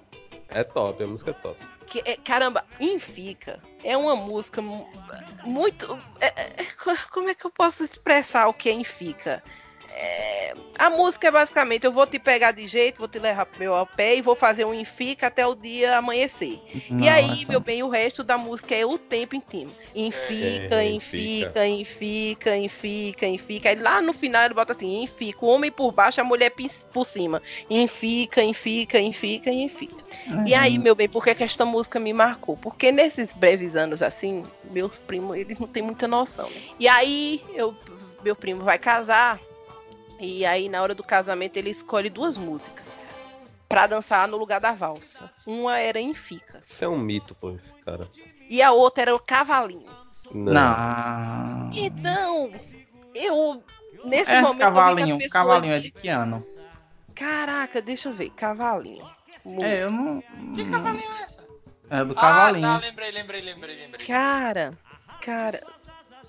[0.48, 1.58] É top, a música é top.
[1.88, 4.88] Que, é- caramba, Infica é uma música mu-
[5.44, 5.98] muito.
[6.22, 6.28] é-
[6.62, 9.44] é- co- como é que eu posso expressar o que é Infica?
[9.96, 13.60] É, a música é basicamente: eu vou te pegar de jeito, vou te levar pro
[13.60, 16.60] meu pé e vou fazer um Infica até o dia amanhecer.
[16.98, 19.72] e Não, aí, meu bem, o resto da música é o tempo inteiro.
[19.96, 23.70] Infica, É, infica, infica, infica, infica.
[23.70, 26.52] Aí lá no final ele bota assim: infica, o homem por baixo, a mulher
[26.94, 27.42] por cima.
[27.70, 30.04] Infica, infica, infica, infica.
[30.46, 30.84] E aí, Uhum.
[30.84, 32.56] meu bem, por que, que esta música me marcou?
[32.58, 36.50] Porque nesses breves anos assim, meus primos, eles não têm muita noção.
[36.52, 36.62] né?
[36.80, 37.76] E aí, eu,
[38.24, 39.40] meu primo vai casar,
[40.20, 43.04] e aí na hora do casamento ele escolhe duas músicas
[43.68, 45.32] pra dançar no lugar da valsa.
[45.46, 48.08] Uma era Infica, Isso é um mito, pô, esse cara.
[48.50, 49.90] e a outra era o Cavalinho.
[50.32, 50.54] Não.
[50.54, 51.72] Não.
[51.74, 52.52] Então,
[53.16, 53.64] eu
[54.06, 56.46] nesse Esse momento cavalinho, cavalinho é de que ano?
[57.16, 59.06] Caraca, deixa eu ver, Cavalinho.
[59.62, 60.22] É, eu não.
[60.56, 61.44] Que cavalinho é essa?
[61.90, 62.68] É do Ah, cavalinho.
[62.68, 64.06] tá, lembrei, lembrei, lembrei, lembrei.
[64.06, 64.78] Cara,
[65.22, 65.62] cara,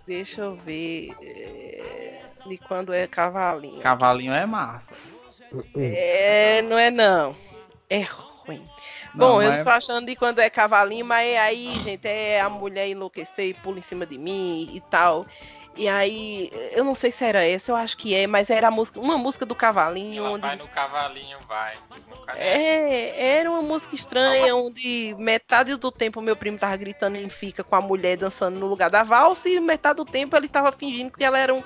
[0.06, 1.14] deixa eu ver.
[1.22, 3.80] é, De quando é cavalinho.
[3.80, 4.94] Cavalinho é massa.
[5.76, 7.34] É, não é não.
[7.88, 8.62] É ruim.
[9.14, 12.40] Não, Bom, eu mas- não tô achando de quando é cavalinho, mas aí, gente, é
[12.40, 15.26] a mulher enlouquecer e pula em cima de mim e tal.
[15.80, 18.70] E aí, eu não sei se era essa, eu acho que é, mas era a
[18.70, 21.78] música, uma música do cavalinho Ela onde vai no cavalinho, vai.
[22.36, 27.64] É, era uma música estranha, onde metade do tempo meu primo tava gritando em fica
[27.64, 31.12] com a mulher dançando no lugar da valsa, e metade do tempo ele tava fingindo
[31.16, 31.62] que ela era um,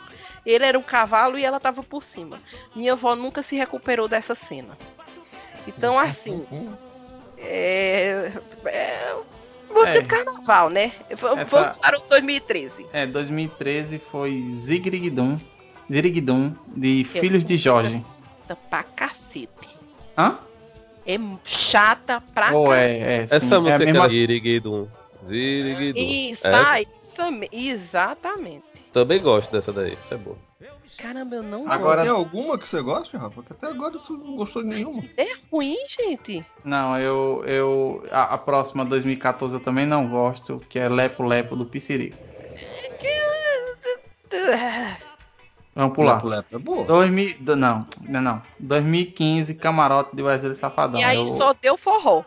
[0.46, 2.38] ele era um cavalo e ela tava por cima.
[2.72, 4.78] Minha avó nunca se recuperou dessa cena.
[5.66, 6.46] Então, assim,
[7.36, 8.30] é,
[8.66, 9.16] é
[9.74, 10.00] música É.
[10.00, 10.92] de carnaval, né?
[11.08, 12.86] V- Essa- Vamos para o 2013.
[12.92, 15.38] É, 2013 foi Zigrigdum.
[15.92, 18.02] Zirigdum, de é Filhos de Jorge.
[18.48, 19.48] Tá Pra cacete.
[20.16, 20.38] Hã?
[21.06, 23.02] É chata pra Ou cacete.
[23.02, 23.34] é, é, sim.
[23.36, 24.06] Essa é a música mesma...
[24.06, 24.08] é.
[24.08, 24.88] Ziriguidum.
[26.00, 26.54] Isso, É.
[26.54, 28.64] ah, isso é- exatamente.
[28.92, 30.36] Também gosto dessa daí, isso é bom.
[30.98, 33.30] Caramba, eu não Agora Agora- tem alguma que você gosta, Rafa?
[33.34, 35.02] Porque até agora tu não gostou de nenhuma.
[35.16, 36.44] É ruim, gente.
[36.64, 37.42] Não, eu.
[37.46, 42.16] eu a, a próxima 2014 eu também não gosto, que é Lepo Lepo do Piscirico.
[45.74, 46.14] Vamos pular.
[46.24, 46.84] Lepo Lepo é boa.
[46.84, 48.42] 2000, do- não, não, não.
[48.60, 51.00] 2015, Camarote de Wesley Safadão.
[51.00, 52.22] e aí eu- só deu forró.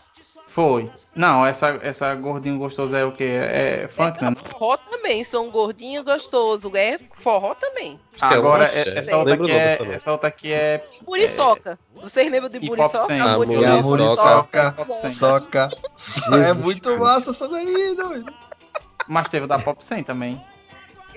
[0.57, 0.89] Foi.
[1.13, 3.25] Não, essa, essa gordinho gostoso é o quê?
[3.25, 4.33] É funk, né?
[4.49, 6.71] Forró também, sou um gordinho gostoso.
[6.75, 7.99] É forró também.
[8.15, 10.83] Que é Agora, uma- é- é, essa, outra aqui é, essa outra aqui é.
[11.07, 11.77] Muriçoca.
[12.01, 12.59] Vocês lembram de?
[13.05, 13.21] Sem.
[13.21, 13.81] Ah, a Muriçoca.
[13.83, 15.09] Muriçoca, Pop Sem.
[15.11, 15.69] soca.
[16.49, 18.33] É muito massa essa daí, doido.
[19.07, 20.43] Mas teve da Pop 100 também.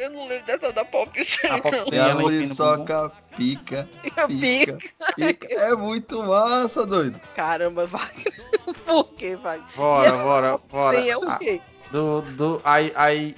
[0.01, 1.11] Eu não lembro dessa da Pop.
[1.51, 2.15] A Pop 100 E a.
[2.15, 3.87] Muriçoca pica,
[4.27, 4.79] pica,
[5.15, 5.47] pica.
[5.53, 7.21] É muito massa, doido.
[7.37, 8.11] Caramba, vai.
[8.87, 9.63] Por que, vai?
[9.77, 10.99] Bora, bora, bora.
[10.99, 11.61] Sem é o Ah, quê?
[11.93, 13.37] do, do, aí, aí,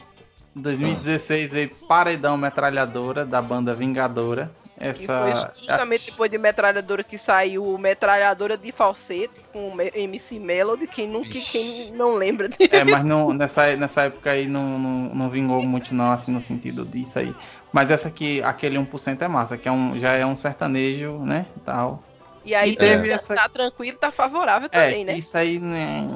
[0.55, 4.55] 2016 veio Paredão Metralhadora, da banda Vingadora.
[4.79, 5.53] Que foi Essa.
[5.59, 10.87] justamente depois de Metralhadora que saiu Metralhadora de falsete com MC Melody.
[10.87, 15.15] Quem nunca, quem não lembra de É, mas não, nessa, nessa época aí não, não,
[15.15, 17.33] não vingou muito não, assim, no sentido disso aí.
[17.73, 21.47] Mas essa aqui, aquele 1% é massa, que é um, já é um sertanejo, né,
[21.65, 22.03] tal.
[22.45, 25.17] E aí E teve tá, essa- tá tranquilo, tá favorável É, também, né?
[25.17, 26.07] isso aí, né,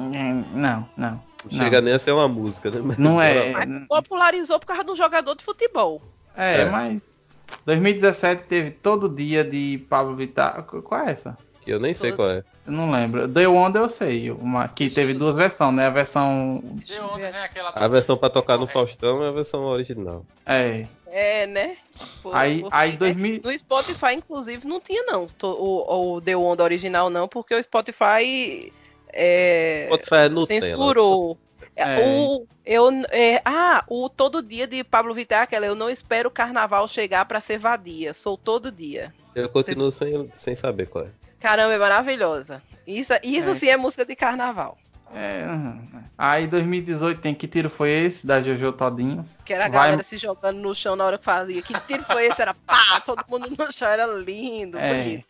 [0.54, 1.22] não, não.
[1.50, 2.80] Não chega nem a ser uma música, né?
[2.82, 3.52] Mas Não é.
[3.52, 6.02] Mas popularizou por causa do jogador de futebol.
[6.36, 6.64] é, É.
[6.64, 7.15] mas
[7.64, 10.62] 2017 teve todo dia de Pablo Vittar.
[10.64, 11.36] Qual é essa?
[11.66, 12.44] Eu nem sei qual é.
[12.64, 13.28] Eu não lembro.
[13.28, 14.30] The Wonder eu sei.
[14.30, 15.86] Uma, que teve duas versões, né?
[15.86, 16.62] A versão.
[16.64, 17.70] De onde vem aquela.
[17.70, 20.24] A versão pra tocar no Faustão é a versão original.
[20.44, 20.86] É.
[21.08, 21.76] É, né?
[22.22, 23.40] Pô, Aí, porque, aí né, 2000.
[23.42, 25.28] No Spotify, inclusive, não tinha, não.
[25.42, 28.72] O, o The Onda original, não, porque o Spotify
[29.12, 30.60] é, Spotify é Nutella.
[30.60, 31.38] censurou.
[31.76, 32.00] É.
[32.00, 36.32] O, eu, é, ah, o Todo Dia de Pablo Vittar, aquela, eu não espero o
[36.32, 39.12] carnaval chegar pra ser vadia, sou todo dia.
[39.34, 41.08] Eu continuo sem, sem saber qual é.
[41.38, 42.62] Caramba, é maravilhosa.
[42.86, 43.54] Isso, isso É.
[43.54, 44.78] sim é música de carnaval.
[45.14, 45.80] É, uhum.
[46.18, 48.26] Aí 2018 tem Que Tiro Foi Esse?
[48.26, 49.28] Da Jojo Todinho.
[49.44, 51.62] Que era a Vai- galera se jogando no chão na hora que fazia.
[51.62, 52.40] Que tiro foi esse?
[52.42, 55.02] Era pá, todo mundo no chão, era lindo, É.
[55.04, 55.24] bonito.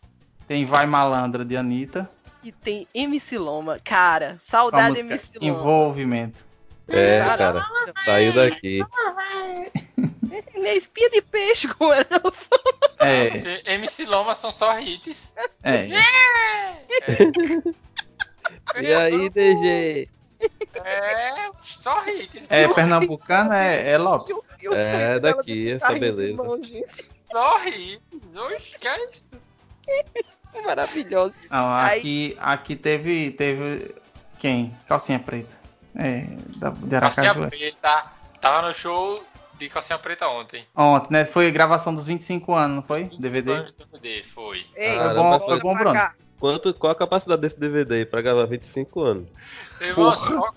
[0.47, 2.09] Tem Vai Malandra de Anitta.
[2.43, 3.79] E tem MC Loma.
[3.83, 5.47] Cara, saudade MC Loma.
[5.59, 6.45] Envolvimento.
[6.87, 7.93] É, Cara, cara.
[8.05, 8.79] Saiu daqui.
[10.53, 12.05] É espinha de peixe, como era.
[12.99, 15.33] É, MC Loma são só hits.
[15.63, 15.87] é.
[18.81, 20.09] E aí, DG?
[20.83, 22.43] É, só hits.
[22.49, 24.35] É pernambucano, é, é Lopes.
[24.61, 26.35] Eu É, daqui, essa beleza.
[26.43, 26.59] mão.
[27.31, 28.01] Só hits.
[28.35, 29.27] Oxe, que é isso?
[30.65, 31.33] Maravilhoso.
[31.49, 33.95] Não, Aí- aqui, aqui teve, teve
[34.39, 34.75] quem?
[34.87, 35.55] Calcinha Preta.
[35.95, 36.21] É,
[36.57, 37.49] da, de Calcinha Aracaju.
[37.49, 38.05] Preta.
[38.41, 39.23] Tava no show
[39.57, 40.65] de Calcinha Preta ontem.
[40.75, 41.25] Ontem, né?
[41.25, 43.05] Foi gravação dos 25 anos, não foi?
[43.17, 43.51] DVD?
[43.51, 44.65] Anos de DVD, foi.
[44.75, 45.99] Ei, Caramba, volta foi bom, Bruno.
[46.39, 49.27] Quanto, qual a capacidade desse DVD aí pra gravar 25 anos?
[49.95, 50.15] Porra.
[50.15, 50.53] só-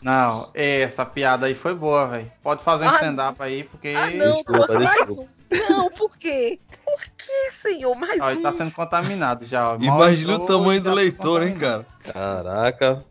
[0.00, 2.30] Não, é, essa piada aí foi boa, velho.
[2.40, 3.88] Pode fazer um Ah, stand-up aí, porque.
[3.96, 5.22] Ah, não, Desculpa, trouxe mais desculpa.
[5.22, 5.37] um.
[5.50, 6.58] Não, por quê?
[6.84, 7.94] Por que, senhor?
[7.96, 9.76] Mais Ó, ele tá sendo contaminado já.
[9.80, 11.86] Imagina o tamanho já do tá leitor, hein, cara?
[12.02, 13.04] Caraca.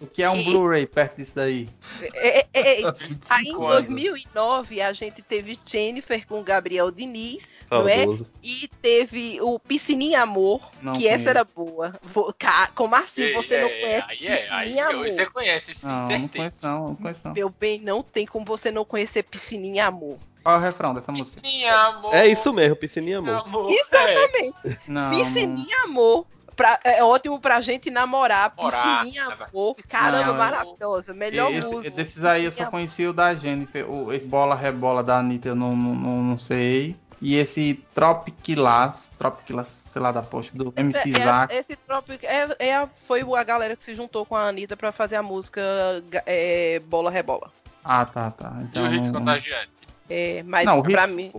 [0.00, 1.68] O que é um Blu-ray perto disso daí?
[2.14, 2.92] É, é, é.
[3.08, 3.86] 25 Aí em anos.
[3.88, 8.04] 2009 a gente teve Jennifer com Gabriel Diniz Não é?
[8.42, 11.28] E teve o Piscininha Amor, Não que essa conheço.
[11.30, 11.94] era boa.
[12.74, 15.06] Como assim Ei, você não é, conhece Aí é, aí Piscininha Amor?
[15.06, 16.32] você conhece, sim, Não, não certeza.
[16.36, 17.34] conheço não, não conheço não.
[17.34, 20.18] Meu bem, não tem como você não conhecer Piscininha Amor.
[20.42, 21.40] Qual é o refrão dessa música?
[21.40, 22.14] Piscininha, amor.
[22.14, 23.46] É isso mesmo, piscininha amor.
[23.46, 23.70] amor.
[23.70, 24.78] Exatamente.
[24.86, 25.10] Não, não.
[25.10, 26.26] Piscininha Amor.
[26.54, 28.50] Pra- é ótimo pra gente namorar.
[28.54, 29.44] Piscininha tava.
[29.46, 29.76] Amor.
[29.88, 30.36] Caramba, Amor.
[30.38, 31.14] maravilhosa.
[31.14, 31.96] Melhor Esse- música.
[31.96, 33.90] desses aí eu só conheci o da Jennifer.
[33.90, 36.94] O, esse bola rebola da Anitta eu não, não, não, não sei.
[37.22, 41.12] E esse Tropiquilas, Tropiquilas, sei lá da posta, do MC
[41.50, 44.48] É, é, esse próprio é, é a- foi a galera que se juntou com a
[44.48, 45.60] Anitta pra fazer a música
[46.26, 47.50] é, Bola Rebola.
[47.84, 48.52] Ah, tá, tá.
[48.60, 49.70] E Então, o hit não- contagiante.
[50.08, 51.32] É, mas Não, pra hit- mim.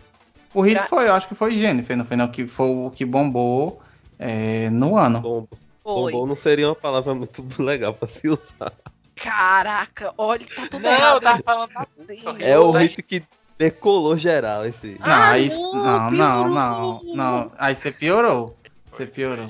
[0.54, 3.06] o hit Gra- foi, eu acho que foi Jennifer, no final, que foi o que
[3.06, 3.82] bombou
[4.20, 5.22] é, no ano.
[5.22, 5.48] Bom,
[5.84, 6.12] Foi.
[6.12, 8.72] bom não seria uma palavra muito legal pra se usar.
[9.16, 11.22] Caraca, olha, tá tudo Não, errado.
[11.22, 11.70] tava falando
[12.08, 12.22] Deus.
[12.40, 13.24] É o Tá- hit que
[13.58, 14.98] decolou geral esse.
[15.00, 17.52] Não, Ah, aí, não, não, não, não.
[17.58, 18.58] Aí você piorou.
[18.92, 19.50] Você piorou.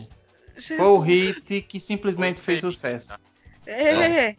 [0.57, 0.77] Jesus.
[0.77, 3.13] Foi o hit que simplesmente fez sucesso.
[3.65, 4.35] É,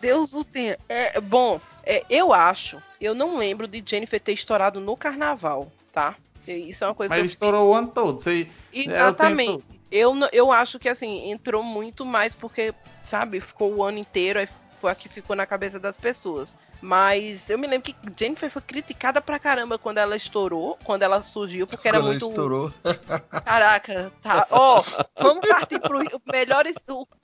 [0.00, 0.76] Deus o tenha.
[0.88, 6.16] É, bom, é, eu acho, eu não lembro de Jennifer ter estourado no carnaval, tá?
[6.46, 8.20] Isso é uma coisa Mas que estourou o ano todo.
[8.20, 9.64] Você, Exatamente.
[9.90, 12.74] Eu, eu acho que assim, entrou muito mais porque,
[13.04, 14.48] sabe, ficou o ano inteiro, aí
[14.84, 16.54] foi a que ficou na cabeça das pessoas.
[16.82, 21.22] Mas eu me lembro que Jennifer foi criticada pra caramba quando ela estourou, quando ela
[21.22, 22.28] surgiu, porque era Quando muito.
[22.28, 22.70] estourou.
[23.42, 24.46] Caraca, tá.
[24.50, 24.82] Ó,
[25.18, 26.00] vamos partir pro
[26.30, 26.74] melhores.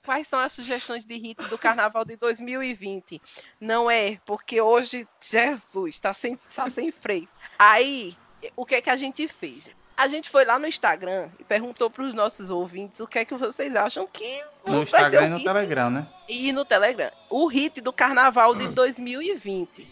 [0.03, 3.21] quais são as sugestões de hits do carnaval de 2020?
[3.59, 7.29] Não é, porque hoje, Jesus, tá sem, tá sem freio.
[7.59, 8.17] Aí,
[8.55, 9.65] o que é que a gente fez?
[10.01, 13.35] A gente foi lá no Instagram e perguntou pros nossos ouvintes o que é que
[13.35, 16.07] vocês acham que No vai ser Instagram o e no hit- Telegram, né?
[16.27, 17.11] e no Telegram.
[17.29, 19.87] O hit do carnaval de 2020.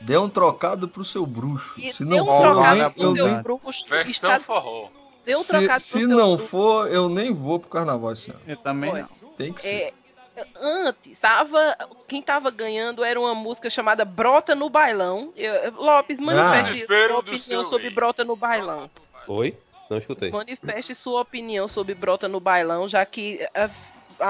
[0.00, 1.74] Dê um trocado pro seu bruxo.
[1.76, 3.42] E Se deu não um for, eu trocado nem, pro eu seu nem-.
[3.88, 4.88] Versão Está, forró.
[5.24, 6.48] deu um se, trocado se pro seu não grupo.
[6.48, 8.40] for, eu nem vou pro carnaval esse ano.
[8.46, 9.00] Eu também Foi.
[9.02, 9.08] não.
[9.36, 9.92] Tem que ser.
[10.36, 11.76] É, antes, tava,
[12.06, 15.32] quem tava ganhando era uma música chamada Brota no Bailão.
[15.34, 17.90] Eu- Lopes, manifeste Desespero sua opinião sobre.
[17.90, 18.88] Brota no Bailão.
[19.28, 19.56] Oi?
[19.88, 20.30] Não escutei.
[20.30, 23.70] Manifeste sua opinião sobre Brota no Bailão, já que a,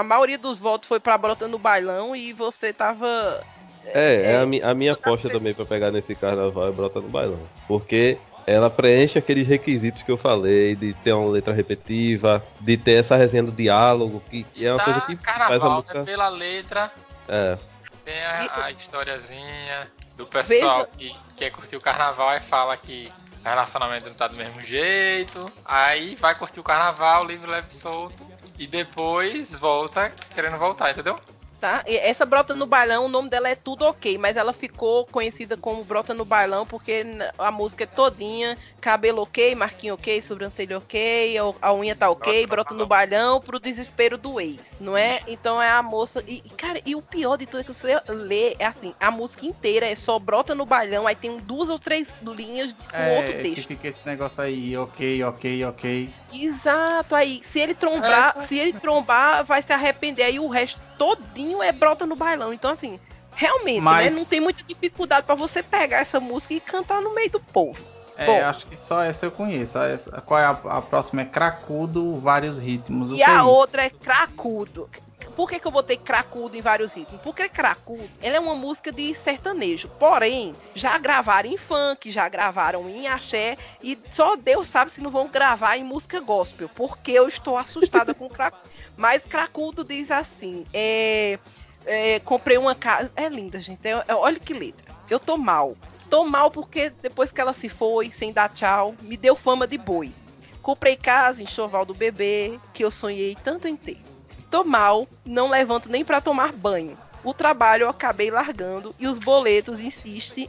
[0.01, 3.45] a maioria dos votos foi pra Brota no Bailão e você tava.
[3.85, 7.09] É, é a, mi- a minha aposta também pra pegar nesse carnaval é brota no
[7.09, 7.41] bailão.
[7.67, 12.93] Porque ela preenche aqueles requisitos que eu falei, de ter uma letra repetitiva, de ter
[13.05, 15.99] essa resenha do diálogo, que, que é uma coisa Tá que faz a carnaval, música.
[15.99, 16.05] né?
[16.05, 16.93] Pela letra,
[17.27, 17.59] É,
[18.05, 23.11] tem a, a historiazinha do pessoal que quer curtir o carnaval e fala que
[23.45, 25.51] relacionamento não tá do mesmo jeito.
[25.65, 28.29] Aí vai curtir o carnaval, livre, leve solto.
[28.59, 31.17] E depois volta querendo voltar, entendeu?
[31.61, 31.83] Tá?
[31.87, 35.57] E essa Brota no Bailão, o nome dela é Tudo Ok, mas ela ficou conhecida
[35.57, 37.05] como Brota no Bailão porque
[37.39, 42.75] a música é todinha, cabelo ok, marquinho ok, sobrancelha ok, a- unha tá ok, Brota
[42.75, 45.21] no Bailão pro desespero do ex, não é?
[45.27, 46.23] Então é a moça...
[46.27, 49.47] E, cara, e o pior de tudo é que você lê, é assim, a música
[49.47, 53.39] inteira é só Brota no Bailão, aí tem duas ou três linhas com outro É,
[53.39, 53.69] que texto.
[53.69, 56.11] fica esse negócio aí, ok, ok, ok.
[56.33, 60.25] Exato, aí se ele trombar, se ele trombar, vai se arrepender.
[60.25, 62.53] Aí o resto todinho é brota no bailão.
[62.53, 62.99] Então, assim,
[63.35, 64.19] realmente, Mas- né?
[64.19, 67.81] Não tem muita dificuldade pra você pegar essa música e cantar no meio do povo.
[68.17, 68.45] É, Bom.
[68.47, 69.79] acho que só essa eu conheço.
[69.79, 71.23] Essa- qual é a, a próxima?
[71.23, 73.13] É Cracudo, vários ritmos.
[73.13, 73.47] E é a isso?
[73.47, 74.91] outra é cracudo.
[75.39, 77.23] Por que, que eu botei cracudo em vários ritmos?
[77.23, 79.87] Porque cracudo, ela é uma música de sertanejo.
[79.91, 83.57] Porém, já gravaram em funk, já gravaram em axé.
[83.81, 86.69] E só Deus sabe se não vão gravar em música gospel.
[86.71, 88.69] Porque eu estou assustada com cracudo.
[88.99, 91.39] Mas cracudo diz assim: é,
[91.87, 93.09] é, comprei uma casa.
[93.15, 93.87] É linda, gente.
[93.87, 94.93] é- é- olha que letra.
[95.09, 95.77] Eu tô mal.
[96.11, 99.79] Tô mal porque depois que ela se foi, sem dar tchau, me deu fama de
[99.79, 100.13] boi.
[100.61, 104.08] Comprei casa, enxoval do bebê, que eu sonhei tanto em ter.
[104.51, 106.97] Tô mal, não levanto nem pra tomar banho.
[107.23, 110.49] O trabalho eu acabei largando e os boletos insistem.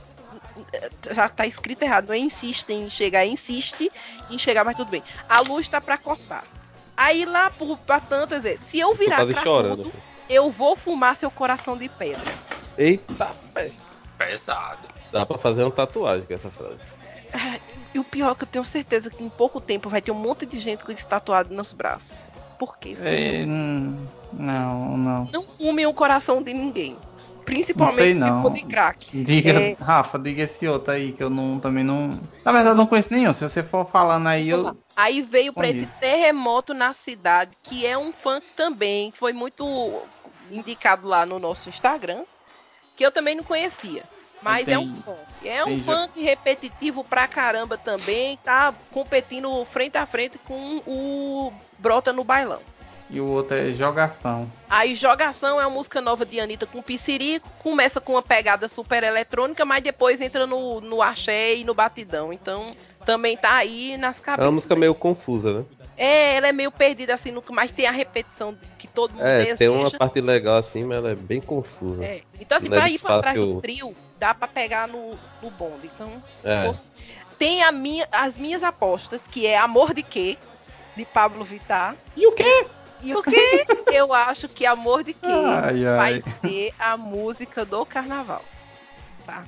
[1.12, 3.92] Já tá escrito errado, não é insistem em chegar, insiste
[4.30, 5.04] em chegar, mas tudo bem.
[5.28, 6.44] A luz tá pra cortar.
[6.96, 9.92] Aí lá por, pra tantas vezes, se eu virar quase cracudo,
[10.30, 12.34] eu vou fumar seu coração de pedra.
[12.78, 13.32] Eita.
[14.18, 14.88] Pesado.
[15.12, 16.78] Dá pra fazer uma tatuagem com essa frase.
[17.94, 20.16] E o pior é que eu tenho certeza que em pouco tempo vai ter um
[20.16, 22.20] monte de gente com isso tatuado nos braços.
[22.60, 22.96] Por quê?
[23.02, 23.96] É, hum,
[24.34, 25.30] não, não.
[25.32, 26.98] Não fumem o coração de ninguém.
[27.46, 28.42] Principalmente Não sei, se não.
[28.44, 29.24] for de crack.
[29.24, 29.76] Diga, É.
[29.80, 32.10] Rafa, diga esse outro aí que eu não, também não.
[32.46, 33.34] Na verdade, eu não conheço nenhum.
[33.34, 34.78] Se você for falando aí, eu.
[34.96, 35.86] Aí veio pra Escondi.
[35.86, 39.66] esse terremoto na cidade, que é um funk também, que foi muito
[40.52, 42.24] indicado lá no nosso Instagram,
[42.96, 44.04] que eu também não conhecia.
[44.42, 45.20] Mas Tem- é um funk.
[45.44, 51.54] É um jo- funk repetitivo pra caramba também, tá competindo frente a frente com o
[51.78, 52.62] Brota no Bailão.
[53.10, 54.50] E o outro é Jogação.
[54.70, 59.04] Aí Jogação é uma música nova de Anitta com Piscirico, começa com uma pegada super
[59.04, 62.32] eletrônica, mas depois entra no, no axé e no batidão.
[62.32, 62.76] Então
[63.10, 64.46] também tá aí nas É cabeças.
[64.46, 65.66] uma música meio confusa, né?
[65.98, 69.40] É, ela é meio perdida assim, no, mas tem a repetição que todo mundo É,
[69.40, 69.58] deseja.
[69.58, 72.06] tem uma parte legal assim, mas ela é bem confusa.
[72.06, 72.22] É.
[72.40, 75.50] Então, assim, Não é pra ir pra trás do trio, dá pra pegar no, no
[75.50, 75.90] bonde.
[75.94, 76.68] Então, É.
[76.68, 76.88] você-
[77.40, 80.38] tem a minha, as minhas apostas, que é Amor de Quê,
[80.96, 81.96] de Pablo Vittar.
[82.16, 82.68] E o quê?
[83.02, 83.66] E o quê?
[83.92, 86.22] Eu acho que Amor de Quê Ai, vai ai.
[86.22, 88.46] ser a música do carnaval.
[89.26, 89.44] Tá?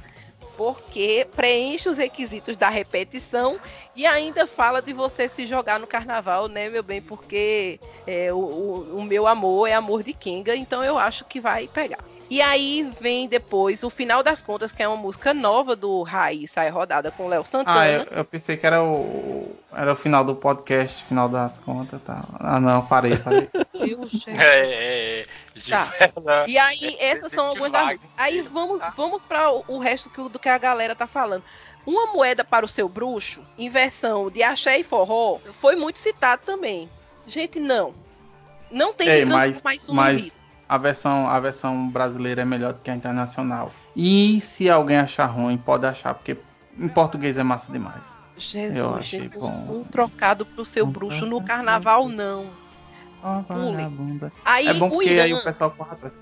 [0.61, 3.57] Porque preenche os requisitos da repetição
[3.95, 7.01] e ainda fala de você se jogar no carnaval, né, meu bem?
[7.01, 11.39] Porque é, o, o, o meu amor é amor de Kenga, então eu acho que
[11.39, 11.97] vai pegar.
[12.29, 16.51] E aí vem depois o final das contas, que é uma música nova do Raiz,
[16.51, 18.07] sai rodada com o Léo Ah, Santana.
[18.09, 19.53] eu, eu pensei que era o.
[19.73, 22.23] Era o final do podcast, final das contas tal.
[22.39, 23.49] Ah, não, parei, parei.
[23.85, 24.25] Meu Jesus.
[24.27, 25.27] É, é,
[25.69, 25.91] Tá.
[26.47, 28.01] E aí, essas são algumas das.
[28.15, 31.43] Aí vamos, vamos para o resto que, do que a galera tá falando.
[31.85, 36.43] Uma moeda para o seu bruxo, em versão de axé e forró, foi muito citado
[36.45, 36.89] também.
[37.27, 37.93] Gente, não.
[38.69, 40.37] Não tem Ei, mas- isso num mas-.
[40.69, 43.73] A versão, a versão brasileira é melhor do que a internacional.
[43.93, 46.37] E se alguém achar ruim, pode achar, porque
[46.79, 48.17] em português é massa demais.
[48.37, 49.51] Jesus, eu achei gente, bom.
[49.69, 52.49] um trocado pro seu Um bruxo no carnaval, não.
[54.43, 56.13] Aí É bom porque Irã, aí o pessoal corre atrás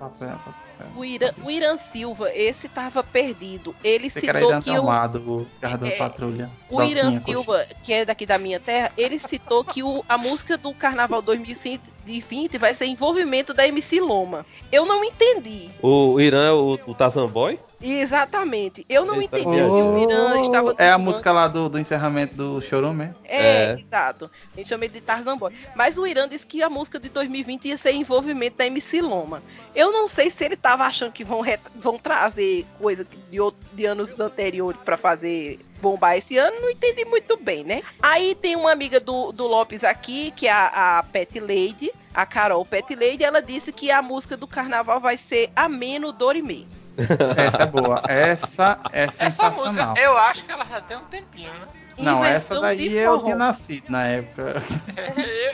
[0.96, 3.76] o, Irã, o Irã Silva, esse tava perdido.
[3.84, 6.50] Ele Você citou que o, Amado, É, patrulha.
[6.70, 10.58] O Irã Silva, que é daqui da minha terra, ele citou que o- a música
[10.58, 14.46] do Carnaval 2020 vai ser envolvimento da MC Loma.
[14.72, 15.70] Eu não entendi.
[15.82, 17.60] O Irã é o, o Tarzan Boy?
[17.82, 18.86] Exatamente.
[18.90, 22.36] Eu não Eita, entendi se o Irã estava É a música lá do, do encerramento
[22.36, 23.12] do Chorume.
[23.24, 23.74] É, É.
[23.74, 24.30] exato.
[24.54, 25.54] A gente chama ele de Tarzan Boy.
[25.76, 29.42] Mas o Irã disse que a música de 2020 ia ser envolvimento da MC Loma.
[29.76, 31.42] Eu não sei se ele tava achando que vão,
[31.76, 36.60] vão trazer coisa de, outro- de anos anteriores pra fazer bombar esse ano.
[36.62, 37.82] Não entendi muito bem, né?
[38.02, 42.26] Aí tem uma amiga do, do Lopes aqui, que é a, a Pet Lady, a
[42.26, 43.24] Carol Pet Lady.
[43.24, 46.68] Ela disse que a música do carnaval vai ser Ameno Dorime.
[47.38, 48.02] Essa é boa.
[48.08, 49.90] Essa é Essa sensacional.
[49.90, 51.68] música, eu acho que ela já tem um tempinho, né?
[51.98, 54.62] Não, essa daí de eu tinha nascido na época.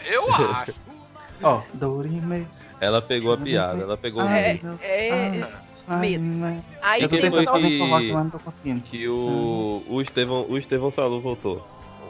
[0.05, 0.73] Eu, eu acho.
[1.41, 2.47] Ó, Dorime.
[2.79, 4.79] Ela pegou a piada, ela pegou o É, ritmo.
[4.83, 5.43] é,
[5.87, 6.45] Ai, medo.
[6.45, 6.61] ai.
[6.81, 8.81] aí Eu tô tem tentando que- aqui, mas não tô conseguindo.
[8.81, 11.57] que o, o Estevão, o Estevão Salu voltou.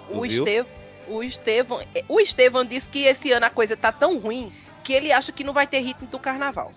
[0.08, 0.26] Tu O?
[0.26, 0.68] Estevão,
[1.08, 4.52] o Estevão, o Estevão disse que esse ano a coisa tá tão ruim
[4.84, 6.72] que ele acha que não vai ter ritmo do carnaval.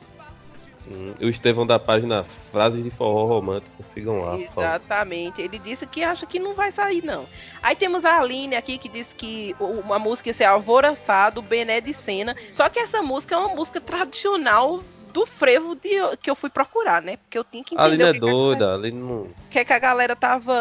[0.91, 4.39] Hum, o Estevão da página Frases de Forró Romântico, sigam lá.
[4.39, 5.43] Exatamente.
[5.43, 7.27] Ele disse que acha que não vai sair, não.
[7.63, 11.93] Aí temos a Aline aqui que disse que uma música ia ser Alvoraçado, Bené de
[11.93, 12.35] Sena.
[12.51, 14.83] Só que essa música é uma música tradicional
[15.13, 15.89] do frevo de,
[16.23, 17.17] que eu fui procurar, né?
[17.17, 19.23] Porque eu tinha que A Aline entender é a galera- doida, a Aline não.
[19.23, 20.53] o que, que a galera tava,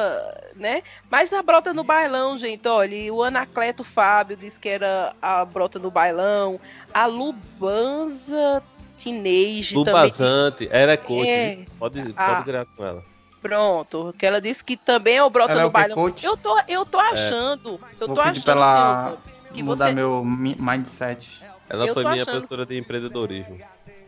[0.56, 0.82] né?
[1.12, 5.80] Mas a brota no bailão, gente, olha, o Anacleto Fábio disse que era a brota
[5.80, 6.60] no bailão.
[6.94, 8.64] A Lubanza
[9.02, 11.60] Teenage também disse- Lubazante, ela é coach, É.
[11.80, 12.28] pode, Ah.
[12.30, 13.04] pode criar com ela.
[13.42, 15.96] Pronto, que ela disse que também é o brota Ela é no que, bailão.
[15.96, 16.26] coach?
[16.26, 19.86] Eu tô, eu tô achando, eu Vou tô achando, pra ela senhor Lopes, que Mudar
[19.88, 21.42] você, meu mi- mindset.
[21.70, 23.58] Ela Eu foi tô minha achando- professora de empreendedorismo.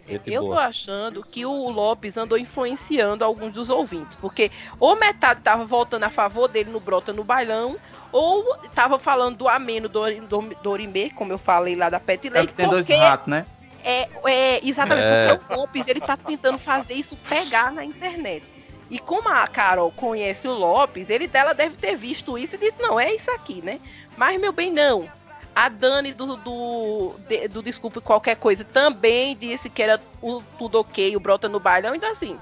[0.08, 0.66] Gente eu tô boa.
[0.66, 4.50] achando que o Lopes andou influenciando alguns dos ouvintes, porque
[4.80, 7.78] ou metade tava voltando a favor dele no brota no bailão,
[8.12, 12.28] ou tava falando do ameno do, do, do Orimê, como eu falei lá da Pet
[12.28, 13.46] É Lake, que tem dois porque ratos, né?
[13.84, 15.36] É, é, exatamente, É.
[15.36, 18.44] porque o Lopes ele tá tentando fazer isso pegar na internet.
[18.90, 22.76] E como a Carol conhece o Lopes, ele dela deve ter visto isso e disse,
[22.80, 23.80] não, é isso aqui, né?
[24.18, 25.08] Mas, meu bem, não.
[25.56, 30.80] A Dani do, do, de- do Desculpe Qualquer Coisa também disse que era o tudo
[30.80, 31.94] ok, o Brota no Bailão.
[31.94, 32.38] Então, assim,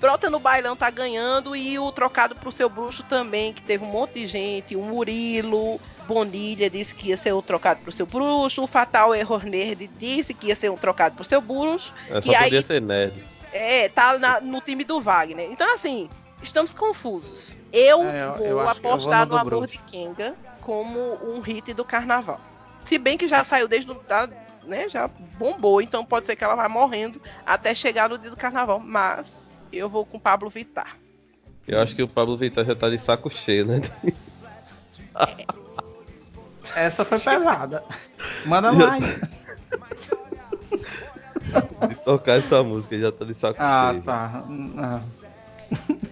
[0.00, 3.88] Brota no Bailão tá ganhando e o Trocado pro Seu Bruxo também, que teve um
[3.88, 4.76] monte de gente.
[4.76, 8.62] O Murilo Bonilha disse que ia ser o Trocado pro Seu Bruxo.
[8.62, 11.92] O Fatal Error Nerd disse que ia ser um Trocado pro Seu Bruxo.
[12.08, 13.14] É, que só aí- podia ser nerd.
[13.52, 15.48] É, tá na- no time do Wagner.
[15.50, 16.08] Então, assim,
[16.42, 17.56] estamos confusos.
[17.72, 20.34] Eu É, eu- vou eu que eu vou apostar no no, do Amor de Kenga
[20.60, 22.40] como um hit do carnaval.
[22.84, 23.94] Se bem que já saiu desde o.
[23.94, 24.28] tá,
[24.64, 25.08] né, já
[25.38, 28.78] bombou, então pode ser que ela vá morrendo até chegar no dia do carnaval.
[28.80, 30.96] Mas eu vou com Pablo Vittar.
[31.68, 33.80] Eu acho que o Pablo Vittar já tá de saco cheio, né?
[36.74, 37.84] Essa foi pesada.
[38.46, 39.02] Manda mais.
[41.88, 44.02] De tocar essa música, já tá de saco Ah, cheio.
[44.02, 44.44] tá.
[44.78, 45.00] Ah.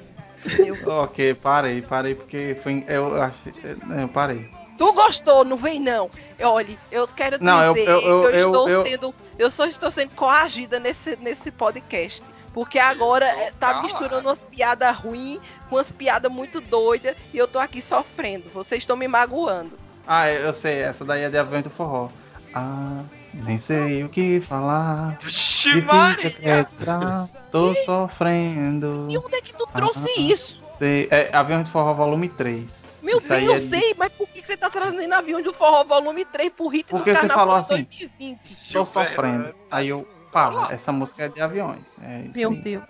[0.87, 2.83] Ok, parei, parei porque foi.
[2.89, 3.37] Eu acho.
[4.01, 4.49] Eu parei.
[4.79, 6.09] Tu gostou, não vem não.
[6.41, 9.15] Olha, eu quero Não, eu- dizer eu- eu- que eu, eu- estou eu- sendo.
[9.39, 12.23] Eu só estou sendo coagida nesse, nesse podcast.
[12.55, 13.83] Porque agora é, tá Calma.
[13.83, 18.49] misturando umas piadas ruins com umas piadas muito doidas e eu tô aqui sofrendo.
[18.55, 19.73] Vocês estão me magoando.
[20.09, 22.09] Ah, eu sei, essa daí é de Avião do Forró.
[22.55, 23.03] Ah,
[23.35, 25.19] nem sei o que falar.
[25.21, 26.29] Vixe, Difícil Maria!
[26.29, 27.29] acreditar.
[27.53, 29.07] Tô sofrendo.
[29.11, 30.21] E onde é que tu trouxe ah.
[30.21, 30.63] isso?
[30.79, 32.87] Sei- É Avião de Forró volume 3.
[33.03, 35.85] Meu bem, eu é de- sei, mas por que você tá trazendo avião de forró
[35.85, 38.73] volume 3 pro hit Porque do você falou de assim, 2020?
[38.73, 39.55] Tô sofrendo.
[39.71, 41.97] Aí eu, pá, essa música é de aviões.
[42.03, 42.57] É Meu aí.
[42.61, 42.85] Deus.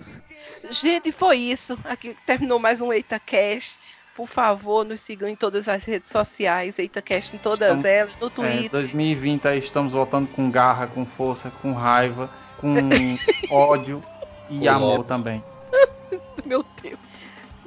[0.71, 1.79] Gente, foi isso.
[1.85, 3.98] Aqui terminou mais um EitaCast.
[4.19, 6.77] Por favor, nos sigam em todas as redes sociais.
[6.77, 8.13] EitaCast em todas Estamos- elas.
[8.21, 8.71] No É, Twitter.
[8.71, 12.69] 2020 aí estamos voltando com garra, com força, com raiva, com
[13.49, 14.03] ódio
[14.51, 15.41] e Com amor também.
[16.45, 16.99] Meu Deus.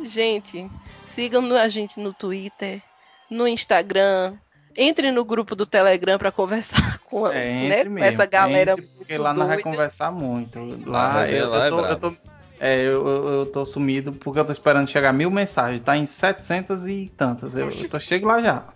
[0.04, 0.70] Gente,
[1.16, 2.82] sigam a gente no Twitter,
[3.30, 4.34] no Instagram.
[4.76, 9.18] Entre no grupo do Telegram para conversar com, É, né, mesmo, essa galera entre, Porque
[9.18, 10.60] lá nós vai conversar muito.
[10.86, 12.12] Lá é, eu, lá é eu, tô, eu, brabo.
[12.12, 12.31] tô,
[12.64, 15.82] é, eu, eu, tô sumido porque eu tô esperando chegar mil mensagens.
[15.82, 17.56] Tá em 700 e tantas.
[17.56, 18.68] Eu, eu tô chego lá já.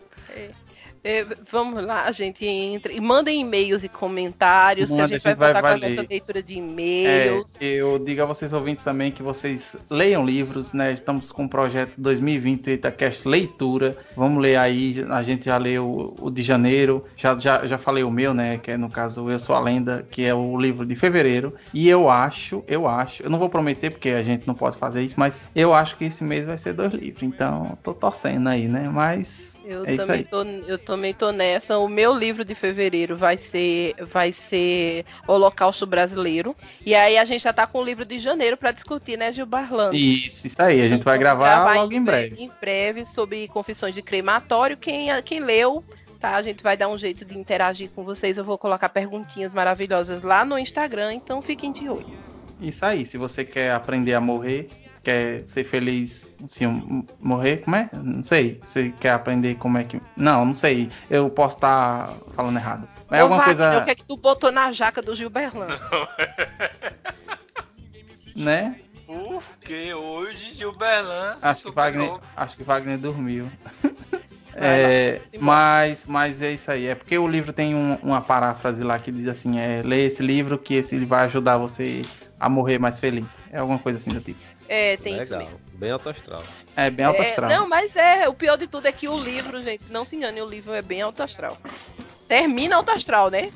[1.07, 5.21] É, vamos lá, a gente entra e mandem e-mails e comentários, que a Manda, gente
[5.21, 7.53] a vai gente vai- voltar vai com a nossa leitura de É, e-mails.
[7.61, 10.93] eu digo a vocês ouvintes também que vocês leiam livros, né?
[10.93, 13.95] Estamos com o projeto 2020 Itacast Leitura.
[14.15, 15.85] Vamos ler aí, a gente já leu
[16.19, 18.57] o, o de janeiro, já, já, já falei o meu, né?
[18.57, 21.53] Que é no caso Eu Sou a Lenda, que é o livro de fevereiro.
[21.71, 25.03] E eu acho, eu acho, eu não vou prometer porque a gente não pode fazer
[25.03, 27.21] isso, mas eu acho que esse mês vai ser dois livros.
[27.21, 28.89] Então, tô torcendo aí, né?
[28.91, 31.79] Mas Eu, é também tô, eu também tô nessa.
[31.79, 36.55] O meu livro de fevereiro vai ser, vai ser Holocausto Brasileiro.
[36.85, 39.47] E aí a gente já tá com o livro de janeiro para discutir, né, Gil
[39.47, 39.95] Barlando?
[39.95, 40.81] Isso, isso aí.
[40.81, 42.43] A gente vai Vamos gravar, logo em breve.
[42.43, 44.77] Em breve sobre confissões de crematório.
[44.77, 45.83] Quem, quem leu,
[46.19, 46.35] tá?
[46.35, 48.37] A gente vai dar um jeito de interagir com vocês.
[48.37, 52.05] Eu vou colocar perguntinhas maravilhosas lá no Instagram, então fiquem de olho.
[52.61, 54.69] Isso aí, se você quer aprender a morrer,
[55.05, 56.65] quer ser feliz, se
[57.19, 57.89] morrer, como é?
[57.93, 58.59] Não sei.
[58.63, 60.01] Você quer aprender como é que.
[60.17, 60.89] Não, não sei.
[61.09, 62.87] Eu posso estar falando errado.
[63.09, 65.15] Mas é Ô, alguma Wagner, coisa, O que é que tu botou na jaca do
[65.15, 65.79] Gil Berlando?
[68.35, 68.75] né?
[69.05, 71.71] Porque hoje Gilberlan Acho que.
[71.71, 73.49] Wagner, acho que Wagner dormiu.
[74.57, 76.87] É, mas, mas é isso aí.
[76.87, 80.23] É porque o livro tem um- uma paráfrase lá que diz assim: é, lê esse
[80.23, 82.05] livro que esse vai ajudar você
[82.39, 83.37] a morrer mais feliz.
[83.51, 84.39] É alguma coisa assim do tipo.
[84.67, 85.61] É, tem isso Legal, mesmo.
[85.73, 86.43] bem alto astral.
[86.75, 87.49] É bem alto É, astral.
[87.49, 90.41] não, mas é, o pior de tudo é que o livro, gente, não se engane,
[90.41, 91.57] o livro é bem alto astral.
[92.27, 93.51] Termina alto astral, né?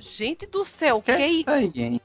[0.00, 1.50] Gente do céu, que, que é isso?
[1.50, 2.00] aí, hein?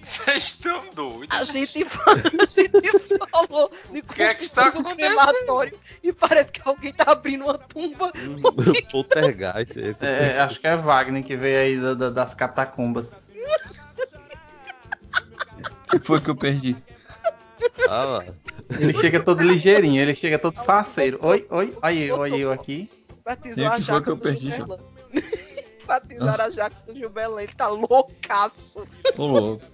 [0.00, 1.36] Vocês estão doidos.
[1.36, 4.96] A gente, a gente falou de que é que está acontecendo?
[4.96, 8.12] crematório e parece que alguém tá abrindo uma tumba.
[8.92, 9.76] Poltergeist.
[9.76, 9.96] esse.
[10.00, 13.12] É, acho que é Wagner que veio aí da- da- das catacumbas.
[15.86, 16.76] O que foi que eu perdi?
[17.88, 18.24] Ah.
[18.78, 21.18] Ele chega todo ligeirinho, ele chega todo parceiro.
[21.22, 22.90] Oi, oi, aí eu, aí eu aqui.
[23.24, 24.78] Batizou o a jaca que eu do perdi, Gilberlan.
[25.86, 28.86] Batizaram a jaca do Gilberlan, ele tá loucaço.
[29.16, 29.64] Ô, louco.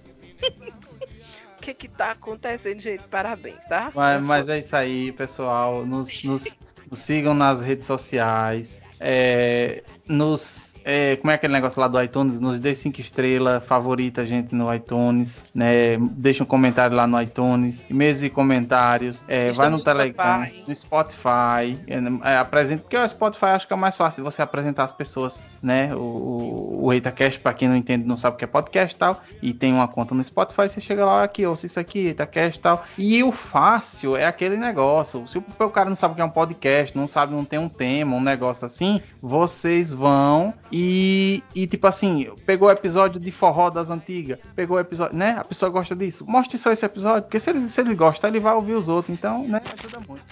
[1.57, 3.03] O que que tá acontecendo, gente?
[3.07, 3.91] Parabéns, tá?
[3.95, 5.85] Mas, mas é isso aí, pessoal.
[5.85, 6.55] Nos, nos-
[6.89, 8.81] nos sigam nas redes sociais.
[8.99, 10.74] É, nos.
[10.85, 12.39] É, como é aquele negócio lá do iTunes?
[12.39, 15.97] Nos dê cinco estrelas, favorita a gente no iTunes, né?
[16.11, 19.25] Deixa um comentário lá no iTunes, e-mails e comentários.
[19.27, 20.63] é, vai no no Telegram, Spotify.
[20.67, 21.79] no Spotify.
[21.87, 24.91] É, é, apresenta, porque o Spotify acho que é mais fácil de você apresentar as
[24.91, 25.93] pessoas, né?
[25.95, 28.99] O, o, o EitaCast, pra quem não entende, não sabe o que é podcast e
[28.99, 32.59] tal, e tem uma conta no Spotify, você chega lá, aqui, ouça isso aqui, EitaCast
[32.59, 32.85] e tal.
[32.95, 35.27] E o fácil é aquele negócio.
[35.27, 37.57] Se o, o cara não sabe o que é um podcast, não sabe, não tem
[37.57, 43.31] um tema, um negócio assim, vocês vão e, e tipo assim, pegou o episódio de
[43.31, 45.37] forró das antigas, pegou o episódio, né?
[45.39, 46.25] A pessoa gosta disso.
[46.27, 49.17] Mostre só esse episódio, porque se ele, se ele gosta, ele vai ouvir os outros.
[49.17, 49.61] Então, né?
[49.79, 50.25] Ajuda muito.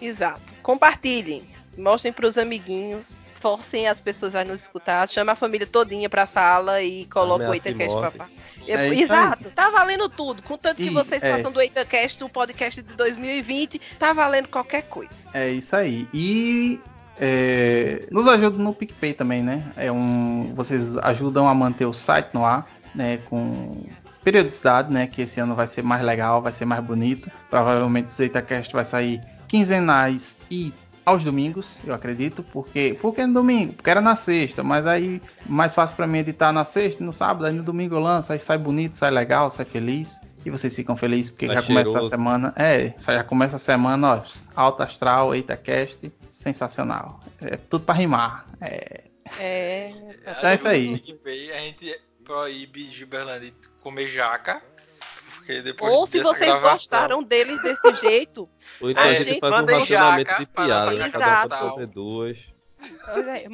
[0.00, 0.54] Exato.
[0.62, 1.42] Compartilhem,
[1.76, 6.80] mostrem pros amiguinhos, forcem as pessoas a nos escutar, chama a família todinha pra sala
[6.80, 8.18] e coloca o de EitaCast pra morte.
[8.18, 8.44] passar.
[8.68, 10.40] É Exato, tá valendo tudo.
[10.42, 11.32] Contanto que E, vocês é.
[11.32, 15.28] façam do EitaCast o podcast de 2020, tá valendo qualquer coisa.
[15.34, 16.08] É isso aí.
[16.14, 16.80] E
[17.18, 19.72] é, nos ajuda no PicPay também, né?
[19.76, 23.18] É um, vocês ajudam a manter o site no ar, né?
[23.28, 23.84] Com
[24.22, 25.06] periodicidade, né?
[25.06, 27.30] Que esse ano vai ser mais legal, vai ser mais bonito.
[27.50, 30.72] Provavelmente o ZeitaCast vai sair quinzenais e
[31.06, 32.42] aos domingos, eu acredito.
[32.42, 33.74] Porque, por que no domingo?
[33.74, 37.12] Porque era na sexta, mas aí mais fácil pra mim editar na sexta e no
[37.12, 40.18] sábado, aí no domingo eu lanço, aí sai bonito, sai legal, sai feliz.
[40.46, 42.08] E vocês ficam felizes porque Tá já começa a cheiroso.
[42.10, 42.52] semana.
[42.54, 44.22] É, já começa a semana, ó,
[44.54, 46.12] alto astral, EitaCast,
[46.44, 47.20] sensacional.
[47.40, 48.46] É tudo pra rimar.
[48.60, 49.04] É,
[49.40, 49.88] É.
[50.20, 51.02] Então é isso aí.
[51.52, 54.62] A gente proíbe Gilberlândia de comer jaca.
[55.36, 58.48] Porque depois Ou se vocês gravação- gostaram deles desse jeito,
[58.80, 59.86] Ou então A gente gente faz um racionamento
[60.30, 61.10] jaca de para piada, né?
[61.10, 62.38] Cada um duas.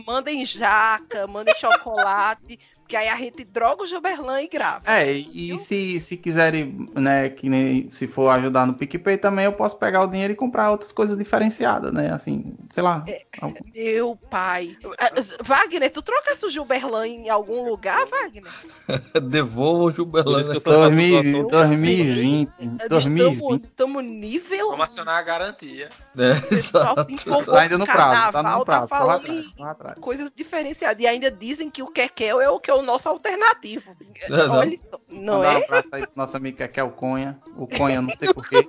[0.06, 2.58] mandem jaca, mandem chocolate,
[2.90, 4.82] que aí a gente droga o Gilberlan e grava.
[4.84, 9.52] É, e se, se quiserem, né, que nem se for ajudar no PicPay também, eu
[9.52, 12.12] posso pegar o dinheiro e comprar outras coisas diferenciadas, né?
[12.12, 13.04] Assim, sei lá.
[13.40, 14.76] algum- Meu pai.
[14.98, 15.10] Ah,
[15.44, 18.50] Wagner, tu trocasse o Gilberlan em algum lugar, Wagner?
[19.30, 21.68] Devolva o eu faço 2020, doação.
[21.70, 22.50] 2020,
[22.88, 23.64] 2020.
[23.64, 24.70] Estamos nível.
[24.70, 25.90] Vamos acionar a garantia.
[26.18, 27.06] É, exato.
[27.46, 29.98] Tá ainda no prazo, tá no prazo, tá falando atrás, em corre atrás.
[30.00, 31.02] coisas diferenciadas.
[31.02, 33.90] E ainda dizem que o Kekel é o que é o nosso alternativo.
[34.22, 34.54] É, não.
[34.56, 35.00] Olha só.
[35.08, 35.64] Não Mandar um é?
[35.64, 37.40] abraço aí pro nosso amigo que é o Conha.
[37.56, 38.68] O Conha, não sei porquê.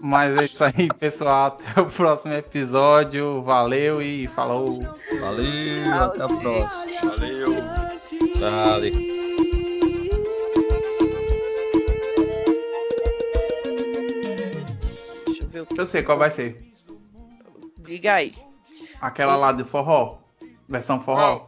[0.00, 1.46] Mas é isso aí, pessoal.
[1.46, 3.42] Até o próximo episódio.
[3.42, 4.80] Valeu e falou.
[5.20, 7.14] Valeu, até a próxima.
[7.16, 7.46] Valeu.
[8.40, 8.90] Dale.
[15.24, 15.80] Deixa eu ver o que.
[15.80, 16.56] Eu sei qual vai ser.
[17.80, 18.34] Diga aí.
[19.00, 20.18] Aquela lá do forró.
[20.68, 21.46] Versão forró.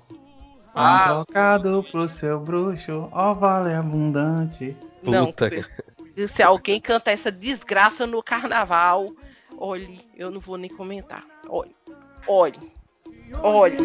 [0.75, 1.21] Ah.
[1.21, 4.77] Um trocado pro seu bruxo, ó vale abundante.
[5.03, 5.51] Não, Puta
[6.29, 9.07] se alguém cantar essa desgraça no carnaval,
[9.59, 11.25] olhe, eu não vou nem comentar.
[11.49, 11.75] Olhe,
[12.27, 12.73] olhe,
[13.43, 13.77] olhe.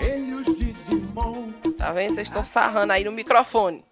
[0.00, 1.48] Ele os dizimou.
[1.78, 2.14] Tá vendo?
[2.14, 3.84] Vocês estão sarrando aí no microfone.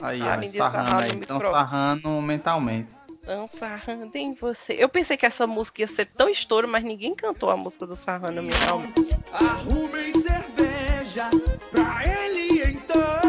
[0.00, 1.10] Aí, Ah, ó, sarrando aí.
[1.10, 2.97] Estão sarrando mentalmente.
[3.28, 4.72] Estão sarrando em você.
[4.72, 7.94] Eu pensei que essa música ia ser tão estouro, mas ninguém cantou a música do
[7.94, 8.94] Sarrando mentalmente.
[9.30, 11.28] Arrumem cerveja
[11.70, 13.20] pra ele então.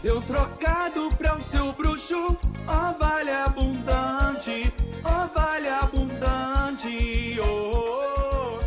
[0.00, 2.38] Deu trocado pra o seu bruxo,
[2.68, 4.72] ó vale abundante,
[5.02, 7.36] ó vale abundante.
[7.40, 8.60] Oh,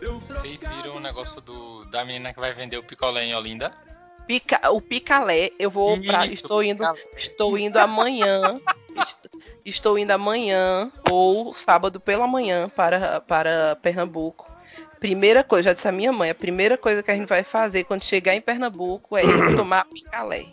[0.00, 3.70] Deu Vocês viram o negócio do, da menina que vai vender o picolé em Olinda?
[4.26, 6.26] Pica- o Picalé, eu vou pra.
[6.26, 6.84] Estou indo,
[7.16, 8.58] estou indo amanhã.
[9.00, 9.28] est-
[9.64, 14.46] estou indo amanhã ou sábado pela manhã para, para Pernambuco.
[14.98, 17.84] Primeira coisa, já disse a minha mãe, a primeira coisa que a gente vai fazer
[17.84, 19.26] quando chegar em Pernambuco é ir
[19.56, 20.46] tomar picalé.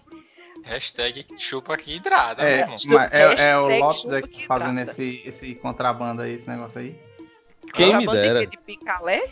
[0.64, 2.62] Hashtag chupa aqui hidrada, É,
[3.12, 6.96] é, é o Lopes é que que fazendo esse, esse contrabando aí, esse negócio aí.
[7.74, 8.48] Quem me Contrabando de dera.
[8.48, 9.30] De picalé?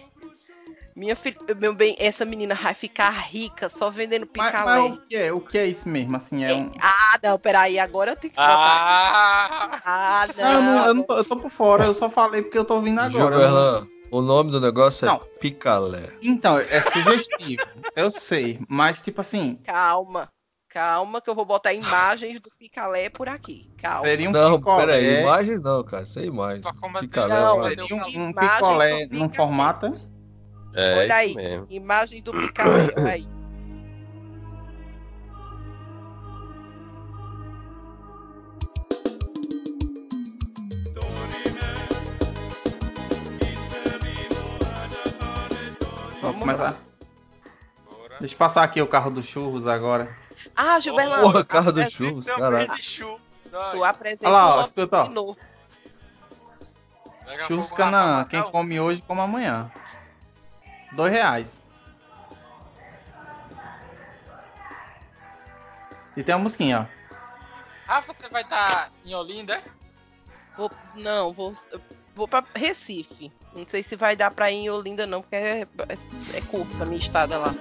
[0.96, 4.80] Minha filha, meu bem, essa menina vai ficar rica só vendendo Mas, picalé.
[4.82, 6.16] mas o, que é, o que é isso mesmo?
[6.18, 6.70] Assim, é um.
[6.80, 8.52] Ah, não, peraí, agora eu tenho que botar.
[8.54, 9.82] Ah!
[9.86, 12.58] Ah, Não, eu, não, eu, não tô, eu tô por fora, eu só falei porque
[12.58, 13.38] eu tô ouvindo agora.
[13.38, 13.44] né?
[13.44, 15.16] Gilberlan, O nome do negócio Não.
[15.16, 16.10] é picalé.
[16.22, 17.64] Então, é sugestivo.
[17.96, 18.60] eu sei.
[18.68, 20.28] Mas, tipo assim, Calma.
[20.70, 23.70] Calma, que eu vou botar imagens do picalé por aqui.
[23.78, 24.06] Calma.
[24.06, 24.78] seria um não, picolé.
[24.86, 26.06] peraí, imagens não, cara.
[26.06, 26.66] Sem imagens.
[27.02, 27.36] Picalé.
[27.36, 27.62] Não.
[27.68, 29.36] Seria um, um picolé num picolé.
[29.36, 30.11] formato.
[30.74, 31.36] É, Olha aí.
[31.36, 31.68] mesmo.
[31.70, 32.90] Imagem do picalé.
[32.96, 33.28] Olha aí.
[46.22, 46.76] Vamos começar.
[47.90, 48.16] Bora.
[48.20, 50.16] Deixa eu passar aqui o carro dos churros agora.
[50.56, 51.20] Ah, Gilberto.
[51.22, 52.72] Porra, carro do churros, caralho.
[53.72, 55.36] Tu apresenta Olha lá, ó, escuta, ó.
[57.48, 59.72] Churros mata Quem come hoje, come amanhã.
[60.92, 61.62] Dois reais.
[66.16, 67.02] E tem uma musiquinha, ó.
[67.88, 69.56] Ah, você vai estar em Olinda?
[69.56, 69.64] é?
[70.58, 71.54] Vou, não, vou,
[72.16, 73.32] vou pra Recife.
[73.54, 76.84] Não sei se vai dar pra ir em Olinda, não, porque é, é, é curta
[76.84, 77.54] a minha estada lá.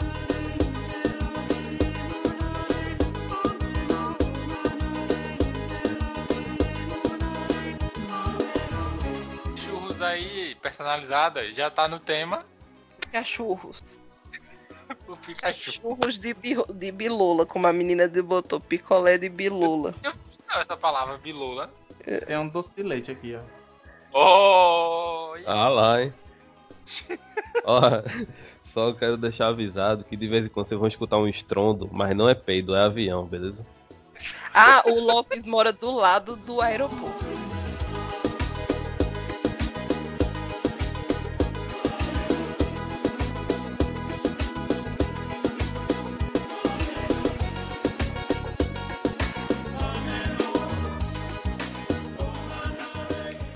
[9.57, 12.45] Churros aí, personalizada, já tá no tema.
[13.13, 13.83] Cachorros.
[15.07, 15.71] O Pikachu.
[15.73, 18.61] Churros de, bi- de bilola, como a menina de botou.
[18.61, 19.95] Picolé de bilola.
[20.03, 21.71] Não, essa palavra bilula.
[22.27, 23.41] Tem um doce de leite aqui, ó.
[24.13, 25.35] Oh!
[25.47, 26.13] Ah lá, hein?
[27.65, 27.81] Ó,
[28.75, 32.17] só quero deixar avisado que de vez em quando vocês vão escutar um estrondo, mas
[32.17, 33.65] não é peido, é avião, beleza?
[34.53, 37.40] Ah, o Lopes mora do lado do aeroporto.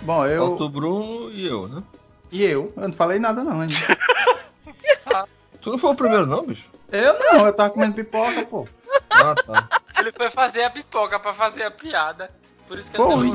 [0.05, 0.47] Bom, eu.
[0.48, 1.82] Falta o Bruno e eu, né?
[2.31, 2.72] E eu?
[2.76, 3.74] Eu não falei nada, não, ainda.
[5.60, 6.68] Tu não foi o primeiro, não, bicho?
[6.93, 8.68] Eu não, eu tava comendo pipoca, pô.
[9.09, 9.81] Ah, tá.
[9.98, 12.28] Ele foi fazer a pipoca pra fazer a piada.
[12.68, 13.06] Por isso que Foi.
[13.06, 13.32] eu também.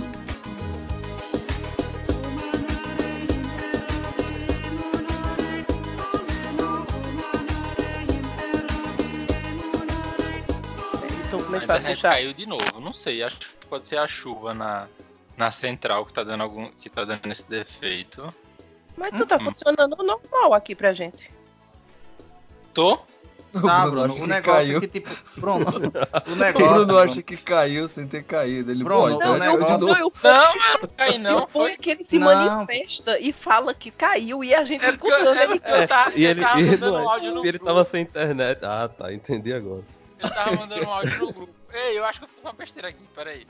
[11.27, 12.09] Então A começar a internet puxar.
[12.11, 12.79] caiu de novo.
[12.79, 14.87] Não sei, acho que pode ser a chuva na,
[15.39, 16.69] na central que tá dando algum.
[16.69, 18.31] que tá dando esse defeito.
[18.97, 19.45] Mas tu tá Hum.
[19.51, 21.29] funcionando normal aqui pra gente.
[22.73, 22.99] Tô?
[23.51, 24.77] O Tá, Bruno o negócio caiu.
[24.77, 25.09] é que, tipo.
[25.37, 25.65] Bruno,
[26.27, 26.67] o O negócio.
[26.67, 28.69] Bruno Bruno, acha que caiu sem ter caído.
[28.71, 29.99] Ele Bruno, pode, o então Não, caiu eu, de negócio- novo.
[29.99, 31.47] eu, Não, eu não caí não.
[31.47, 31.77] Foi.
[31.77, 32.25] que ele se Não.
[32.27, 35.61] manifesta e fala que caiu e a gente É porque eu, escutando ele.
[35.65, 37.65] eu, tava, E ele, tava ele, mandando um não- áudio no ele grupo.
[37.65, 38.59] tava sem internet.
[38.63, 39.83] Ah, tá, entendi agora.
[40.21, 41.53] Eu tava mandando um áudio no grupo.
[41.73, 43.47] Ei, eu acho que eu fiz uma besteira aqui, peraí.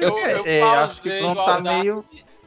[0.00, 2.04] Eu, eu É, acho que pausei Bruno o tá meio.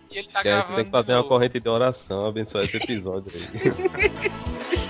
[0.10, 0.76] E ele tá Esquece, gravando.
[0.76, 3.62] tem que fazer uma corrente de oração, abençoar esse episódio aí.